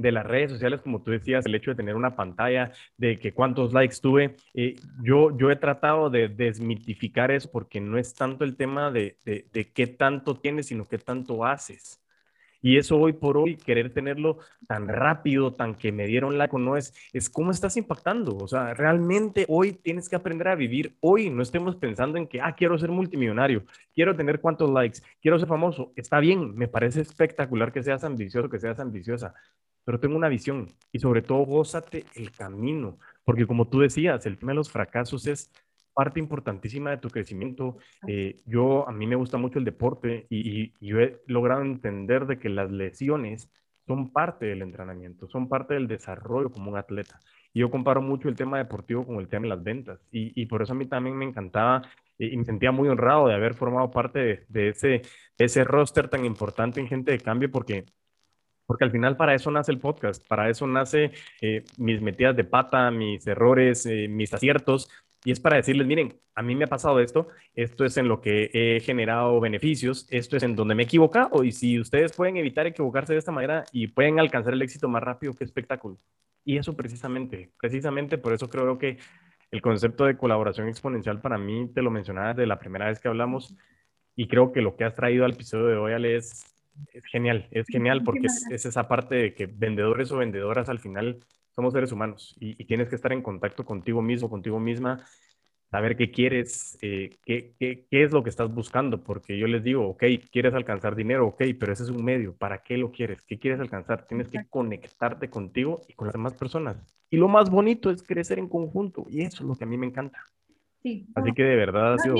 de 0.00 0.12
las 0.12 0.26
redes 0.26 0.52
sociales, 0.52 0.80
como 0.80 1.02
tú 1.02 1.10
decías, 1.10 1.46
el 1.46 1.54
hecho 1.54 1.70
de 1.72 1.76
tener 1.76 1.94
una 1.96 2.16
pantalla, 2.16 2.72
de 2.96 3.18
que 3.18 3.32
cuántos 3.32 3.72
likes 3.72 3.96
tuve, 4.00 4.36
eh, 4.54 4.76
yo, 5.02 5.36
yo 5.36 5.50
he 5.50 5.56
tratado 5.56 6.10
de 6.10 6.28
desmitificar 6.28 7.30
eso 7.30 7.50
porque 7.50 7.80
no 7.80 7.98
es 7.98 8.14
tanto 8.14 8.44
el 8.44 8.56
tema 8.56 8.90
de, 8.90 9.16
de, 9.24 9.72
qué 9.72 9.86
tanto 9.86 10.36
tienes, 10.36 10.66
sino 10.66 10.88
qué 10.88 10.98
tanto 10.98 11.44
haces. 11.44 12.00
Y 12.60 12.76
eso 12.76 12.98
hoy 12.98 13.12
por 13.12 13.36
hoy, 13.36 13.56
querer 13.56 13.92
tenerlo 13.92 14.38
tan 14.66 14.88
rápido, 14.88 15.54
tan 15.54 15.74
que 15.76 15.92
me 15.92 16.06
dieron 16.06 16.38
like 16.38 16.56
o 16.56 16.58
no 16.58 16.76
es, 16.76 16.92
es 17.12 17.30
cómo 17.30 17.52
estás 17.52 17.76
impactando. 17.76 18.36
O 18.36 18.48
sea, 18.48 18.74
realmente 18.74 19.44
hoy 19.48 19.72
tienes 19.72 20.08
que 20.08 20.16
aprender 20.16 20.48
a 20.48 20.56
vivir. 20.56 20.96
Hoy 21.00 21.30
no 21.30 21.42
estemos 21.42 21.76
pensando 21.76 22.18
en 22.18 22.26
que, 22.26 22.40
ah, 22.40 22.54
quiero 22.56 22.76
ser 22.76 22.90
multimillonario, 22.90 23.64
quiero 23.94 24.16
tener 24.16 24.40
cuántos 24.40 24.70
likes, 24.70 25.00
quiero 25.22 25.38
ser 25.38 25.48
famoso. 25.48 25.92
Está 25.94 26.18
bien, 26.18 26.56
me 26.56 26.66
parece 26.68 27.00
espectacular 27.00 27.72
que 27.72 27.82
seas 27.82 28.02
ambicioso, 28.02 28.50
que 28.50 28.58
seas 28.58 28.80
ambiciosa, 28.80 29.34
pero 29.88 30.00
tengo 30.00 30.16
una 30.16 30.28
visión 30.28 30.68
y 30.92 30.98
sobre 30.98 31.22
todo 31.22 31.46
gózate 31.46 32.04
el 32.14 32.30
camino, 32.30 32.98
porque 33.24 33.46
como 33.46 33.68
tú 33.68 33.80
decías, 33.80 34.26
el 34.26 34.36
tema 34.36 34.52
de 34.52 34.56
los 34.56 34.70
fracasos 34.70 35.26
es 35.26 35.50
parte 35.94 36.20
importantísima 36.20 36.90
de 36.90 36.98
tu 36.98 37.08
crecimiento. 37.08 37.78
Eh, 38.06 38.42
yo, 38.44 38.86
a 38.86 38.92
mí 38.92 39.06
me 39.06 39.16
gusta 39.16 39.38
mucho 39.38 39.58
el 39.58 39.64
deporte 39.64 40.26
y, 40.28 40.74
yo 40.86 41.00
he 41.00 41.22
logrado 41.26 41.62
entender 41.62 42.26
de 42.26 42.38
que 42.38 42.50
las 42.50 42.70
lesiones 42.70 43.50
son 43.86 44.12
parte 44.12 44.44
del 44.44 44.60
entrenamiento, 44.60 45.26
son 45.26 45.48
parte 45.48 45.72
del 45.72 45.88
desarrollo 45.88 46.50
como 46.50 46.70
un 46.70 46.76
atleta. 46.76 47.18
Y 47.54 47.60
yo 47.60 47.70
comparo 47.70 48.02
mucho 48.02 48.28
el 48.28 48.36
tema 48.36 48.58
deportivo 48.58 49.06
con 49.06 49.16
el 49.16 49.28
tema 49.28 49.44
de 49.44 49.48
las 49.48 49.64
ventas. 49.64 50.00
Y, 50.12 50.44
por 50.44 50.60
eso 50.60 50.74
a 50.74 50.76
mí 50.76 50.84
también 50.84 51.16
me 51.16 51.24
encantaba 51.24 51.80
y 52.18 52.36
me 52.36 52.44
sentía 52.44 52.72
muy 52.72 52.90
honrado 52.90 53.26
de 53.26 53.34
haber 53.34 53.54
formado 53.54 53.90
parte 53.90 54.18
de, 54.18 54.44
de 54.50 54.68
ese, 54.68 54.88
de 55.38 55.44
ese 55.46 55.64
roster 55.64 56.08
tan 56.08 56.26
importante 56.26 56.78
en 56.78 56.88
Gente 56.88 57.10
de 57.10 57.20
Cambio, 57.20 57.50
porque 57.50 57.86
porque 58.68 58.84
al 58.84 58.90
final 58.90 59.16
para 59.16 59.34
eso 59.34 59.50
nace 59.50 59.72
el 59.72 59.78
podcast, 59.78 60.28
para 60.28 60.50
eso 60.50 60.66
nace 60.66 61.12
eh, 61.40 61.64
mis 61.78 62.02
metidas 62.02 62.36
de 62.36 62.44
pata, 62.44 62.90
mis 62.90 63.26
errores, 63.26 63.86
eh, 63.86 64.08
mis 64.08 64.34
aciertos, 64.34 64.90
y 65.24 65.32
es 65.32 65.40
para 65.40 65.56
decirles, 65.56 65.86
miren, 65.86 66.20
a 66.34 66.42
mí 66.42 66.54
me 66.54 66.64
ha 66.64 66.68
pasado 66.68 67.00
esto, 67.00 67.28
esto 67.54 67.86
es 67.86 67.96
en 67.96 68.08
lo 68.08 68.20
que 68.20 68.50
he 68.52 68.80
generado 68.80 69.40
beneficios, 69.40 70.06
esto 70.10 70.36
es 70.36 70.42
en 70.42 70.54
donde 70.54 70.74
me 70.74 70.82
he 70.82 70.84
equivocado, 70.84 71.44
y 71.44 71.52
si 71.52 71.80
ustedes 71.80 72.12
pueden 72.12 72.36
evitar 72.36 72.66
equivocarse 72.66 73.14
de 73.14 73.20
esta 73.20 73.32
manera 73.32 73.64
y 73.72 73.86
pueden 73.86 74.20
alcanzar 74.20 74.52
el 74.52 74.60
éxito 74.60 74.86
más 74.86 75.02
rápido, 75.02 75.32
qué 75.32 75.44
espectáculo. 75.44 75.98
Y 76.44 76.58
eso 76.58 76.76
precisamente, 76.76 77.50
precisamente 77.58 78.18
por 78.18 78.34
eso 78.34 78.50
creo 78.50 78.78
que 78.78 78.98
el 79.50 79.62
concepto 79.62 80.04
de 80.04 80.18
colaboración 80.18 80.68
exponencial 80.68 81.22
para 81.22 81.38
mí, 81.38 81.70
te 81.74 81.80
lo 81.80 81.90
mencionaba 81.90 82.34
desde 82.34 82.46
la 82.46 82.58
primera 82.58 82.88
vez 82.88 83.00
que 83.00 83.08
hablamos, 83.08 83.56
y 84.14 84.28
creo 84.28 84.52
que 84.52 84.60
lo 84.60 84.76
que 84.76 84.84
has 84.84 84.94
traído 84.94 85.24
al 85.24 85.32
episodio 85.32 85.68
de 85.68 85.76
hoy, 85.76 85.94
Ale, 85.94 86.16
es 86.16 86.57
es 86.92 87.04
genial, 87.06 87.48
es 87.50 87.66
genial 87.66 88.02
porque 88.04 88.26
es, 88.26 88.64
esa 88.64 88.88
parte 88.88 89.14
de 89.14 89.34
que 89.34 89.46
vendedores 89.46 90.10
o 90.12 90.18
vendedoras 90.18 90.68
al 90.68 90.78
final 90.78 91.18
somos 91.54 91.72
seres 91.72 91.92
humanos 91.92 92.36
y, 92.38 92.64
tienes 92.66 92.88
que 92.88 92.94
estar 92.94 93.12
en 93.12 93.22
contacto 93.22 93.64
contigo 93.64 94.00
mismo, 94.00 94.30
contigo 94.30 94.60
misma, 94.60 95.04
saber 95.70 95.96
qué 95.96 96.10
quieres, 96.10 96.78
eh, 96.82 97.18
qué, 97.24 97.54
qué, 97.58 97.86
qué, 97.90 98.02
es 98.04 98.12
lo 98.12 98.22
que 98.22 98.30
estás 98.30 98.52
buscando, 98.52 99.02
porque 99.02 99.36
yo 99.36 99.46
les 99.46 99.64
digo, 99.64 99.88
ok, 99.88 100.04
quieres 100.30 100.54
alcanzar 100.54 100.94
dinero, 100.94 101.26
ok, 101.26 101.42
pero 101.58 101.72
ese 101.72 101.82
es 101.82 101.90
un 101.90 102.04
medio, 102.04 102.36
¿para 102.36 102.62
qué 102.62 102.76
lo 102.76 102.92
quieres? 102.92 103.22
¿Qué 103.22 103.38
quieres 103.38 103.60
alcanzar? 103.60 104.06
Tienes 104.06 104.28
que 104.28 104.46
conectarte 104.48 105.28
contigo 105.28 105.80
y 105.88 105.94
con 105.94 106.06
las 106.06 106.14
demás 106.14 106.34
personas. 106.34 106.76
Y 107.10 107.16
lo 107.16 107.28
más 107.28 107.50
bonito 107.50 107.90
es 107.90 108.02
crecer 108.02 108.38
en 108.38 108.48
conjunto 108.48 109.06
y 109.08 109.22
eso 109.22 109.42
es 109.42 109.48
lo 109.48 109.56
que 109.56 109.64
a 109.64 109.66
mí 109.66 109.76
me 109.76 109.86
encanta. 109.86 110.22
Así 111.14 111.32
que 111.32 111.42
de 111.42 111.56
verdad 111.56 111.94
ha, 111.94 111.98
sido, 111.98 112.16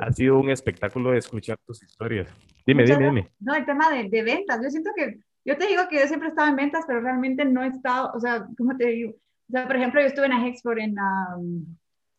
ha 0.00 0.12
sido 0.12 0.38
un 0.38 0.50
espectáculo 0.50 1.10
de 1.12 1.18
escuchar 1.18 1.58
tus 1.66 1.82
historias. 1.82 2.28
Dime, 2.66 2.84
dime, 2.84 3.04
dime. 3.04 3.32
No, 3.40 3.54
el 3.54 3.64
tema 3.64 3.90
de, 3.90 4.08
de, 4.08 4.22
ventas. 4.22 4.60
Yo 4.62 4.70
siento 4.70 4.90
que, 4.96 5.18
yo 5.44 5.56
te 5.56 5.66
digo 5.66 5.82
que 5.90 5.98
yo 5.98 6.06
siempre 6.06 6.28
estaba 6.28 6.48
en 6.48 6.56
ventas, 6.56 6.84
pero 6.86 7.00
realmente 7.00 7.44
no 7.44 7.62
he 7.62 7.68
estado, 7.68 8.12
o 8.14 8.20
sea, 8.20 8.46
¿cómo 8.56 8.76
te 8.76 8.86
digo? 8.88 9.10
O 9.10 9.52
sea, 9.52 9.66
por 9.66 9.76
ejemplo, 9.76 10.00
yo 10.00 10.06
estuve 10.06 10.26
en 10.26 10.32
Agexport 10.32 10.78
en 10.78 10.94
la, 10.94 11.36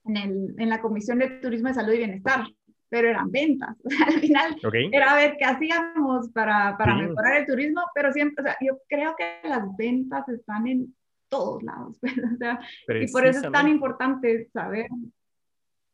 en, 0.05 0.17
el, 0.17 0.55
en 0.57 0.69
la 0.69 0.81
Comisión 0.81 1.19
de 1.19 1.29
Turismo 1.29 1.69
de 1.69 1.73
Salud 1.73 1.93
y 1.93 1.97
Bienestar, 1.97 2.45
pero 2.89 3.09
eran 3.09 3.31
ventas. 3.31 3.75
al 4.07 4.19
final 4.19 4.55
era 4.91 5.15
ver 5.15 5.35
qué 5.39 5.45
hacíamos 5.45 6.29
para, 6.29 6.77
para 6.77 6.95
mejorar 6.95 7.37
el 7.37 7.45
turismo, 7.45 7.81
pero 7.95 8.11
siempre, 8.11 8.43
o 8.43 8.45
sea, 8.47 8.57
yo 8.61 8.79
creo 8.87 9.15
que 9.17 9.47
las 9.47 9.63
ventas 9.77 10.27
están 10.29 10.67
en 10.67 10.93
todos 11.33 11.63
lados. 11.63 11.99
O 12.33 12.37
sea, 12.37 12.59
y 13.01 13.11
por 13.11 13.25
eso 13.25 13.45
es 13.45 13.51
tan 13.51 13.67
importante 13.67 14.49
saber 14.53 14.87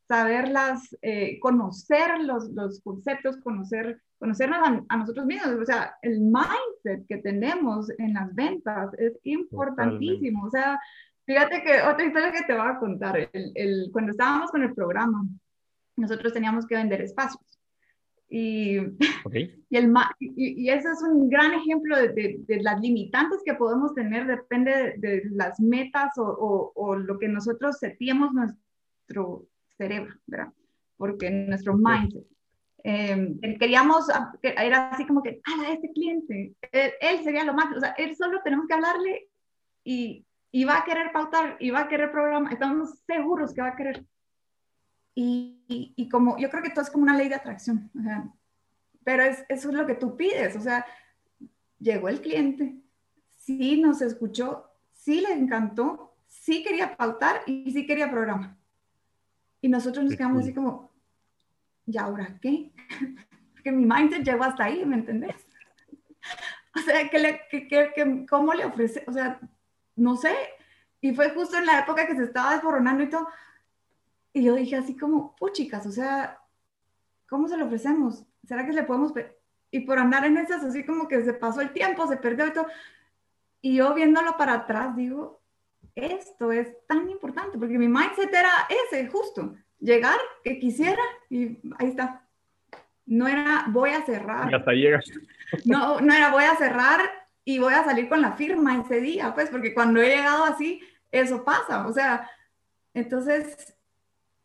saberlas, 0.09 0.97
eh, 1.03 1.39
conocer 1.39 2.19
los, 2.21 2.49
los, 2.49 2.81
conceptos, 2.81 3.37
conocer, 3.37 4.01
conocernos 4.17 4.83
a, 4.89 4.97
nosotros 4.97 5.27
mismos. 5.27 5.49
O 5.61 5.65
sea, 5.65 5.93
el 6.01 6.19
mindset 6.19 7.05
que 7.07 7.17
tenemos 7.17 7.91
en 7.99 8.15
las 8.15 8.33
ventas 8.33 8.91
es 8.97 9.13
importantísimo. 9.23 10.45
O 10.45 10.49
sea, 10.49 10.79
fíjate 11.27 11.61
que 11.61 11.83
otra 11.83 12.05
historia 12.05 12.31
que 12.31 12.41
te 12.41 12.53
voy 12.53 12.67
a 12.67 12.79
contar, 12.79 13.29
el, 13.31 13.51
el, 13.53 13.89
cuando 13.91 14.11
estábamos 14.11 14.49
con 14.49 14.63
el 14.63 14.73
programa, 14.73 15.23
nosotros 15.95 16.33
teníamos 16.33 16.65
que 16.65 16.75
vender 16.75 17.01
espacios. 17.01 17.59
Y, 18.27 18.77
y, 19.69 19.77
el, 19.77 19.93
y, 20.19 20.63
y, 20.63 20.69
eso 20.71 20.91
es 20.91 21.03
un 21.03 21.29
gran 21.29 21.53
ejemplo 21.53 21.95
de, 21.97 22.39
de, 22.47 22.63
las 22.63 22.81
limitantes 22.81 23.41
que 23.45 23.53
podemos 23.53 23.93
tener, 23.93 24.25
depende 24.25 24.95
de, 24.97 25.21
las 25.31 25.59
metas 25.59 26.17
o, 26.17 26.23
o, 26.23 26.71
o, 26.73 26.95
lo 26.95 27.19
que 27.19 27.27
nosotros 27.27 27.77
setíamos 27.77 28.33
nuestro 28.33 29.47
cerebro, 29.79 30.13
¿verdad? 30.27 30.51
Porque 30.97 31.31
nuestro 31.31 31.75
mindset. 31.75 32.25
Eh, 32.83 33.57
queríamos, 33.59 34.07
era 34.41 34.89
así 34.89 35.05
como 35.05 35.21
que, 35.23 35.41
a 35.43 35.71
este 35.71 35.91
cliente, 35.91 36.53
él, 36.71 37.23
sería 37.23 37.43
lo 37.43 37.53
más, 37.53 37.75
o 37.75 37.79
sea, 37.79 37.93
él 37.97 38.15
solo 38.15 38.41
tenemos 38.43 38.67
que 38.67 38.73
hablarle 38.73 39.29
y, 39.83 40.25
y 40.51 40.63
va 40.63 40.77
a 40.77 40.83
querer 40.85 41.11
pautar, 41.11 41.57
y 41.59 41.71
va 41.71 41.81
a 41.81 41.87
querer 41.87 42.11
programar, 42.11 42.53
estamos 42.53 42.99
seguros 43.05 43.53
que 43.53 43.61
va 43.61 43.69
a 43.69 43.75
querer. 43.75 44.05
Y, 45.15 45.93
y, 45.97 46.07
como 46.07 46.37
yo 46.37 46.49
creo 46.49 46.63
que 46.63 46.69
todo 46.69 46.83
es 46.83 46.89
como 46.89 47.03
una 47.03 47.17
ley 47.17 47.27
de 47.27 47.35
atracción, 47.35 47.89
o 47.97 48.01
sea, 48.01 48.29
pero 49.03 49.23
es, 49.23 49.43
eso 49.49 49.69
es 49.69 49.75
lo 49.75 49.85
que 49.85 49.95
tú 49.95 50.15
pides, 50.15 50.55
o 50.55 50.61
sea, 50.61 50.85
llegó 51.79 52.07
el 52.07 52.21
cliente, 52.21 52.75
sí 53.29 53.81
nos 53.81 54.01
escuchó, 54.01 54.69
sí 54.93 55.19
le 55.19 55.33
encantó, 55.33 56.15
sí 56.27 56.63
quería 56.63 56.95
pautar 56.95 57.41
y 57.45 57.71
sí 57.71 57.85
quería 57.85 58.09
programar. 58.09 58.58
Y 59.61 59.69
nosotros 59.69 60.05
nos 60.05 60.15
quedamos 60.15 60.43
así 60.43 60.53
como, 60.53 60.91
¿y 61.85 61.97
ahora 61.97 62.37
qué? 62.41 62.71
Porque 63.53 63.71
mi 63.71 63.85
mindset 63.85 64.23
llegó 64.23 64.43
hasta 64.43 64.65
ahí, 64.65 64.85
¿me 64.85 64.95
entendés? 64.95 65.35
O 66.75 66.81
sea, 66.81 67.09
¿qué 67.09 67.17
le, 67.17 67.41
qué, 67.49 67.67
qué, 67.67 68.25
¿cómo 68.29 68.53
le 68.53 68.63
ofrece? 68.63 69.03
O 69.07 69.11
sea, 69.11 69.39
no 69.95 70.15
sé. 70.15 70.33
Y 71.01 71.13
fue 71.15 71.31
justo 71.31 71.57
en 71.57 71.65
la 71.65 71.79
época 71.79 72.05
que 72.05 72.15
se 72.15 72.23
estaba 72.23 72.53
desboronando 72.53 73.03
y 73.03 73.09
todo. 73.09 73.27
Y 74.33 74.43
yo 74.43 74.55
dije 74.55 74.75
así 74.75 74.95
como, 74.95 75.35
oh 75.39 75.49
chicas, 75.49 75.85
o 75.87 75.91
sea, 75.91 76.39
¿cómo 77.27 77.47
se 77.47 77.57
lo 77.57 77.65
ofrecemos? 77.65 78.23
¿Será 78.43 78.65
que 78.65 78.73
le 78.73 78.83
podemos... 78.83 79.13
Y 79.71 79.81
por 79.81 79.99
andar 79.99 80.25
en 80.25 80.37
esas, 80.37 80.63
así 80.63 80.85
como 80.85 81.07
que 81.07 81.23
se 81.23 81.33
pasó 81.33 81.61
el 81.61 81.73
tiempo, 81.73 82.07
se 82.07 82.17
perdió 82.17 82.47
y 82.47 82.53
todo. 82.53 82.67
Y 83.61 83.77
yo 83.77 83.93
viéndolo 83.93 84.37
para 84.37 84.53
atrás, 84.53 84.95
digo, 84.95 85.38
esto 86.03 86.51
es 86.51 86.67
tan 86.87 87.09
importante, 87.09 87.57
porque 87.57 87.77
mi 87.77 87.87
mindset 87.87 88.33
era 88.33 88.51
ese, 88.69 89.07
justo, 89.07 89.55
llegar, 89.79 90.17
que 90.43 90.59
quisiera, 90.59 91.01
y 91.29 91.59
ahí 91.77 91.89
está. 91.89 92.25
No 93.05 93.27
era, 93.27 93.65
voy 93.69 93.91
a 93.91 94.05
cerrar. 94.05 94.51
Y 94.51 94.55
hasta 94.55 94.71
llegas. 94.71 95.05
No, 95.65 95.99
no 95.99 96.13
era, 96.13 96.31
voy 96.31 96.43
a 96.43 96.55
cerrar 96.55 97.01
y 97.43 97.57
voy 97.57 97.73
a 97.73 97.83
salir 97.83 98.07
con 98.07 98.21
la 98.21 98.33
firma 98.33 98.79
ese 98.79 99.01
día, 99.01 99.33
pues, 99.33 99.49
porque 99.49 99.73
cuando 99.73 100.01
he 100.01 100.15
llegado 100.15 100.43
así, 100.43 100.81
eso 101.11 101.43
pasa, 101.43 101.87
o 101.87 101.93
sea, 101.93 102.29
entonces, 102.93 103.75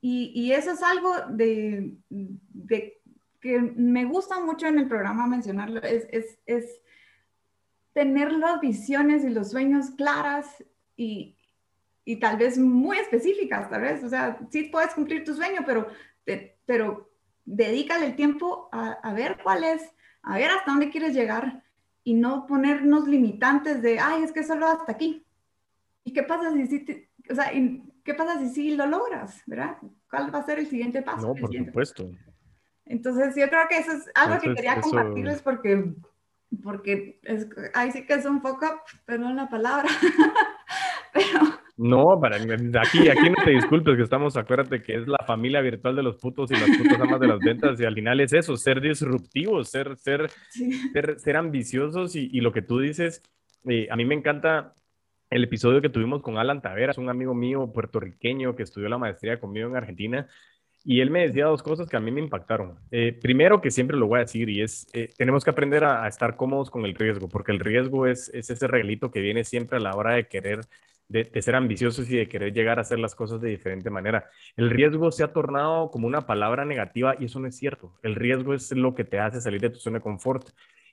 y, 0.01 0.33
y 0.35 0.53
eso 0.53 0.71
es 0.73 0.83
algo 0.83 1.15
de, 1.29 1.93
de, 2.09 3.01
que 3.41 3.61
me 3.61 4.07
gusta 4.07 4.41
mucho 4.41 4.67
en 4.67 4.79
el 4.79 4.89
programa 4.89 5.27
mencionarlo, 5.27 5.83
es, 5.83 6.07
es, 6.11 6.39
es 6.47 6.81
tener 7.93 8.33
las 8.33 8.61
visiones 8.61 9.25
y 9.25 9.31
los 9.31 9.51
sueños 9.51 9.91
claras 9.91 10.65
y, 10.97 11.34
y 12.05 12.17
tal 12.17 12.37
vez 12.37 12.59
muy 12.59 12.99
específicas, 12.99 13.69
tal 13.71 13.83
vez. 13.83 14.05
O 14.05 14.09
sea, 14.09 14.39
sí 14.51 14.65
puedes 14.65 14.95
cumplir 14.95 15.25
tu 15.25 15.35
sueño, 15.35 15.61
pero, 15.65 15.89
pero 16.67 17.11
dedícale 17.45 18.07
el 18.07 18.17
tiempo 18.17 18.69
a, 18.73 18.93
a, 18.93 19.13
ver 19.13 19.39
cuál 19.43 19.65
es, 19.65 19.83
a 20.23 20.37
ver 20.37 20.51
hasta 20.51 20.71
dónde 20.71 20.91
quieres 20.91 21.15
llegar 21.15 21.63
y 22.03 22.15
no 22.15 22.47
ponernos 22.47 23.09
limitantes 23.09 23.83
de, 23.83 23.99
ay, 23.99 24.23
es 24.23 24.33
que 24.33 24.45
solo 24.45 24.67
hasta 24.67 24.93
aquí. 24.93 25.27
¿Y 26.05 26.13
qué 26.13 26.23
pasa 26.23 26.53
si 26.53 26.67
sí, 26.67 27.09
o 27.31 27.35
sea, 27.35 27.51
qué 28.05 28.15
pasa 28.15 28.39
si 28.39 28.51
sí 28.51 28.77
lo 28.77 28.87
logras, 28.87 29.43
verdad? 29.47 29.79
¿Cuál 30.11 30.33
va 30.33 30.41
a 30.41 30.47
ser 30.47 30.59
el 30.59 30.67
siguiente 30.67 31.03
paso? 31.03 31.29
No, 31.29 31.35
por 31.35 31.53
supuesto. 31.53 32.11
Entonces, 32.85 33.35
yo 33.35 33.49
creo 33.49 33.67
que 33.69 33.79
eso 33.79 33.93
es 33.93 34.11
algo 34.15 34.39
que 34.39 34.55
quería 34.55 34.81
compartirles 34.81 35.41
porque, 35.41 35.95
porque 36.63 37.19
es, 37.23 37.49
ahí 37.73 37.91
sí 37.91 38.05
que 38.05 38.13
es 38.13 38.27
un 38.27 38.43
poco, 38.43 38.67
perdón 39.07 39.37
la 39.37 39.49
palabra, 39.49 39.89
pero 41.15 41.64
no, 41.77 42.21
para 42.21 42.37
aquí, 42.37 43.09
aquí 43.09 43.31
no 43.31 43.45
te 43.45 43.51
disculpes 43.51 43.97
que 43.97 44.03
estamos, 44.03 44.37
acuérdate 44.37 44.81
que 44.83 44.95
es 44.95 45.09
la 45.09 45.19
familia 45.27 45.61
virtual 45.61 45.97
de 45.97 46.05
los 46.05 46.17
putos 46.17 46.51
y 46.53 46.55
las 46.55 46.71
putas 46.71 47.01
amas 47.01 47.19
de 47.19 47.27
las 47.27 47.41
ventas 47.41 47.81
y 47.81 47.85
al 47.85 47.95
final 47.95 48.21
es 48.21 48.33
eso, 48.33 48.57
ser 48.57 48.81
disruptivos, 48.81 49.71
ser, 49.71 49.97
ser, 49.97 50.31
ser, 50.93 51.19
ser, 51.19 51.37
ambiciosos 51.37 52.15
y, 52.15 52.31
y, 52.33 52.41
lo 52.41 52.53
que 52.53 52.63
tú 52.63 52.79
dices, 52.79 53.23
eh, 53.69 53.89
a 53.91 53.97
mí 53.97 54.05
me 54.05 54.15
encanta 54.15 54.75
el 55.31 55.43
episodio 55.43 55.81
que 55.81 55.89
tuvimos 55.89 56.23
con 56.23 56.39
Alan 56.39 56.63
Taveras, 56.63 56.97
un 56.97 57.09
amigo 57.09 57.35
mío 57.35 57.73
puertorriqueño 57.73 58.55
que 58.55 58.63
estudió 58.63 58.89
la 58.89 58.99
maestría 58.99 59.41
conmigo 59.41 59.69
en 59.69 59.77
Argentina 59.77 60.29
y 60.85 61.01
él 61.01 61.11
me 61.11 61.23
decía 61.23 61.47
dos 61.47 61.63
cosas 61.63 61.89
que 61.89 61.97
a 61.97 62.01
mí 62.01 62.11
me 62.13 62.21
impactaron. 62.21 62.79
Eh, 62.91 63.19
primero, 63.21 63.61
que 63.61 63.71
siempre 63.71 63.97
lo 63.97 64.07
voy 64.07 64.19
a 64.19 64.21
decir, 64.21 64.51
y 64.51 64.61
es, 64.61 64.87
eh, 64.93 65.09
tenemos 65.17 65.43
que 65.43 65.51
aprender 65.51 65.83
a, 65.83 66.05
a, 66.05 66.09
estar 66.09 66.37
cómodos 66.37 66.71
con 66.71 66.85
el 66.85 66.95
riesgo, 66.95 67.27
porque 67.29 67.53
el 67.53 67.59
riesgo 67.59 68.07
es, 68.07 68.29
es 68.35 68.51
ese 68.51 68.69
reglito 68.69 69.11
que 69.11 69.21
viene 69.21 69.45
siempre 69.45 69.79
a 69.79 69.81
la 69.81 69.97
hora 69.97 70.15
de 70.15 70.29
querer 70.29 70.61
de, 71.09 71.43
ser 71.43 71.55
ambiciosos 71.55 72.11
y 72.11 72.17
de 72.17 72.29
querer 72.29 72.53
llegar 72.53 72.79
a 72.79 72.83
hacer 72.83 72.99
las 72.99 73.15
cosas 73.15 73.41
de 73.41 73.51
diferente 73.51 73.91
manera. 73.91 74.29
El 74.57 74.71
riesgo 74.71 75.11
se 75.11 75.25
ha 75.25 75.33
tornado 75.33 75.91
como 75.91 76.07
una 76.07 76.27
palabra 76.27 76.65
negativa 76.65 77.15
y 77.19 77.27
eso 77.27 77.41
no 77.41 77.49
es 77.49 77.57
cierto. 77.57 77.95
El 78.03 78.15
riesgo 78.15 78.55
es 78.55 78.73
lo 78.73 78.95
que 78.95 79.05
te 79.05 79.19
hace 79.19 79.41
salir 79.41 79.61
de 79.61 79.71
tu 79.71 79.79
zona 79.79 79.99
de 79.99 80.03
confort. 80.03 80.49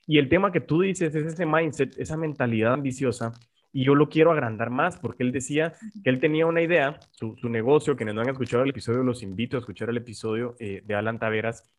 Y 0.06 0.18
el 0.18 0.30
tema 0.30 0.52
que 0.52 0.62
tú 0.62 0.82
dices 0.82 1.14
es 1.16 1.26
ese 1.26 1.46
mindset, 1.46 1.98
esa 1.98 2.18
mentalidad 2.18 2.74
ambiciosa. 2.74 3.32
Y 3.74 3.86
yo 3.86 3.96
lo 3.96 4.10
quiero 4.10 4.32
agrandar 4.32 4.70
más 4.70 4.98
porque 4.98 5.24
él 5.24 5.32
decía 5.32 5.74
que 6.04 6.10
él 6.10 6.20
tenía 6.20 6.46
una 6.46 6.62
idea, 6.62 7.00
su, 7.12 7.36
negocio, 7.44 7.96
quienes 7.96 8.16
no 8.16 8.22
han 8.22 8.30
escuchado 8.30 8.64
el 8.64 8.72
episodio, 8.72 9.04
los 9.04 9.24
invito 9.24 9.56
a 9.56 9.62
escuchar 9.62 9.90
el 9.90 9.98
episodio 9.98 10.56
eh, 10.60 10.82
de 10.86 10.96
Alan 10.96 11.20
Taveras, 11.20 11.72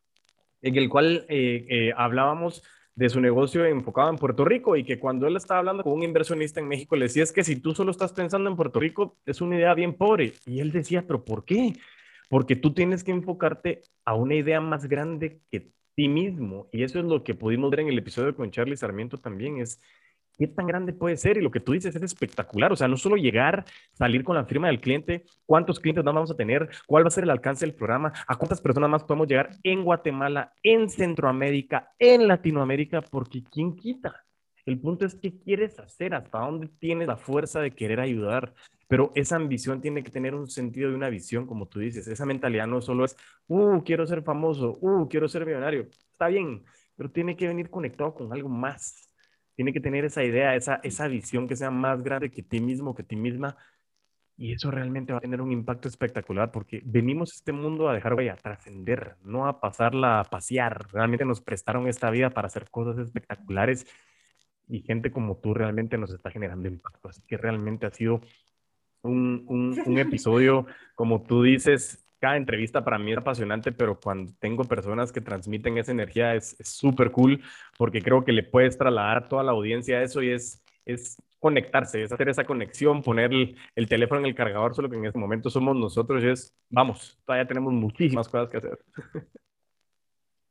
en 0.63 0.77
el 0.77 0.89
cual 0.89 1.27
eh, 1.29 1.67
eh, 1.69 1.93
hablábamos 1.95 2.63
de 2.95 3.09
su 3.09 3.21
negocio 3.21 3.65
enfocado 3.65 4.11
en 4.11 4.17
Puerto 4.17 4.45
Rico 4.45 4.77
y 4.77 4.85
que 4.85 4.99
cuando 4.99 5.27
él 5.27 5.37
estaba 5.37 5.61
hablando 5.61 5.83
con 5.83 5.95
un 5.95 6.03
inversionista 6.03 6.61
en 6.61 6.69
México 6.69 6.95
le 6.95 7.07
decía 7.07 7.23
es 7.23 7.33
que 7.33 7.45
si 7.45 7.57
tú 7.57 7.75
solo 7.75 7.91
estás 7.91 8.13
pensando 8.13 8.51
en 8.51 8.57
Puerto 8.57 8.81
Rico 8.81 9.17
es 9.25 9.41
una 9.41 9.57
idea 9.57 9.75
bien 9.75 9.95
pobre. 9.95 10.35
Y 10.47 10.61
él 10.61 10.73
decía, 10.73 11.07
pero 11.07 11.25
¿por 11.25 11.45
qué? 11.45 11.75
Porque 12.29 12.57
tú 12.57 12.75
tienes 12.75 13.03
que 13.05 13.13
enfocarte 13.13 13.83
a 14.05 14.15
una 14.15 14.35
idea 14.35 14.61
más 14.61 14.87
grande 14.87 15.41
que 15.51 15.73
ti 15.95 16.09
mismo. 16.09 16.69
Y 16.73 16.83
eso 16.83 16.99
es 16.99 17.05
lo 17.05 17.23
que 17.25 17.35
pudimos 17.35 17.71
ver 17.71 17.81
en 17.81 17.89
el 17.89 17.99
episodio 17.99 18.35
con 18.35 18.51
Charlie 18.51 18.77
Sarmiento 18.77 19.19
también, 19.19 19.59
es 19.59 19.81
qué 20.37 20.47
tan 20.47 20.67
grande 20.67 20.93
puede 20.93 21.17
ser. 21.17 21.37
Y 21.37 21.41
lo 21.41 21.51
que 21.51 21.61
tú 21.61 21.73
dices 21.73 21.95
es 21.95 22.03
espectacular. 22.03 22.73
O 22.73 22.77
sea, 22.77 22.89
no 22.89 22.97
solo 22.97 23.17
llegar, 23.17 23.65
salir 23.93 24.25
con 24.25 24.37
la 24.37 24.45
firma 24.45 24.69
del 24.69 24.81
cliente, 24.81 25.25
cuántos 25.47 25.81
clientes 25.81 26.05
más 26.05 26.15
vamos 26.15 26.31
a 26.31 26.37
tener, 26.37 26.69
cuál 26.87 27.05
va 27.05 27.09
a 27.09 27.11
ser 27.11 27.25
el 27.25 27.31
alcance 27.31 27.65
del 27.67 27.75
programa, 27.75 28.13
a 28.27 28.37
cuántas 28.37 28.61
personas 28.61 28.91
más 28.91 29.05
podemos 29.05 29.29
llegar 29.29 29.51
en 29.63 29.85
Guatemala, 29.85 30.53
en 30.63 30.89
Centroamérica, 30.89 31.93
en 31.99 32.29
Latinoamérica, 32.29 33.03
porque 33.03 33.43
¿quién 33.51 33.77
quita? 33.77 34.25
El 34.65 34.79
punto 34.79 35.05
es 35.05 35.17
qué 35.17 35.39
quieres 35.39 35.79
hacer, 35.81 36.15
hasta 36.15 36.39
dónde 36.39 36.69
tienes 36.79 37.09
la 37.09 37.17
fuerza 37.17 37.61
de 37.61 37.73
querer 37.73 38.01
ayudar. 38.01 38.55
Pero 38.87 39.11
esa 39.15 39.37
ambición 39.37 39.81
tiene 39.81 40.03
que 40.03 40.11
tener 40.11 40.35
un 40.35 40.49
sentido 40.49 40.91
y 40.91 40.95
una 40.95 41.09
visión, 41.09 41.47
como 41.47 41.67
tú 41.67 41.81
dices. 41.81 42.07
Esa 42.07 42.27
mentalidad 42.27 42.67
no 42.67 42.81
solo 42.81 43.05
es, 43.05 43.17
uh, 43.49 43.83
quiero 43.83 44.07
ser 44.07 44.23
famoso, 44.23 44.79
uh, 44.81 45.09
quiero 45.09 45.29
ser 45.29 45.47
millonario. 45.47 45.89
Está 46.13 46.29
bien, 46.29 46.63
pero 46.95 47.11
tiene 47.11 47.35
que 47.35 47.49
venir 47.49 47.71
conectado 47.71 48.15
con 48.15 48.33
algo 48.33 48.49
más 48.49 49.12
tiene 49.55 49.73
que 49.73 49.81
tener 49.81 50.05
esa 50.05 50.25
idea, 50.25 50.55
esa, 50.57 50.77
esa 50.83 51.09
visión 51.09 51.49
que 51.49 51.57
sea 51.57 51.71
más 51.71 52.03
grande 52.03 52.31
que 52.31 52.43
ti 52.43 52.61
mismo, 52.61 52.95
que 52.95 53.03
ti 53.03 53.17
misma. 53.17 53.57
Y 54.37 54.53
eso 54.53 54.71
realmente 54.71 55.13
va 55.13 55.19
a 55.19 55.21
tener 55.23 55.41
un 55.41 55.53
impacto 55.53 55.89
espectacular 55.89 56.51
porque 56.51 56.83
venimos 56.85 57.33
a 57.33 57.37
este 57.37 57.53
mundo 57.53 57.89
a 57.89 57.95
dejar 57.95 58.15
huella, 58.15 58.33
a 58.33 58.37
trascender, 58.37 59.17
no 59.23 59.47
a 59.47 59.61
pasarla 59.61 60.21
a 60.21 60.25
pasear. 60.25 60.87
Realmente 60.93 61.25
nos 61.25 61.41
prestaron 61.41 61.87
esta 61.87 62.11
vida 62.11 62.31
para 62.31 62.47
hacer 62.47 62.71
cosas 62.71 62.99
espectaculares 62.99 63.87
y 64.69 64.81
gente 64.83 65.11
como 65.11 65.37
tú 65.37 65.55
realmente 65.55 65.99
nos 65.99 66.13
está 66.13 66.31
generando 66.31 66.69
impacto. 66.69 67.09
Así 67.09 67.23
que 67.27 67.37
realmente 67.37 67.87
ha 67.87 67.91
sido 67.91 68.21
un, 69.03 69.45
un, 69.49 69.79
un 69.85 69.99
episodio, 69.99 70.67
como 70.95 71.23
tú 71.23 71.43
dices, 71.43 72.05
cada 72.23 72.37
entrevista 72.37 72.85
para 72.85 73.01
mí 73.01 73.11
es 73.11 73.19
apasionante, 73.19 73.73
pero 73.73 73.99
cuando 73.99 74.33
tengo 74.39 74.63
personas 74.63 75.11
que 75.11 75.21
transmiten 75.21 75.77
esa 75.77 75.91
energía 75.91 76.37
es 76.37 76.57
súper 76.61 77.11
cool 77.11 77.43
porque 77.77 78.01
creo 78.01 78.25
que 78.25 78.31
le 78.31 78.45
puedes 78.45 78.79
trasladar 78.79 79.17
a 79.17 79.29
toda 79.29 79.43
la 79.43 79.51
audiencia 79.51 80.01
eso 80.01 80.23
y 80.23 80.31
es, 80.31 80.63
es 80.85 81.21
conectarse, 81.41 82.05
es 82.05 82.13
hacer 82.13 82.29
esa 82.29 82.45
conexión, 82.45 83.03
poner 83.03 83.33
el, 83.33 83.57
el, 83.75 83.89
teléfono 83.89 84.21
en 84.21 84.27
el 84.27 84.37
cargador, 84.37 84.73
solo 84.73 84.89
que 84.89 84.99
en 84.99 85.07
este 85.07 85.19
momento 85.19 85.51
somos 85.51 85.75
nosotros 85.75 86.23
y 86.23 86.29
es, 86.29 86.55
vamos, 86.71 87.21
todavía 87.27 87.49
tenemos 87.49 87.73
muchísimas 87.73 88.29
cosas 88.29 88.49
que 88.49 88.59
hacer. 88.59 88.79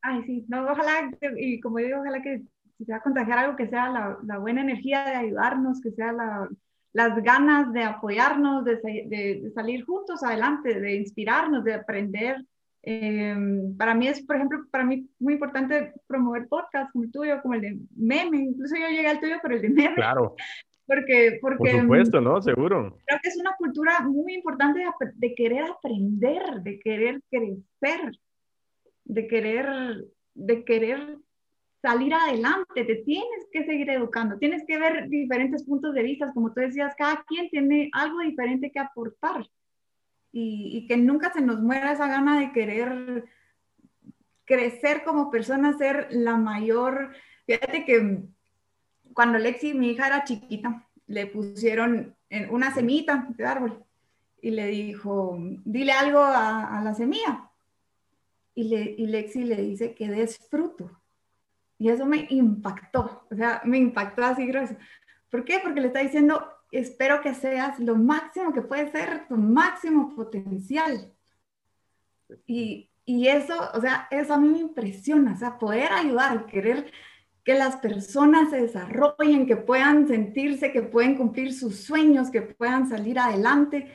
Ay, 0.02 0.24
sí, 0.26 0.46
no, 0.50 0.70
ojalá, 0.70 1.10
y 1.38 1.62
como 1.62 1.78
digo, 1.78 2.02
ojalá 2.02 2.22
que 2.22 2.42
se 2.86 2.92
va 2.92 2.98
a 2.98 3.02
contagiar 3.02 3.38
algo 3.40 3.56
que 3.56 3.70
sea 3.70 3.90
la, 3.90 4.18
la 4.24 4.40
buena 4.40 4.60
energía 4.60 5.06
de 5.06 5.16
ayudarnos, 5.16 5.80
que 5.80 5.92
sea 5.92 6.12
la, 6.12 6.50
las 6.94 7.16
ganas 7.24 7.72
de 7.72 7.84
apoyarnos, 7.84 8.66
de, 8.66 8.76
de, 8.76 9.52
salir 9.54 9.86
juntos 9.86 10.24
adelante, 10.24 10.80
de 10.80 10.96
inspirarnos, 10.96 11.64
de 11.64 11.74
aprender. 11.74 12.44
Em, 12.84 13.78
para 13.78 13.94
mí 13.94 14.08
es, 14.08 14.26
por 14.26 14.36
ejemplo, 14.36 14.60
para 14.72 14.84
mí 14.84 15.08
muy 15.20 15.34
importante 15.34 15.94
promover 16.08 16.48
podcasts 16.48 16.92
como 16.92 17.06
el 17.06 17.12
tuyo, 17.12 17.42
como 17.42 17.54
el 17.54 17.62
de 17.62 17.78
meme, 17.96 18.38
incluso 18.38 18.76
yo 18.76 18.88
llegué 18.88 19.08
al 19.08 19.20
tuyo 19.20 19.38
por 19.42 19.54
el 19.54 19.62
de 19.62 19.70
meme. 19.70 19.96
Claro. 19.96 20.36
Porque, 20.88 21.38
porque, 21.42 21.72
Por 21.72 21.82
supuesto, 21.84 22.20
¿no? 22.20 22.42
Seguro. 22.42 22.98
Creo 23.06 23.20
que 23.24 23.30
es 23.30 23.38
una 23.40 23.56
cultura 23.58 24.02
muy 24.02 24.34
importante 24.34 24.80
de, 24.80 25.12
de 25.16 25.36
querer 25.36 25.64
aprender, 25.64 26.62
de 26.64 26.80
querer 26.80 27.22
crecer, 27.30 28.12
de 29.06 29.28
querer, 29.28 30.06
de 30.34 30.66
querer 30.66 31.18
salir 31.82 32.14
adelante, 32.14 32.84
te 32.86 32.96
tienes 32.98 33.48
que 33.52 33.66
seguir 33.66 33.90
educando, 33.90 34.38
tienes 34.38 34.64
que 34.68 34.78
ver 34.78 35.10
diferentes 35.10 35.64
puntos 35.64 35.94
de 35.94 36.04
vista, 36.04 36.32
como 36.34 36.54
tú 36.54 36.62
decías, 36.62 36.94
cada 36.96 37.24
quien 37.24 37.50
tiene 37.50 37.90
algo 37.94 38.20
diferente 38.20 38.72
que 38.72 38.80
aportar 38.80 39.48
y, 40.32 40.86
que 40.88 40.96
nunca 40.96 41.34
se 41.34 41.42
nos 41.42 41.60
muera 41.60 41.92
esa 41.92 42.08
gana 42.08 42.40
de 42.40 42.52
querer 42.52 43.26
crecer 44.46 45.04
como 45.04 45.32
persona, 45.32 45.78
ser 45.78 46.08
la 46.12 46.38
mayor. 46.38 47.14
Fíjate 47.46 47.84
que 47.84 48.20
cuando 49.14 49.40
Lexi, 49.40 49.74
mi 49.74 49.90
hija, 49.90 50.08
era 50.08 50.24
chiquita, 50.24 50.88
le 51.08 51.26
pusieron 51.28 52.16
una 52.50 52.74
semita 52.74 53.28
de 53.36 53.46
árbol 53.46 53.84
y 54.42 54.52
le 54.52 54.68
dijo, 54.68 55.38
dile 55.66 55.92
algo 55.92 56.20
a, 56.20 56.80
la 56.84 56.94
semilla. 56.94 57.50
Y, 58.54 58.74
y 58.76 59.08
Lexi 59.08 59.44
le 59.44 59.58
dice 59.58 59.96
que 59.96 60.08
des 60.08 60.38
fruto. 60.50 61.01
Y 61.82 61.90
eso 61.90 62.06
me 62.06 62.28
impactó, 62.30 63.26
o 63.32 63.36
sea, 63.36 63.60
me 63.66 63.80
impactó 63.80 64.24
así 64.24 64.46
grueso. 64.46 64.76
¿Por 65.32 65.44
qué? 65.44 65.60
Porque 65.64 65.82
le 65.82 65.88
está 65.88 66.02
diciendo, 66.02 66.48
espero 66.72 67.22
que 67.22 67.34
seas 67.34 67.80
lo 67.80 67.96
máximo 67.96 68.54
que 68.54 68.62
puede 68.62 68.92
ser, 68.92 69.28
tu 69.28 69.36
máximo 69.36 70.14
potencial. 70.16 71.12
Y, 72.46 72.92
y 73.04 73.30
eso, 73.30 73.56
o 73.74 73.82
sea, 73.82 74.08
eso 74.12 74.36
a 74.36 74.38
mí 74.38 74.50
me 74.50 74.60
impresiona, 74.60 75.34
o 75.34 75.38
sea, 75.38 75.58
poder 75.58 75.92
ayudar, 75.92 76.46
querer 76.46 76.92
que 77.44 77.56
las 77.56 77.78
personas 77.78 78.52
se 78.52 78.62
desarrollen, 78.62 79.48
que 79.48 79.58
puedan 79.58 80.08
sentirse, 80.08 80.72
que 80.72 80.84
pueden 80.84 81.18
cumplir 81.18 81.52
sus 81.52 81.78
sueños, 81.78 82.30
que 82.30 82.44
puedan 82.44 82.88
salir 82.88 83.18
adelante. 83.18 83.92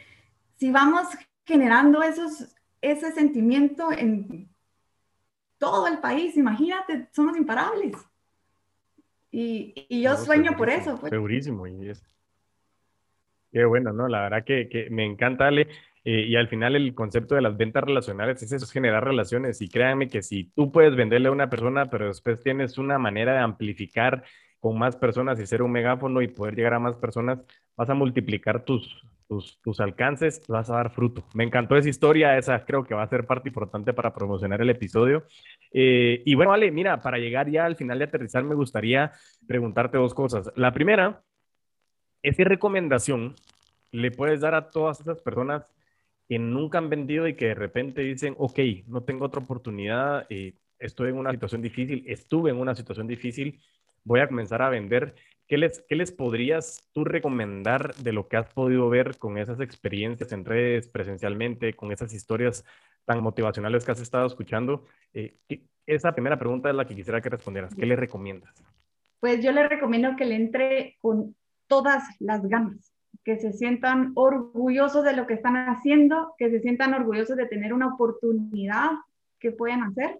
Si 0.56 0.72
vamos 0.72 1.06
generando 1.44 2.02
esos, 2.02 2.52
ese 2.80 3.12
sentimiento 3.12 3.92
en 3.92 4.50
todo 5.58 5.86
el 5.86 5.98
país, 5.98 6.36
imagínate, 6.36 7.08
somos 7.12 7.36
imparables. 7.36 7.96
Y, 9.30 9.86
y 9.88 10.02
yo 10.02 10.16
sueño 10.16 10.56
por 10.56 10.70
eso. 10.70 10.96
Pues. 10.98 11.10
Segurísimo. 11.10 11.66
Y 11.66 11.90
es... 11.90 12.02
Qué 13.52 13.64
bueno, 13.64 13.92
¿no? 13.92 14.08
La 14.08 14.22
verdad 14.22 14.44
que, 14.44 14.68
que 14.68 14.88
me 14.90 15.04
encanta, 15.04 15.46
Ale. 15.46 15.68
Eh, 16.04 16.26
y 16.28 16.36
al 16.36 16.46
final 16.46 16.76
el 16.76 16.94
concepto 16.94 17.34
de 17.34 17.42
las 17.42 17.56
ventas 17.56 17.82
relacionales 17.82 18.40
es 18.40 18.52
eso, 18.52 18.64
es 18.64 18.70
generar 18.70 19.04
relaciones. 19.04 19.60
Y 19.60 19.68
créanme 19.68 20.08
que 20.08 20.22
si 20.22 20.44
tú 20.44 20.70
puedes 20.70 20.94
venderle 20.94 21.28
a 21.28 21.32
una 21.32 21.50
persona, 21.50 21.86
pero 21.86 22.06
después 22.06 22.40
tienes 22.42 22.78
una 22.78 22.98
manera 22.98 23.32
de 23.32 23.40
amplificar 23.40 24.24
con 24.60 24.78
más 24.78 24.96
personas 24.96 25.40
y 25.40 25.46
ser 25.46 25.62
un 25.62 25.72
megáfono 25.72 26.22
y 26.22 26.28
poder 26.28 26.54
llegar 26.54 26.74
a 26.74 26.78
más 26.78 26.96
personas, 26.96 27.40
vas 27.76 27.90
a 27.90 27.94
multiplicar 27.94 28.64
tus, 28.64 29.02
tus, 29.28 29.60
tus, 29.62 29.80
alcances, 29.80 30.42
vas 30.48 30.70
a 30.70 30.76
dar 30.76 30.90
fruto. 30.90 31.24
Me 31.34 31.44
encantó 31.44 31.76
esa 31.76 31.88
historia, 31.88 32.38
esa 32.38 32.64
creo 32.64 32.84
que 32.84 32.94
va 32.94 33.02
a 33.02 33.08
ser 33.08 33.26
parte 33.26 33.48
importante 33.48 33.92
para 33.92 34.14
promocionar 34.14 34.60
el 34.60 34.70
episodio. 34.70 35.24
Eh, 35.72 36.22
y 36.24 36.34
bueno, 36.34 36.50
vale, 36.50 36.70
mira, 36.70 37.00
para 37.00 37.18
llegar 37.18 37.50
ya 37.50 37.64
al 37.64 37.76
final 37.76 37.98
de 37.98 38.04
aterrizar, 38.04 38.44
me 38.44 38.54
gustaría 38.54 39.12
preguntarte 39.46 39.98
dos 39.98 40.14
cosas. 40.14 40.50
La 40.56 40.72
primera 40.72 41.22
qué 42.34 42.44
recomendación 42.44 43.34
le 43.92 44.10
puedes 44.10 44.40
dar 44.40 44.54
a 44.54 44.70
todas 44.70 45.00
esas 45.00 45.20
personas 45.20 45.66
que 46.28 46.38
nunca 46.38 46.78
han 46.78 46.90
vendido 46.90 47.28
y 47.28 47.34
que 47.34 47.46
de 47.46 47.54
repente 47.54 48.02
dicen, 48.02 48.34
ok, 48.38 48.58
no 48.86 49.02
tengo 49.02 49.26
otra 49.26 49.40
oportunidad, 49.40 50.26
eh, 50.28 50.54
estoy 50.78 51.10
en 51.10 51.18
una 51.18 51.30
situación 51.30 51.62
difícil, 51.62 52.04
estuve 52.08 52.50
en 52.50 52.56
una 52.56 52.74
situación 52.74 53.06
difícil, 53.06 53.60
voy 54.02 54.20
a 54.20 54.26
comenzar 54.26 54.60
a 54.62 54.70
vender 54.70 55.14
¿Qué 55.46 55.58
les, 55.58 55.84
¿Qué 55.88 55.94
les 55.94 56.10
podrías 56.10 56.88
tú 56.92 57.04
recomendar 57.04 57.94
de 57.94 58.12
lo 58.12 58.26
que 58.26 58.36
has 58.36 58.52
podido 58.52 58.88
ver 58.88 59.16
con 59.18 59.38
esas 59.38 59.60
experiencias 59.60 60.32
en 60.32 60.44
redes, 60.44 60.88
presencialmente, 60.88 61.74
con 61.74 61.92
esas 61.92 62.12
historias 62.12 62.64
tan 63.04 63.22
motivacionales 63.22 63.84
que 63.84 63.92
has 63.92 64.00
estado 64.00 64.26
escuchando? 64.26 64.84
Eh, 65.14 65.36
esa 65.86 66.12
primera 66.12 66.38
pregunta 66.38 66.68
es 66.68 66.74
la 66.74 66.84
que 66.84 66.96
quisiera 66.96 67.20
que 67.20 67.28
respondieras. 67.28 67.74
¿Qué 67.74 67.86
le 67.86 67.94
recomiendas? 67.94 68.52
Pues 69.20 69.42
yo 69.42 69.52
le 69.52 69.68
recomiendo 69.68 70.16
que 70.16 70.24
le 70.24 70.34
entre 70.34 70.96
con 71.00 71.36
todas 71.68 72.02
las 72.18 72.44
ganas, 72.48 72.92
que 73.24 73.38
se 73.38 73.52
sientan 73.52 74.12
orgullosos 74.16 75.04
de 75.04 75.14
lo 75.14 75.28
que 75.28 75.34
están 75.34 75.56
haciendo, 75.56 76.34
que 76.38 76.50
se 76.50 76.60
sientan 76.60 76.92
orgullosos 76.92 77.36
de 77.36 77.46
tener 77.46 77.72
una 77.72 77.94
oportunidad 77.94 78.90
que 79.38 79.52
pueden 79.52 79.82
hacer 79.84 80.18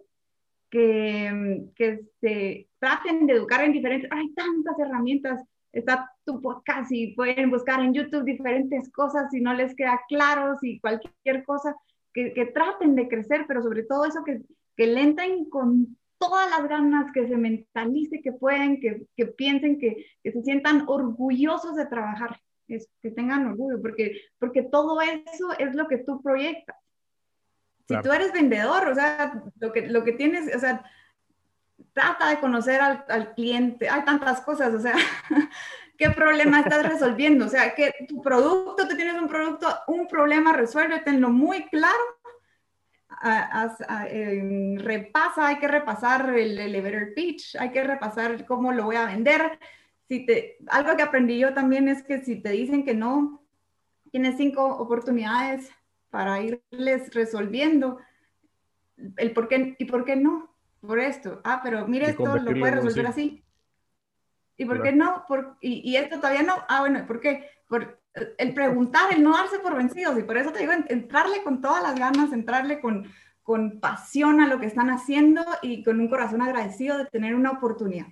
que, 0.77 1.63
que 1.75 2.01
se 2.21 2.69
traten 2.79 3.27
de 3.27 3.33
educar 3.33 3.65
en 3.65 3.73
diferentes, 3.73 4.11
hay 4.13 4.31
tantas 4.35 4.79
herramientas, 4.79 5.43
está 5.73 6.11
tu 6.27 6.43
podcast 6.43 6.93
y 6.93 7.15
pueden 7.15 7.49
buscar 7.49 7.81
en 7.81 7.95
YouTube 7.95 8.25
diferentes 8.25 8.93
cosas 8.93 9.31
si 9.31 9.41
no 9.41 9.55
les 9.55 9.75
queda 9.75 9.99
claro, 10.07 10.59
si 10.61 10.79
cualquier 10.81 11.45
cosa, 11.45 11.75
que, 12.13 12.51
traten 12.53 12.95
de 12.95 13.09
crecer, 13.09 13.47
pero 13.49 13.63
sobre 13.63 13.85
todo 13.85 14.05
eso 14.05 14.23
que, 14.23 14.43
que 14.77 14.87
le 14.87 15.15
con 15.49 15.97
todas 16.19 16.51
las 16.51 16.69
ganas, 16.69 17.11
que 17.11 17.27
se 17.27 17.39
mentalice 17.39 18.21
que 18.21 18.33
pueden, 18.33 18.79
que, 18.79 19.07
que 19.17 19.27
piensen, 19.27 19.79
que, 19.79 20.05
que, 20.23 20.33
se 20.33 20.43
sientan 20.43 20.85
orgullosos 20.89 21.77
de 21.77 21.87
trabajar, 21.87 22.39
es, 22.69 22.87
que 23.01 23.13
tengan 23.13 23.47
orgullo, 23.47 23.81
porque, 23.81 24.21
porque 24.39 24.63
todo 24.63 25.01
eso 25.01 25.59
es 25.59 25.75
lo 25.75 25.89
que 25.89 25.99
tú 25.99 26.21
proyectas. 26.21 26.77
Si 27.89 28.01
tú 28.01 28.13
eres 28.13 28.33
vendedor, 28.33 28.89
o 28.89 28.95
sea, 28.95 29.43
lo 29.61 29.73
que, 29.73 29.87
lo 29.87 30.03
que 30.03 30.13
tienes, 30.13 30.55
o 30.55 30.59
sea, 30.59 30.85
trata 31.93 32.29
de 32.31 32.41
conocer 32.41 32.81
al, 32.81 33.05
al 33.09 33.33
cliente, 33.35 33.89
hay 33.89 34.05
tantas 34.05 34.41
cosas, 34.41 34.75
o 34.75 34.81
sea, 34.81 34.95
¿qué 35.97 36.11
problema 36.11 36.61
estás 36.61 36.89
resolviendo? 36.89 37.47
O 37.47 37.49
sea, 37.49 37.75
que 37.75 37.93
tu 38.09 38.21
producto, 38.21 38.87
tú 38.89 38.97
tienes 38.97 39.21
un 39.21 39.29
producto, 39.29 39.69
un 39.87 40.07
problema, 40.07 40.53
resuelve, 40.53 41.01
tenlo 41.01 41.31
muy 41.31 41.65
claro. 41.69 41.97
repasa, 44.79 45.49
hay 45.49 45.59
que 45.59 45.69
repasar 45.69 46.31
el 46.37 46.59
elevator 46.59 47.15
pitch, 47.15 47.57
hay 47.57 47.71
que 47.71 47.83
repasar 47.85 48.45
cómo 48.47 48.73
lo 48.73 48.85
voy 48.85 48.97
a 48.97 49.07
vender. 49.07 49.59
Si 50.09 50.25
te, 50.25 50.59
algo 50.69 50.97
que 50.97 51.03
aprendí 51.03 51.39
yo 51.39 51.55
también 51.55 51.89
es 51.89 52.03
que 52.03 52.23
si 52.23 52.37
te 52.37 52.51
dicen 52.51 52.85
que 52.85 52.95
no, 52.95 53.43
tienes 54.11 54.37
cinco 54.37 54.65
oportunidades 54.67 55.71
para 56.11 56.41
irles 56.41 57.15
resolviendo 57.15 57.99
el 59.17 59.33
por 59.33 59.49
qué 59.49 59.77
y 59.79 59.85
por 59.85 60.05
qué 60.05 60.17
no, 60.17 60.55
por 60.81 60.99
esto. 60.99 61.41
Ah, 61.45 61.61
pero 61.63 61.87
mire, 61.87 62.11
esto 62.11 62.37
lo 62.39 62.55
puede 62.55 62.77
resolver 62.77 63.07
así. 63.07 63.45
¿Y 64.57 64.65
por 64.65 64.83
qué 64.83 64.93
no? 64.93 65.25
Por, 65.29 65.57
y, 65.61 65.91
y, 65.91 65.97
esto 65.97 66.17
todavía 66.17 66.43
no. 66.43 66.55
Ah, 66.69 66.81
bueno, 66.81 67.07
¿por 67.07 67.21
qué? 67.21 67.51
Por 67.69 68.01
el 68.39 68.55
preguntar, 68.55 69.13
el 69.13 69.23
no 69.23 69.37
darse 69.37 69.59
por 69.59 69.77
vencidos. 69.77 70.19
Y 70.19 70.23
por 70.23 70.37
eso 70.37 70.53
te 70.53 70.61
digo, 70.61 70.73
entrarle 70.89 71.43
con 71.43 71.61
todas 71.61 71.83
las 71.83 71.99
ganas, 71.99 72.33
entrarle 72.33 72.81
con, 72.81 73.11
con 73.43 73.81
pasión 73.81 74.41
a 74.41 74.49
lo 74.49 74.59
que 74.59 74.67
están 74.67 74.91
haciendo 74.91 75.45
y 75.63 75.85
con 75.85 76.01
un 76.01 76.09
corazón 76.09 76.43
agradecido 76.43 76.99
de 76.99 77.07
tener 77.07 77.35
una 77.35 77.53
oportunidad. 77.53 78.07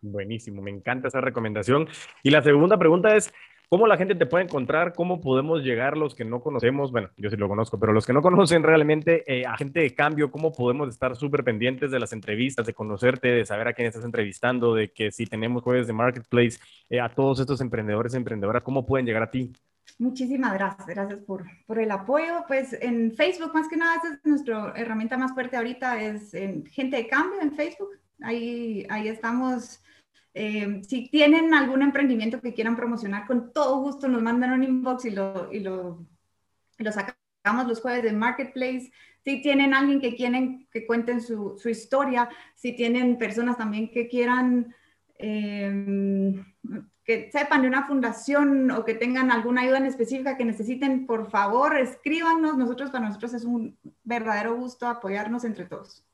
Buenísimo, 0.00 0.62
me 0.62 0.70
encanta 0.70 1.08
esa 1.08 1.20
recomendación. 1.20 1.88
Y 2.22 2.30
la 2.30 2.42
segunda 2.42 2.78
pregunta 2.78 3.16
es, 3.16 3.32
¿Cómo 3.70 3.86
la 3.86 3.98
gente 3.98 4.14
te 4.14 4.24
puede 4.24 4.44
encontrar? 4.44 4.94
¿Cómo 4.94 5.20
podemos 5.20 5.62
llegar 5.62 5.98
los 5.98 6.14
que 6.14 6.24
no 6.24 6.40
conocemos? 6.40 6.90
Bueno, 6.90 7.10
yo 7.18 7.28
sí 7.28 7.36
lo 7.36 7.48
conozco, 7.48 7.78
pero 7.78 7.92
los 7.92 8.06
que 8.06 8.14
no 8.14 8.22
conocen 8.22 8.62
realmente 8.62 9.24
eh, 9.26 9.44
a 9.44 9.58
gente 9.58 9.80
de 9.80 9.94
cambio, 9.94 10.30
¿cómo 10.30 10.52
podemos 10.52 10.88
estar 10.88 11.16
súper 11.16 11.44
pendientes 11.44 11.90
de 11.90 12.00
las 12.00 12.14
entrevistas, 12.14 12.64
de 12.64 12.72
conocerte, 12.72 13.28
de 13.28 13.44
saber 13.44 13.68
a 13.68 13.74
quién 13.74 13.88
estás 13.88 14.04
entrevistando, 14.04 14.74
de 14.74 14.90
que 14.90 15.12
si 15.12 15.26
tenemos 15.26 15.62
jueves 15.62 15.86
de 15.86 15.92
marketplace, 15.92 16.58
eh, 16.88 16.98
a 16.98 17.10
todos 17.10 17.40
estos 17.40 17.60
emprendedores, 17.60 18.14
emprendedoras, 18.14 18.62
¿cómo 18.62 18.86
pueden 18.86 19.04
llegar 19.04 19.22
a 19.22 19.30
ti? 19.30 19.52
Muchísimas 19.98 20.54
gracias, 20.54 20.86
gracias 20.86 21.20
por, 21.24 21.44
por 21.66 21.78
el 21.78 21.90
apoyo. 21.90 22.44
Pues 22.46 22.72
en 22.80 23.12
Facebook, 23.12 23.52
más 23.52 23.68
que 23.68 23.76
nada, 23.76 23.96
es 23.96 24.24
nuestra 24.24 24.72
herramienta 24.76 25.18
más 25.18 25.34
fuerte 25.34 25.58
ahorita, 25.58 26.00
es 26.00 26.32
en 26.32 26.64
Gente 26.66 26.96
de 26.96 27.06
Cambio 27.06 27.42
en 27.42 27.52
Facebook. 27.52 27.90
Ahí, 28.22 28.86
ahí 28.88 29.08
estamos 29.08 29.82
eh, 30.40 30.82
si 30.86 31.08
tienen 31.08 31.52
algún 31.52 31.82
emprendimiento 31.82 32.40
que 32.40 32.54
quieran 32.54 32.76
promocionar, 32.76 33.26
con 33.26 33.52
todo 33.52 33.80
gusto 33.80 34.06
nos 34.06 34.22
mandan 34.22 34.52
un 34.52 34.62
inbox 34.62 35.04
y 35.06 35.10
lo, 35.10 35.52
y 35.52 35.58
lo, 35.58 36.06
sacamos 36.78 37.66
los 37.66 37.80
jueves 37.80 38.04
de 38.04 38.12
Marketplace. 38.12 38.92
Si 39.24 39.42
tienen 39.42 39.74
alguien 39.74 40.00
que 40.00 40.14
quieren 40.14 40.68
que 40.70 40.86
cuenten 40.86 41.20
su, 41.20 41.60
historia, 41.68 42.28
si 42.54 42.72
tienen 42.72 43.18
personas 43.18 43.56
también 43.56 43.90
que 43.90 44.06
quieran 44.06 44.72
eh, 45.18 46.40
que 47.02 47.32
sepan 47.32 47.62
de 47.62 47.68
una 47.68 47.88
fundación 47.88 48.70
o 48.70 48.84
que 48.84 48.94
tengan 48.94 49.32
alguna 49.32 49.62
ayuda 49.62 49.78
en 49.78 49.86
específica 49.86 50.36
que 50.36 50.44
necesiten, 50.44 51.04
por 51.04 51.30
favor, 51.32 51.76
escríbanos. 51.76 52.56
Nosotros, 52.56 52.90
para 52.90 53.08
nosotros 53.08 53.34
es 53.34 53.44
un 53.44 53.76
verdadero 54.04 54.54
gusto 54.54 54.86
apoyarnos 54.86 55.42
entre 55.44 55.64
todos. 55.64 56.04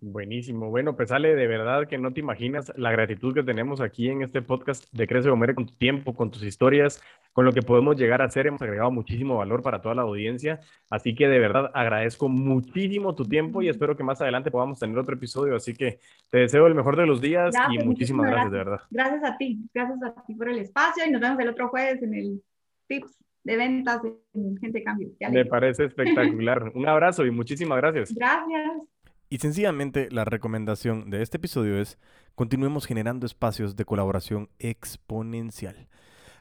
Buenísimo. 0.00 0.70
Bueno, 0.70 0.94
pues 0.94 1.10
Ale, 1.10 1.34
de 1.34 1.48
verdad 1.48 1.88
que 1.88 1.98
no 1.98 2.12
te 2.12 2.20
imaginas 2.20 2.72
la 2.76 2.92
gratitud 2.92 3.34
que 3.34 3.42
tenemos 3.42 3.80
aquí 3.80 4.08
en 4.08 4.22
este 4.22 4.42
podcast 4.42 4.84
de 4.92 5.08
Crece 5.08 5.28
Comer 5.28 5.56
con 5.56 5.66
tu 5.66 5.74
tiempo, 5.74 6.14
con 6.14 6.30
tus 6.30 6.44
historias, 6.44 7.02
con 7.32 7.44
lo 7.44 7.52
que 7.52 7.62
podemos 7.62 7.96
llegar 7.96 8.22
a 8.22 8.26
hacer. 8.26 8.46
Hemos 8.46 8.62
agregado 8.62 8.92
muchísimo 8.92 9.36
valor 9.38 9.60
para 9.60 9.82
toda 9.82 9.96
la 9.96 10.02
audiencia. 10.02 10.60
Así 10.88 11.16
que 11.16 11.26
de 11.26 11.40
verdad 11.40 11.72
agradezco 11.74 12.28
muchísimo 12.28 13.16
tu 13.16 13.24
tiempo 13.24 13.60
y 13.60 13.68
espero 13.68 13.96
que 13.96 14.04
más 14.04 14.20
adelante 14.20 14.52
podamos 14.52 14.78
tener 14.78 14.96
otro 14.96 15.16
episodio. 15.16 15.56
Así 15.56 15.74
que 15.74 15.98
te 16.30 16.38
deseo 16.38 16.68
el 16.68 16.76
mejor 16.76 16.96
de 16.96 17.06
los 17.06 17.20
días 17.20 17.52
y 17.68 17.78
muchísimas 17.78 18.30
gracias, 18.30 18.52
de 18.52 18.58
verdad. 18.58 18.80
Gracias 18.90 19.24
a 19.24 19.36
ti, 19.36 19.58
gracias 19.74 19.98
a 20.04 20.24
ti 20.24 20.34
por 20.34 20.48
el 20.48 20.58
espacio 20.60 21.04
y 21.06 21.10
nos 21.10 21.20
vemos 21.20 21.40
el 21.40 21.48
otro 21.48 21.68
jueves 21.70 22.00
en 22.04 22.14
el 22.14 22.42
Tips 22.86 23.18
de 23.42 23.56
ventas 23.56 24.00
en 24.34 24.56
Gente 24.58 24.82
Cambio. 24.84 25.08
Me 25.30 25.44
parece 25.44 25.86
espectacular. 25.86 26.70
Un 26.74 26.86
abrazo 26.86 27.26
y 27.26 27.30
muchísimas 27.30 27.78
gracias. 27.78 28.14
Gracias. 28.14 28.82
Y 29.30 29.38
sencillamente 29.38 30.08
la 30.10 30.24
recomendación 30.24 31.10
de 31.10 31.22
este 31.22 31.36
episodio 31.36 31.78
es 31.78 31.98
continuemos 32.34 32.86
generando 32.86 33.26
espacios 33.26 33.76
de 33.76 33.84
colaboración 33.84 34.48
exponencial. 34.58 35.88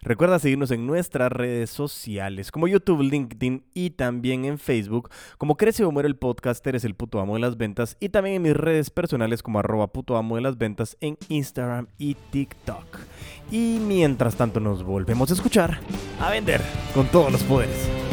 Recuerda 0.01 0.39
seguirnos 0.39 0.71
en 0.71 0.87
nuestras 0.87 1.31
redes 1.31 1.69
sociales 1.69 2.51
como 2.51 2.67
YouTube, 2.67 3.01
LinkedIn 3.01 3.65
y 3.73 3.89
también 3.89 4.45
en 4.45 4.57
Facebook 4.57 5.09
como 5.37 5.57
Crece 5.57 5.83
o 5.83 5.91
Muere 5.91 6.07
el 6.07 6.15
Podcast, 6.15 6.65
eres 6.65 6.85
el 6.85 6.95
puto 6.95 7.19
amo 7.19 7.33
de 7.33 7.41
las 7.41 7.57
ventas 7.57 7.97
y 7.99 8.09
también 8.09 8.37
en 8.37 8.41
mis 8.43 8.55
redes 8.55 8.89
personales 8.89 9.43
como 9.43 9.59
arroba 9.59 9.87
puto 9.87 10.15
amo 10.15 10.35
de 10.35 10.43
las 10.43 10.57
ventas 10.57 10.95
en 11.01 11.17
Instagram 11.27 11.87
y 11.97 12.13
TikTok. 12.13 12.99
Y 13.51 13.79
mientras 13.85 14.35
tanto 14.35 14.61
nos 14.61 14.83
volvemos 14.83 15.29
a 15.31 15.33
escuchar, 15.33 15.79
a 16.21 16.29
vender 16.29 16.61
con 16.93 17.07
todos 17.07 17.31
los 17.31 17.43
poderes. 17.43 18.06